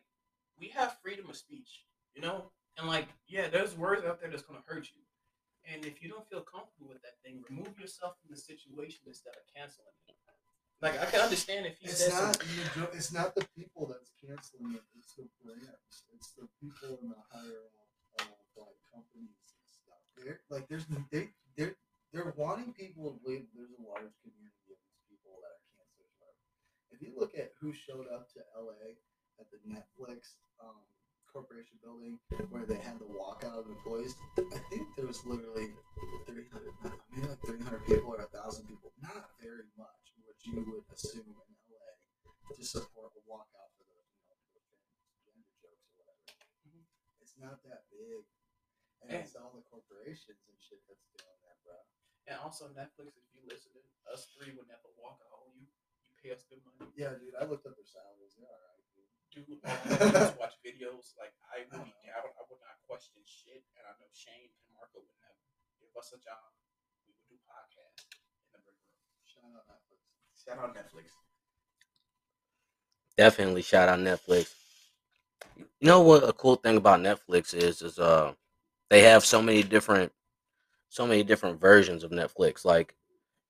[0.58, 4.42] we have freedom of speech, you know, and like yeah, there's words out there that's
[4.42, 5.02] gonna hurt you,
[5.64, 9.34] and if you don't feel comfortable with that thing, remove yourself from the situation instead
[9.34, 10.14] of canceling it.
[10.80, 12.36] Like I can understand if he It's not.
[12.38, 14.84] some- It's not the people that's canceling it.
[14.98, 15.94] It's the brands.
[16.14, 17.66] It's the people in the higher
[18.22, 18.24] uh,
[18.56, 19.98] like companies and stuff.
[20.16, 21.74] They're like, there's they they're
[22.12, 26.38] they're wanting people to believe there's a large community of these people that are cancelers.
[26.94, 29.02] If you look at who showed up to LA
[29.42, 30.78] at the Netflix um,
[31.30, 32.18] corporation building
[32.50, 35.74] where they had the walkout of employees, I think there was literally
[36.26, 36.70] 300,
[37.12, 38.90] maybe like 300 people or a thousand people.
[39.02, 40.07] Not very much,
[40.46, 41.98] you would assume in LA
[42.54, 44.62] to support a walkout for the you know for
[45.26, 46.24] gender jokes or whatever.
[46.66, 46.84] Mm-hmm.
[47.22, 48.24] It's not that big,
[49.02, 49.22] and Yeah.
[49.26, 51.76] it's all the corporations and shit that's doing that, bro.
[52.28, 53.82] and also Netflix, if you listen to
[54.12, 55.48] us three would never walk out.
[55.52, 56.88] You you pay us good money.
[56.96, 58.34] Yeah, dude, I looked up their salaries.
[58.38, 59.08] They're all right, dude.
[59.28, 61.12] Do all we do is watch videos.
[61.20, 62.24] Like I would be down.
[62.32, 65.44] I would not question shit, and I know Shane and Marco would never
[65.76, 66.48] give us a job.
[67.04, 68.16] We would do podcasts in
[68.56, 69.04] the break room.
[69.28, 70.00] Shout out Netflix.
[70.44, 71.10] Shout out Netflix.
[73.18, 74.54] Definitely shout out Netflix.
[75.80, 78.32] You know what a cool thing about Netflix is is uh
[78.90, 80.12] they have so many different
[80.88, 82.64] so many different versions of Netflix.
[82.64, 82.94] Like,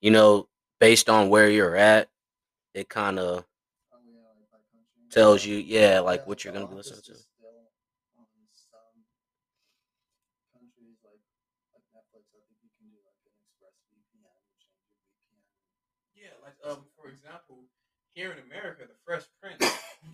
[0.00, 0.48] you know,
[0.80, 2.08] based on where you're at,
[2.74, 3.44] it kind of
[3.92, 5.10] Oh yeah, like by country.
[5.10, 7.12] tells you, yeah, like what you're gonna be listening to.
[7.12, 8.66] is Still on some countries
[11.04, 11.22] like
[11.74, 15.46] like Netflix, I think you can do like an Express VPN, which change your VPN.
[16.14, 17.66] Yeah, like um, for example,
[18.18, 19.62] here in America, The Fresh Prince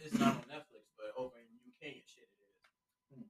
[0.04, 2.52] is not on Netflix, but over in UK and shit, it is.
[3.08, 3.28] Hmm.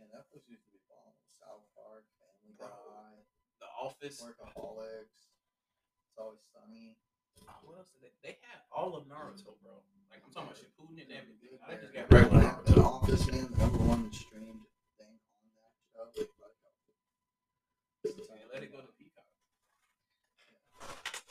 [0.00, 1.12] And Netflix used to be bomb.
[1.36, 2.72] South Park, Family Bro.
[2.72, 3.20] Guy,
[3.60, 4.24] The Office.
[4.24, 5.12] Workaholics.
[6.08, 6.96] It's always sunny.
[7.44, 8.16] Oh, what else did they?
[8.24, 9.84] They had all of Naruto, bro.
[10.08, 11.60] Like I'm talking about Shippuden and everything.
[11.60, 12.80] I just got The regular Naruto.
[12.80, 14.64] Office, man, the number one streamed
[14.96, 16.08] thing on that show.
[18.56, 19.28] Let it go to Peacock.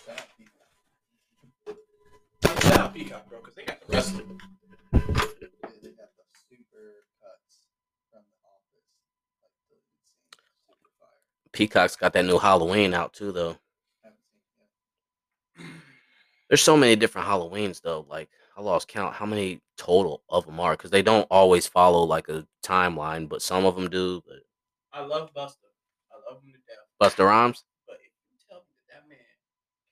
[0.05, 0.69] Shout out Peacock.
[2.63, 4.27] Shout out Peacock, bro, because they got the wrestling.
[4.91, 7.63] Yeah, they got the super cuts
[8.11, 8.83] from the office.
[9.41, 9.79] Like the scene,
[10.67, 11.23] super fire.
[11.53, 13.55] Peacock's got that new Halloween out too, though.
[14.03, 14.41] Haven't seen
[15.63, 15.71] it yet.
[16.49, 18.05] There's so many different Halloweens though.
[18.09, 22.03] Like I lost count how many total of them are because they don't always follow
[22.03, 24.21] like a timeline, but some of them do.
[24.27, 24.39] But
[24.91, 25.71] I love Busta.
[26.11, 26.83] I love him to death.
[27.01, 29.17] Busta Rhymes, But if you tell me that that man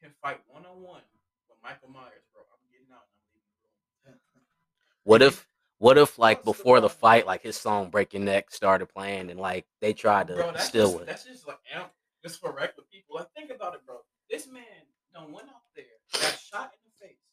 [0.01, 1.03] can fight one on one
[1.47, 3.63] with Michael Myers, bro, I'm getting out and I'm leaving the
[4.11, 4.91] room.
[5.07, 5.47] What if
[5.79, 9.39] what if like before the fight, like his song "Break Your Neck" started playing and
[9.39, 11.05] like they tried to Bro, that's steal just, it?
[11.07, 11.91] that's just like amp.
[12.23, 13.15] Just for regular people.
[13.15, 14.03] Like think about it, bro.
[14.29, 17.23] This man done went out there, got shot in the face,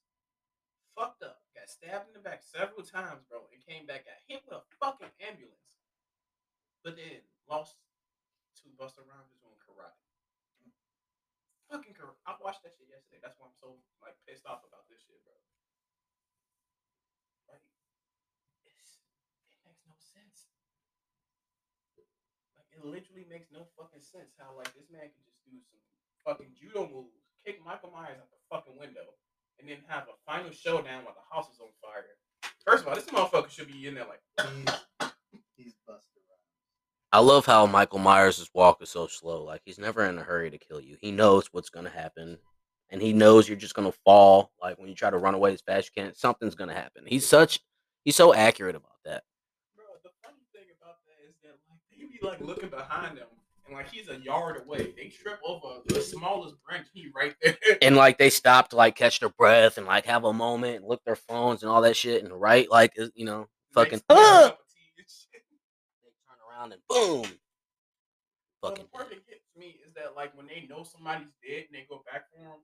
[0.94, 4.44] fucked up, got stabbed in the back several times, bro, and came back, got hit
[4.46, 5.82] with a fucking ambulance,
[6.86, 7.74] but then lost
[8.62, 9.98] to Busta Rhymes doing karate.
[11.72, 12.22] Fucking karate.
[12.22, 13.18] I watched that shit yesterday.
[13.18, 15.34] That's why I'm so like pissed off about this shit, bro.
[17.50, 17.64] Like,
[18.68, 19.02] it's,
[19.50, 20.46] it makes no sense.
[21.98, 22.08] Like,
[22.76, 25.80] it literally makes no fucking sense how like this man can just do some
[26.26, 27.14] fucking judo moves,
[27.46, 29.14] kick Michael Myers out the fucking window,
[29.58, 32.04] and then have a final showdown while the house is on fire.
[32.66, 35.10] First of all, this motherfucker should be in there like He's,
[35.56, 36.50] he's Busta Rhymes.
[37.12, 39.44] I love how Michael Myers' walk is so slow.
[39.44, 40.96] Like he's never in a hurry to kill you.
[41.00, 42.38] He knows what's gonna happen,
[42.90, 44.50] and he knows you're just gonna fall.
[44.60, 47.04] Like when you try to run away as fast as you can, something's gonna happen.
[47.06, 47.60] He's such
[48.04, 49.22] he's so accurate about that.
[49.76, 51.60] Bro, the funny thing about that is that
[52.24, 53.26] like they be like looking behind them
[53.66, 54.92] and like he's a yard away.
[54.96, 57.56] They trip over the smallest branch, he right there.
[57.82, 60.86] And like they stop to like catch their breath and like have a moment and
[60.86, 62.22] look their phones and all that shit.
[62.24, 65.06] And right, like you know, fucking Makes me a cup of tea and
[66.02, 67.38] they turn around and boom,
[68.62, 68.84] But fucking.
[68.84, 71.86] the part that gets me is that like when they know somebody's dead and they
[71.88, 72.60] go back for them.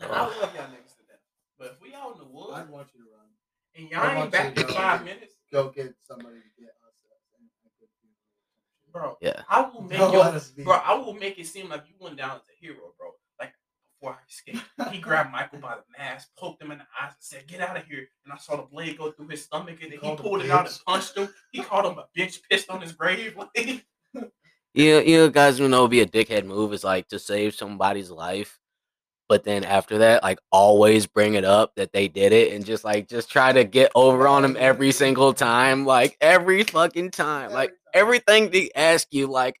[0.00, 1.20] Like, I love y'all niggas to death.
[1.58, 3.28] But if we out in the woods I'd want you to run.
[3.76, 7.70] and y'all ain't back in five minutes, Go get somebody to get us a, a
[7.82, 8.22] good funeral.
[8.92, 9.42] Bro, Yeah.
[9.48, 11.84] I will make Don't your let us be- bro, I will make it seem like
[11.88, 13.10] you went down as a hero, bro.
[13.40, 13.52] Like
[14.00, 17.16] before I escaped, he grabbed Michael by the mask, poked him in the eyes, and
[17.20, 19.90] said, "Get out of here!" And I saw the blade go through his stomach, and
[19.92, 21.28] He then he called him pulled it out and punched him.
[21.52, 23.36] He called him a bitch, pissed on his grave.
[23.56, 23.92] Like,
[24.74, 27.54] Yeah, you know, guys, you know, it'd be a dickhead move is like to save
[27.56, 28.59] somebody's life,
[29.30, 32.82] but then after that, like always bring it up that they did it and just
[32.82, 37.52] like just try to get over on them every single time, like every fucking time,
[37.52, 39.54] like everything they ask you, like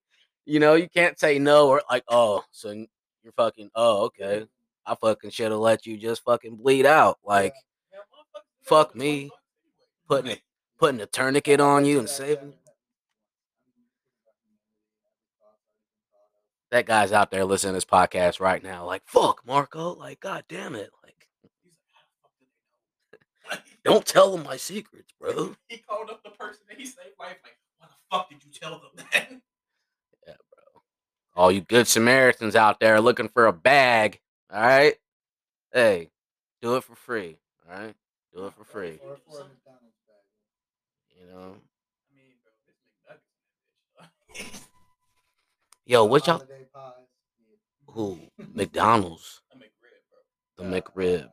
[0.44, 4.44] you know, you can't say no or like, oh, so you're fucking, oh, okay,
[4.84, 7.54] I fucking should have let you just fucking bleed out, like
[7.92, 9.28] man, motherfuckers do that Fuck me.
[9.28, 9.86] 20 bucks anyway.
[10.08, 10.40] putting it,
[10.80, 12.54] putting a tourniquet on you and saving.
[16.70, 20.44] That guy's out there listening to this podcast right now, like, fuck, Marco, like, god
[20.48, 23.50] damn it, like, He's like, how the fuck did they know?
[23.50, 25.56] Like, don't tell them my secrets, bro.
[25.68, 27.36] He called up the person that he saved life.
[27.42, 29.30] Like, why the fuck did you tell them that?
[30.26, 30.82] Yeah, bro.
[31.34, 34.20] All you good Samaritans out there looking for a bag,
[34.52, 34.94] all right?
[35.72, 36.10] Hey,
[36.62, 37.36] do it for free,
[37.68, 37.94] all right?
[38.32, 41.18] Do it for free, Or for a McDonald's bag.
[41.20, 41.56] you know?
[41.56, 42.76] I mean, bro, this
[44.38, 44.66] McNuggets bitch.
[45.90, 46.36] Yo, what y'all?
[46.36, 46.92] Holiday pies.
[47.88, 47.94] Yeah.
[47.94, 48.18] Who?
[48.54, 49.92] McDonald's, I make bread,
[50.56, 50.70] bro.
[50.70, 51.28] the McRib.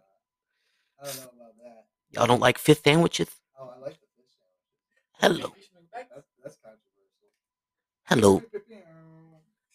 [0.99, 1.85] I don't know about that.
[2.09, 3.29] Y'all don't like fifth sandwiches?
[3.55, 4.31] Oh, I like the fish
[5.21, 5.53] sandwiches.
[5.53, 5.53] Hello,
[5.93, 6.57] That's that's
[8.05, 8.41] hello.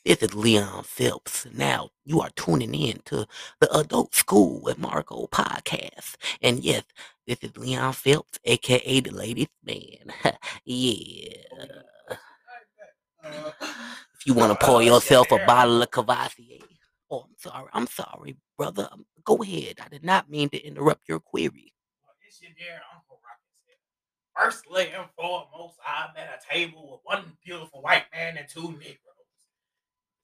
[0.04, 1.46] This is Leon Phelps.
[1.54, 3.28] Now you are tuning in to
[3.60, 6.16] the Adult School with Marco podcast.
[6.42, 6.82] And yes,
[7.24, 10.12] this is Leon Phelps, aka the ladies man.
[10.64, 11.34] yeah.
[13.22, 13.66] Uh,
[14.26, 16.60] You want to pour yourself a bottle of Courvoisier.
[17.10, 17.68] Oh, I'm sorry.
[17.72, 18.88] I'm sorry, brother.
[18.90, 19.76] Um, Go ahead.
[19.84, 21.72] I did not mean to interrupt your query.
[22.26, 24.64] It's your dear Uncle Ruckus.
[24.64, 28.98] Firstly and foremost, I'm at a table with one beautiful white man and two Negroes.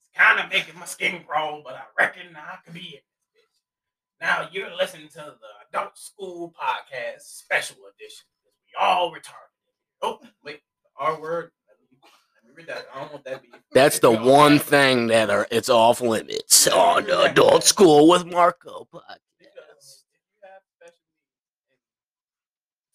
[0.02, 3.26] It's kind of making my skin crawl, but I reckon I could be in this
[3.36, 4.20] bitch.
[4.20, 8.26] Now you're listening to the Adult School Podcast Special Edition.
[8.66, 9.54] We all retarded.
[10.02, 11.50] Oh, wait, the R word.
[11.68, 12.86] Let me, let me read that.
[12.94, 13.54] I don't want that to be.
[13.72, 18.88] That's the one thing that are it's off limits on the Adult School with Marco
[18.92, 19.20] podcast.
[19.38, 21.80] Because if you have special needs, and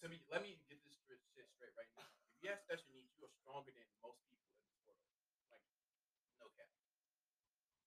[0.02, 1.22] to me, let me get this straight,
[1.56, 2.08] straight right now.
[2.42, 5.00] If special needs, you are stronger than most people in this world.
[5.48, 5.62] Like,
[6.42, 6.50] no.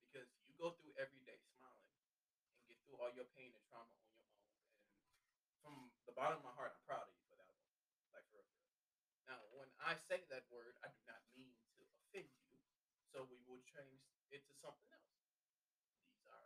[0.09, 1.93] Because you go through every day smiling
[2.57, 4.41] and get through all your pain and trauma on your own.
[5.43, 5.75] And from
[6.07, 7.67] the bottom of my heart, I'm proud of you for that one.
[8.15, 8.63] Like, for real.
[9.27, 12.57] Now, when I say that word, I do not mean to offend you.
[13.17, 15.09] So we will change it to something else.
[16.13, 16.45] These are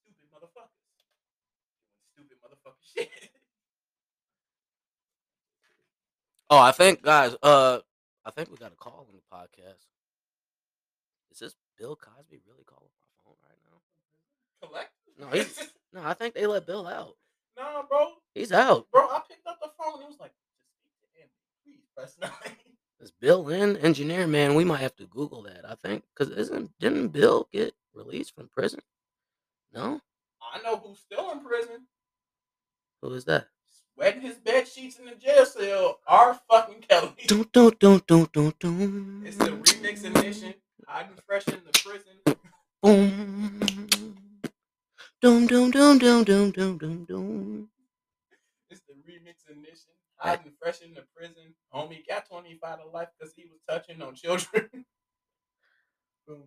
[0.00, 1.20] stupid motherfuckers doing
[2.16, 3.12] stupid motherfucker shit.
[6.48, 7.80] Oh, I think guys, uh
[8.24, 9.84] I think we got a call on the podcast.
[11.30, 14.66] Is this Bill Cosby really calling my phone right now?
[14.66, 14.90] Collect?
[15.20, 17.16] No, he's- No, I think they let Bill out.
[17.58, 18.12] nah, bro.
[18.34, 18.86] He's out.
[18.90, 20.00] Bro, I picked up the phone.
[20.02, 21.28] It was like, just speak to him.
[21.64, 22.56] Please press nine.
[23.00, 24.54] Is Bill in engineer man?
[24.54, 25.68] We might have to Google that.
[25.68, 28.80] I think because isn't didn't Bill get released from prison?
[29.72, 30.00] No,
[30.54, 31.86] I know who's still in prison,
[33.02, 33.48] who is that?
[33.98, 35.98] sweating his bed sheets in the jail cell.
[36.06, 36.40] R.
[36.48, 37.12] fucking Kelly.
[37.26, 39.22] Dun, dun, dun, dun, dun, dun.
[39.26, 40.54] It's the remix edition.
[40.86, 42.38] Hiding fresh in the prison.
[42.82, 44.14] Boom.
[45.20, 47.68] Doom, doom, doom, doom, doom, doom, doom, doom.
[50.24, 50.52] It's the remix edition.
[50.60, 51.54] Fresh in the prison.
[51.74, 54.68] Homie got 25 to life because he was touching on children.
[56.26, 56.44] Boom.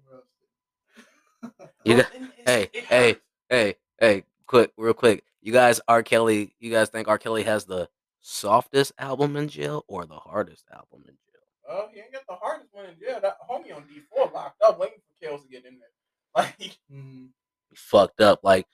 [1.83, 2.11] You got,
[2.45, 3.15] hey, hey,
[3.49, 5.23] hey, hey, quick, real quick.
[5.41, 6.03] You guys, R.
[6.03, 7.17] Kelly, you guys think R.
[7.17, 7.89] Kelly has the
[8.19, 11.41] softest album in jail or the hardest album in jail?
[11.67, 13.19] Oh, he ain't got the hardest one in jail.
[13.19, 15.87] That homie on D4 locked up waiting for Kels to get in there.
[16.35, 16.77] Like.
[16.87, 17.29] He
[17.75, 18.67] fucked up like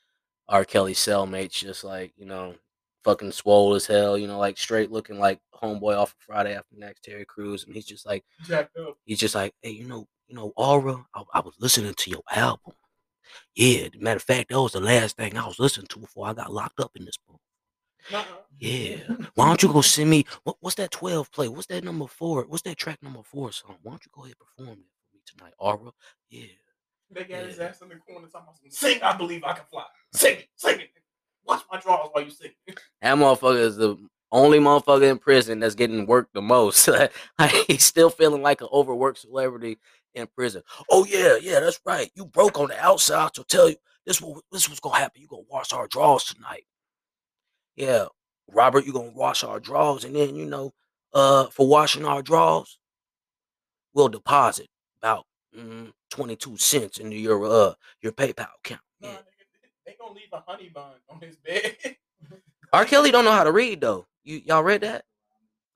[0.50, 0.66] R.
[0.66, 2.56] Kelly's cellmates, just like, you know,
[3.04, 6.76] fucking swole as hell, you know, like straight looking like homeboy off of Friday After
[6.76, 7.66] Next, Terry Crews.
[7.66, 8.24] And he's just like,
[9.06, 12.24] he's just like, hey, you know, you know, Aura, I, I was listening to your
[12.32, 12.74] album.
[13.56, 16.34] Yeah, matter of fact, that was the last thing I was listening to before I
[16.34, 17.40] got locked up in this book.
[18.12, 18.24] Nuh-uh.
[18.60, 18.98] Yeah.
[19.36, 21.48] Why don't you go send me what, what's that 12 play?
[21.48, 22.46] What's that number four?
[22.48, 23.76] What's that track number four song?
[23.84, 25.92] Why don't you go ahead and perform it for me tonight, Aura?
[26.30, 26.46] Yeah.
[27.12, 29.66] They got his ass in the corner talking about some sing, I believe I can
[29.70, 29.86] fly.
[30.14, 30.90] Sing it, sing it.
[31.48, 32.52] Watch my drawers while you sing.
[33.02, 33.98] That motherfucker is the
[34.32, 36.90] only motherfucker in prison that's getting worked the most.
[37.68, 39.78] he's still feeling like an overworked celebrity
[40.14, 40.64] in prison.
[40.90, 42.12] Oh yeah, yeah, that's right.
[42.16, 43.76] You broke on the outside, so tell you
[44.06, 45.22] this what this was gonna happen.
[45.22, 46.66] You gonna wash our drawers tonight.
[47.76, 48.08] Yeah,
[48.52, 50.74] Robert, you gonna wash our drawers, and then you know,
[51.14, 52.80] uh, for washing our drawers,
[53.94, 54.68] we'll deposit
[55.02, 55.26] about
[55.58, 58.82] mm, twenty two cents into your uh your PayPal account.
[59.00, 59.18] Yeah.
[59.88, 61.76] Nigga, they gonna leave a honey bun on his bed.
[62.74, 62.86] R.
[62.86, 64.08] Kelly don't know how to read though.
[64.24, 65.06] You y'all read that?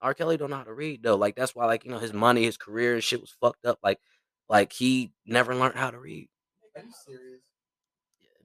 [0.01, 0.13] R.
[0.13, 1.15] Kelly don't know how to read though.
[1.15, 3.79] Like that's why like you know his money, his career and shit was fucked up.
[3.83, 3.99] Like
[4.49, 6.27] like he never learned how to read.
[6.75, 7.41] Are you serious?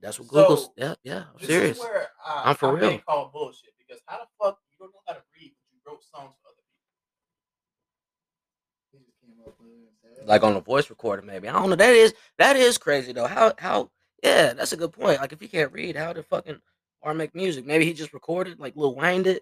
[0.01, 0.64] That's what Google's.
[0.66, 1.24] So, yeah, yeah.
[1.32, 1.78] I'm This serious.
[1.78, 2.98] is where I, I'm for I may real.
[2.98, 6.02] call bullshit because how the fuck you don't know how to read but you wrote
[6.05, 6.62] songs for other
[8.93, 8.93] people?
[8.93, 11.48] He just came up with it and said, Like on a voice recorder, maybe.
[11.48, 11.76] I don't know.
[11.76, 13.26] That is that is crazy though.
[13.26, 13.90] How how
[14.27, 15.20] yeah, that's a good point.
[15.20, 16.61] Like if he can't read, how to fucking
[17.03, 17.65] or make music?
[17.66, 19.40] Maybe he just recorded like Lil Wayne did.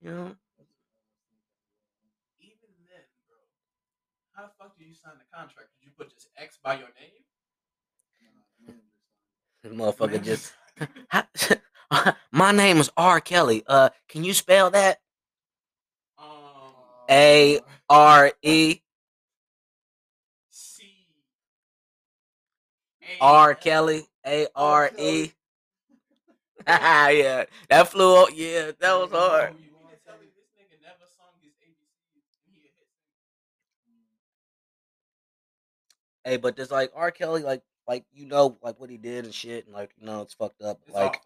[0.00, 0.36] You know?
[2.40, 3.36] Even then, bro,
[4.34, 5.68] how the fuck did you sign the contract?
[5.80, 7.24] Did you put just X by your name?
[9.62, 10.52] This motherfucker just
[12.32, 13.20] My name is R.
[13.20, 13.62] Kelly.
[13.66, 14.98] Uh, can you spell that?
[16.18, 16.26] um,
[17.10, 18.80] A R E
[20.50, 20.84] C
[23.20, 24.06] R Kelly.
[24.26, 25.32] A R E.
[26.66, 28.22] Yeah, that flew.
[28.22, 29.52] out- Yeah, that was hard.
[29.52, 32.70] You mean to tell me this nigga never sung his ABCs and he a
[36.24, 36.30] hit?
[36.32, 37.10] Hey, but there's like R.
[37.10, 40.22] Kelly, like, like you know, like what he did and shit, and like you know,
[40.22, 40.80] it's fucked up.
[40.86, 41.20] It's Like, awful.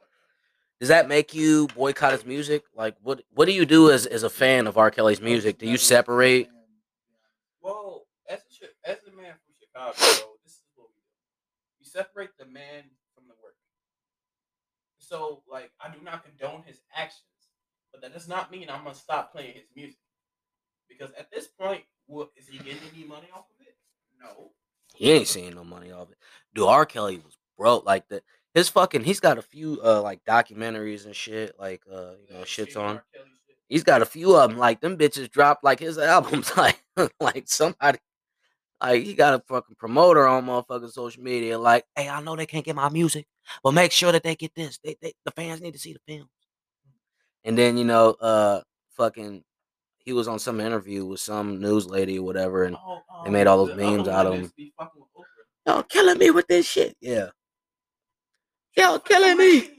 [0.80, 2.64] does that make you boycott his music?
[2.74, 4.90] Like, what what do you do as as a fan of R.
[4.90, 5.58] Kelly's music?
[5.58, 6.48] Do you separate?
[7.62, 8.40] Well, as
[8.84, 11.77] a, as a man from Chicago, bro, this is what we do.
[11.77, 12.84] We separate the man
[13.14, 13.56] from the work.
[14.98, 17.22] So, like, I do not condone his actions,
[17.92, 19.98] but that does not mean I'm gonna stop playing his music.
[20.88, 23.76] Because at this point, what is he getting any money off of it?
[24.20, 24.50] No.
[24.94, 26.18] He ain't seeing no money off it.
[26.54, 26.86] Dude, R.
[26.86, 27.84] Kelly was broke.
[27.84, 28.22] Like the
[28.54, 29.04] his fucking.
[29.04, 31.54] He's got a few uh like documentaries and shit.
[31.58, 33.00] Like uh you know shits on.
[33.14, 33.24] Shit.
[33.68, 34.58] He's got a few of them.
[34.58, 36.56] Like them bitches dropped like his albums.
[36.56, 36.82] Like
[37.20, 37.98] like somebody.
[38.80, 41.58] Like he got a fucking promoter on motherfucking social media.
[41.58, 43.26] Like, hey, I know they can't get my music,
[43.62, 44.78] but make sure that they get this.
[44.84, 46.30] They, they the fans need to see the films.
[47.44, 48.60] And then you know, uh,
[48.96, 49.42] fucking,
[49.98, 53.46] he was on some interview with some news lady or whatever, and Oh, they made
[53.48, 54.42] all those memes out of him.
[54.44, 55.74] is be fucking with Oprah.
[55.74, 56.96] y'all killing me with this shit.
[57.00, 57.28] Yeah,
[58.76, 59.70] Y'all killing me.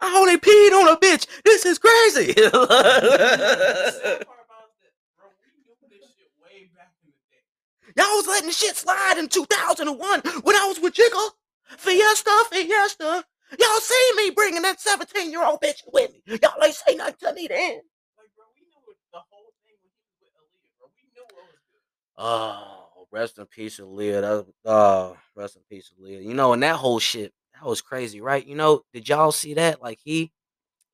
[0.00, 1.26] I only peed on a bitch.
[1.44, 2.34] This is crazy.
[2.48, 7.10] The sad part about it is that, bro, we knew this shit way back in
[7.10, 7.87] the day.
[7.98, 11.30] Y'all was letting shit slide in 2001 when I was with Jigga.
[11.76, 13.24] Fiesta, Fiesta.
[13.58, 16.38] Y'all see me bringing that 17 year old bitch with me.
[16.40, 17.80] Y'all ain't say nothing to me then.
[18.16, 20.88] Like, bro, we knew the whole thing when he was with Aaliyah, bro.
[20.94, 22.22] We knew it was good.
[22.22, 24.20] Oh, rest in peace, Aaliyah.
[24.20, 26.22] That, oh, rest in peace, Aaliyah.
[26.22, 28.46] You know, and that whole shit, that was crazy, right?
[28.46, 29.82] You know, did y'all see that?
[29.82, 30.30] Like he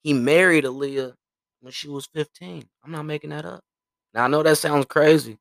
[0.02, 1.12] he married Aaliyah
[1.60, 2.66] when she was 15.
[2.82, 3.62] I'm not making that up.
[4.14, 5.36] Now I know that sounds crazy,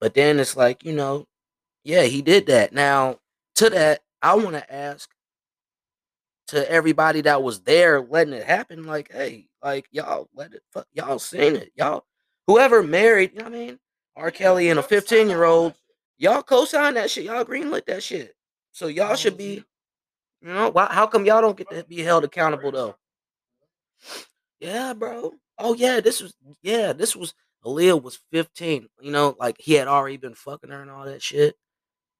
[0.00, 1.26] but then it's like, you know,
[1.84, 2.72] yeah, he did that.
[2.72, 3.18] Now,
[3.56, 5.10] to that, I want to ask
[6.48, 10.86] to everybody that was there letting it happen, like, hey, like y'all let it fuck
[10.92, 11.70] y'all seen it.
[11.76, 12.04] Y'all
[12.46, 13.78] whoever married, you know what I mean?
[14.16, 14.30] R.
[14.30, 15.74] Kelly and a 15 year old,
[16.18, 17.24] y'all co-signed that shit.
[17.24, 18.34] Y'all greenlit that shit.
[18.72, 19.64] So y'all should be,
[20.42, 22.96] you know, why, how come y'all don't get to be held accountable though?
[24.58, 25.32] Yeah, bro.
[25.58, 27.34] Oh yeah, this was yeah, this was
[27.64, 28.88] Aaliyah was 15.
[29.00, 31.56] You know, like he had already been fucking her and all that shit.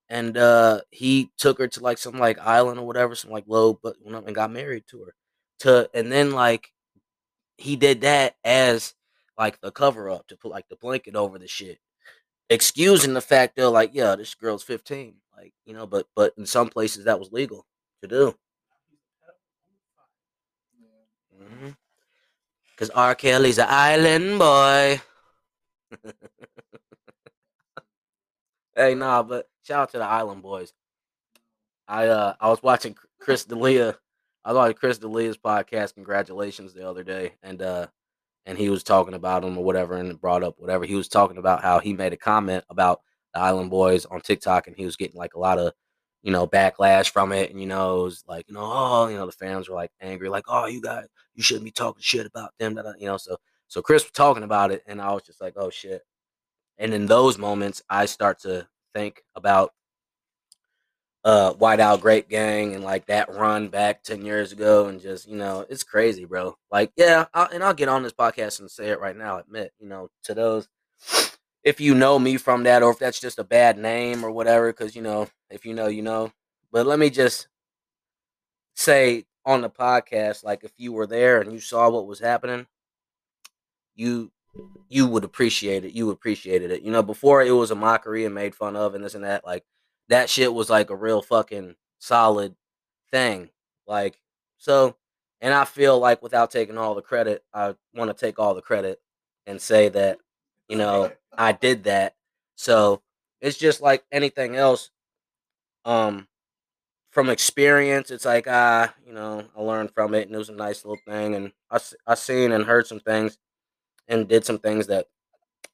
[0.09, 3.75] and uh he took her to like some like island or whatever, some like low,
[3.83, 5.15] but went up and got married to her.
[5.61, 6.73] To and then like
[7.59, 8.95] he did that as
[9.39, 11.79] like the cover up to put like the blanket over the shit,
[12.51, 16.47] excusing the fact that like yeah, this girl's fifteen, like you know, but but in
[16.47, 17.67] some places that was legal
[18.03, 18.35] to do.
[22.75, 23.15] Because R.
[23.15, 25.01] Kelly's an island boy.
[28.77, 30.73] Hey, nah, but shout out to the Island Boys.
[31.89, 33.97] I uh I was watching Chris D'Elia.
[34.45, 35.95] I was watching Chris D'Elia's podcast.
[35.95, 37.89] Congratulations the other day, and uh
[38.47, 41.37] and he was talking about him or whatever, and brought up whatever he was talking
[41.39, 43.01] about how he made a comment about
[43.35, 45.73] the Island Boys on TikTok, and he was getting like a lot of
[46.23, 49.17] you know backlash from it, and you know it was like you know oh you
[49.17, 52.27] know the fans were like angry, like oh you guys you shouldn't be talking shit
[52.27, 53.37] about them, you know so
[53.71, 56.03] so Chris was talking about it, and I was just like oh shit,
[56.77, 59.73] and in those moments I start to think about
[61.25, 65.29] uh White Owl Grape Gang and like that run back 10 years ago and just
[65.29, 66.57] you know it's crazy bro.
[66.73, 69.73] Like yeah I'll, and I'll get on this podcast and say it right now admit
[69.79, 70.69] you know to those
[71.63, 74.73] if you know me from that or if that's just a bad name or whatever
[74.73, 76.33] because you know if you know you know.
[76.73, 77.49] But let me just
[78.75, 82.67] say on the podcast like if you were there and you saw what was happening
[83.95, 84.31] you
[84.89, 88.35] you would appreciate it you appreciated it you know before it was a mockery and
[88.35, 89.65] made fun of and this and that like
[90.11, 92.57] that shit was like a real fucking solid
[93.11, 93.49] thing.
[93.87, 94.21] Like,
[94.59, 94.97] so,
[95.41, 98.61] and I feel like without taking all the credit, I want to take all the
[98.61, 99.01] credit
[99.47, 100.19] and say that,
[100.69, 102.15] you know, I did that.
[102.57, 103.03] So
[103.41, 104.91] it's just like anything else.
[105.85, 106.27] Um,
[107.11, 110.55] from experience, it's like, ah, you know, I learned from it and it was a
[110.55, 111.35] nice little thing.
[111.35, 113.39] And I, I seen and heard some things
[114.11, 115.07] and did some things that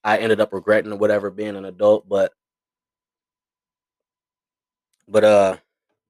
[0.05, 2.09] I ended up regretting or whatever being an adult.
[2.09, 2.33] But
[5.09, 5.57] but uh,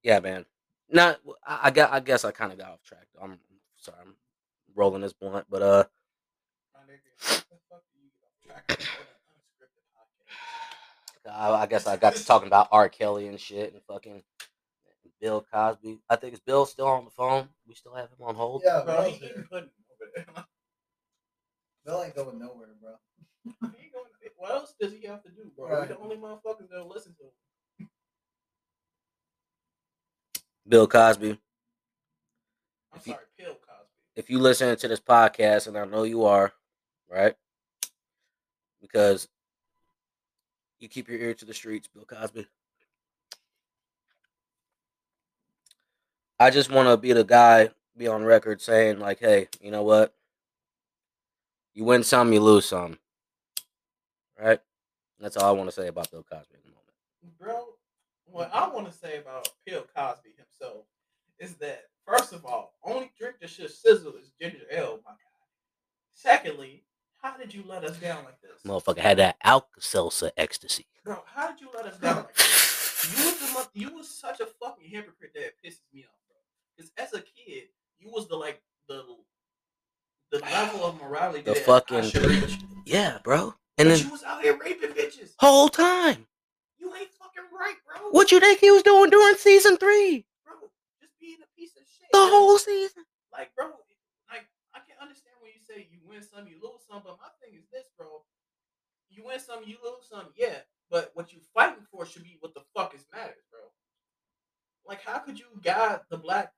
[0.03, 0.45] yeah, man.
[0.91, 1.93] Not I, I got.
[1.93, 3.07] I guess I kind of got off track.
[3.21, 3.39] I'm
[3.77, 3.99] sorry.
[4.03, 4.15] I'm
[4.75, 5.85] rolling this blunt, but uh.
[11.29, 12.89] I, guess I got to talking about R.
[12.89, 14.23] Kelly and shit and fucking
[15.21, 15.99] Bill Cosby.
[16.09, 17.49] I think is Bill still on the phone.
[17.67, 18.63] We still have him on hold.
[18.65, 19.05] Yeah, Bro, bro.
[19.11, 20.45] he ain't putting over there.
[21.87, 22.97] Bill ain't going nowhere, bro.
[23.45, 23.51] He
[23.85, 24.07] ain't going-
[24.37, 25.69] What else does he have to do, bro?
[25.69, 25.89] Right.
[25.89, 27.25] We're the only motherfuckers that listen to
[27.79, 27.91] him.
[30.69, 31.31] Bill Cosby.
[31.31, 31.39] I'm
[32.99, 33.91] If you- sorry, Bill Cosby.
[34.17, 36.53] If you listen to this podcast, and I know you are,
[37.09, 37.37] right?
[38.81, 39.29] Because
[40.81, 42.49] you keep your ear to the streets, Bill Cosby.
[46.39, 49.85] I just want to be the guy, be on record saying, like, hey, you know
[49.85, 50.15] what?
[51.77, 52.99] You win some, you lose some.
[54.43, 54.59] Right?
[55.21, 57.39] That's all I want to say about Bill Cosby at the moment.
[57.39, 57.67] Bro,
[58.25, 60.87] what I want to say about Bill Cosby himself
[61.39, 65.19] is that, first of all, only drink that should sizzle is ginger ale, my guy.
[66.15, 66.83] Secondly,
[67.21, 68.63] how did you let us down like this?
[68.67, 70.87] Motherfucker had that Alka-Seltzer ecstasy.
[71.05, 73.15] Bro, how did you let us down like this?
[73.19, 76.39] You was the you was such a fucking hypocrite that it pisses me off, bro.
[76.75, 77.65] Because as a kid,
[77.99, 79.05] you was the like the
[80.39, 82.11] the level of morality The fucking-.
[82.85, 83.55] Yeah, bro.
[83.79, 85.35] And But then you was out here raping bitches.
[85.39, 86.27] whole time,
[86.79, 88.11] You ain't fucking right, bro.
[88.11, 90.25] what you think he was doing during season three?
[90.47, 90.55] bro?
[91.01, 92.09] Just being a piece of shit.
[92.13, 93.05] The whole season.
[93.33, 93.67] like, bro,
[94.31, 97.29] like I can understand when you say you win some, you lose some, but my
[97.43, 98.23] thing is this, bro.
[99.11, 100.59] You win some, you lose some, yeah.
[100.91, 103.61] But what you fighting for should be what the fuck is matters, bro.
[104.87, 106.53] Like, how could you guide the black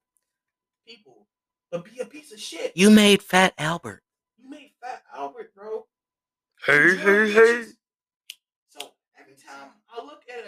[0.86, 1.26] people
[1.70, 2.72] but be a piece of shit?
[2.74, 4.02] You made Fat Albert.
[4.38, 5.86] You made Fat Albert, bro.
[6.66, 7.40] Hey, Drill hey, hey.
[7.40, 7.72] bitches.
[8.68, 8.90] So
[9.20, 10.44] every time I look at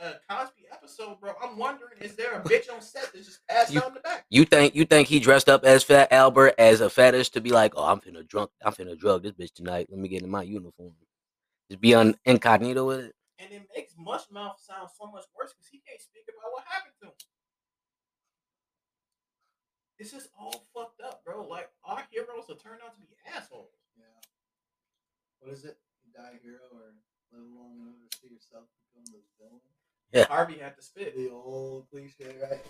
[0.00, 3.18] a, a, a Cosby episode, bro, I'm wondering is there a bitch on set that
[3.24, 4.26] just passed You- out in the back?
[4.30, 7.50] You think you think he dressed up as Fat Albert as a fetish to be
[7.50, 9.88] like, oh, I'm finna drunk, I'm finna drug this bitch tonight.
[9.90, 10.92] Let me get in my uniform.
[11.70, 13.14] Just be on incognito with it.
[13.38, 16.94] And it makes Mushmouth sound so much worse because he can't speak about what happened
[17.00, 17.12] to him.
[20.00, 21.46] It's just all fucked up, bro.
[21.46, 23.76] Like our heroes have turned out to be assholes.
[23.98, 24.04] Yeah.
[25.40, 25.76] What is it?
[26.02, 26.96] You die a hero or
[27.36, 29.60] live long enough to see yourself become the villain?
[30.10, 30.24] Yeah.
[30.24, 31.14] Harvey had to spit.
[31.14, 32.64] The old cliche, right?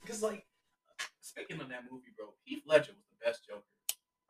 [0.00, 0.46] Because like
[1.20, 3.68] speaking of that movie, bro, Heath Ledger was the best Joker.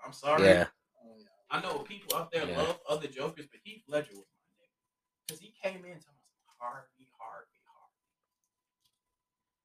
[0.04, 0.42] I'm sorry.
[0.42, 0.66] Yeah.
[0.98, 1.30] Oh yeah.
[1.48, 2.58] I know people out there Yeah.
[2.58, 4.82] love other Jokers, but Heath Ledger was my nigga.
[5.28, 8.02] Because he came in talking about Harvey, Harvey, Harvey.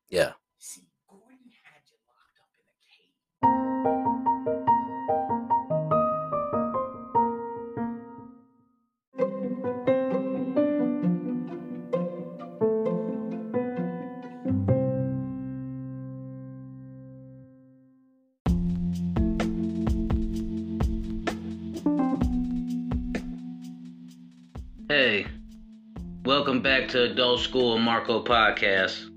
[0.09, 0.33] Yeah.
[0.59, 0.85] See,
[26.89, 29.16] to Adult School Marco Podcast.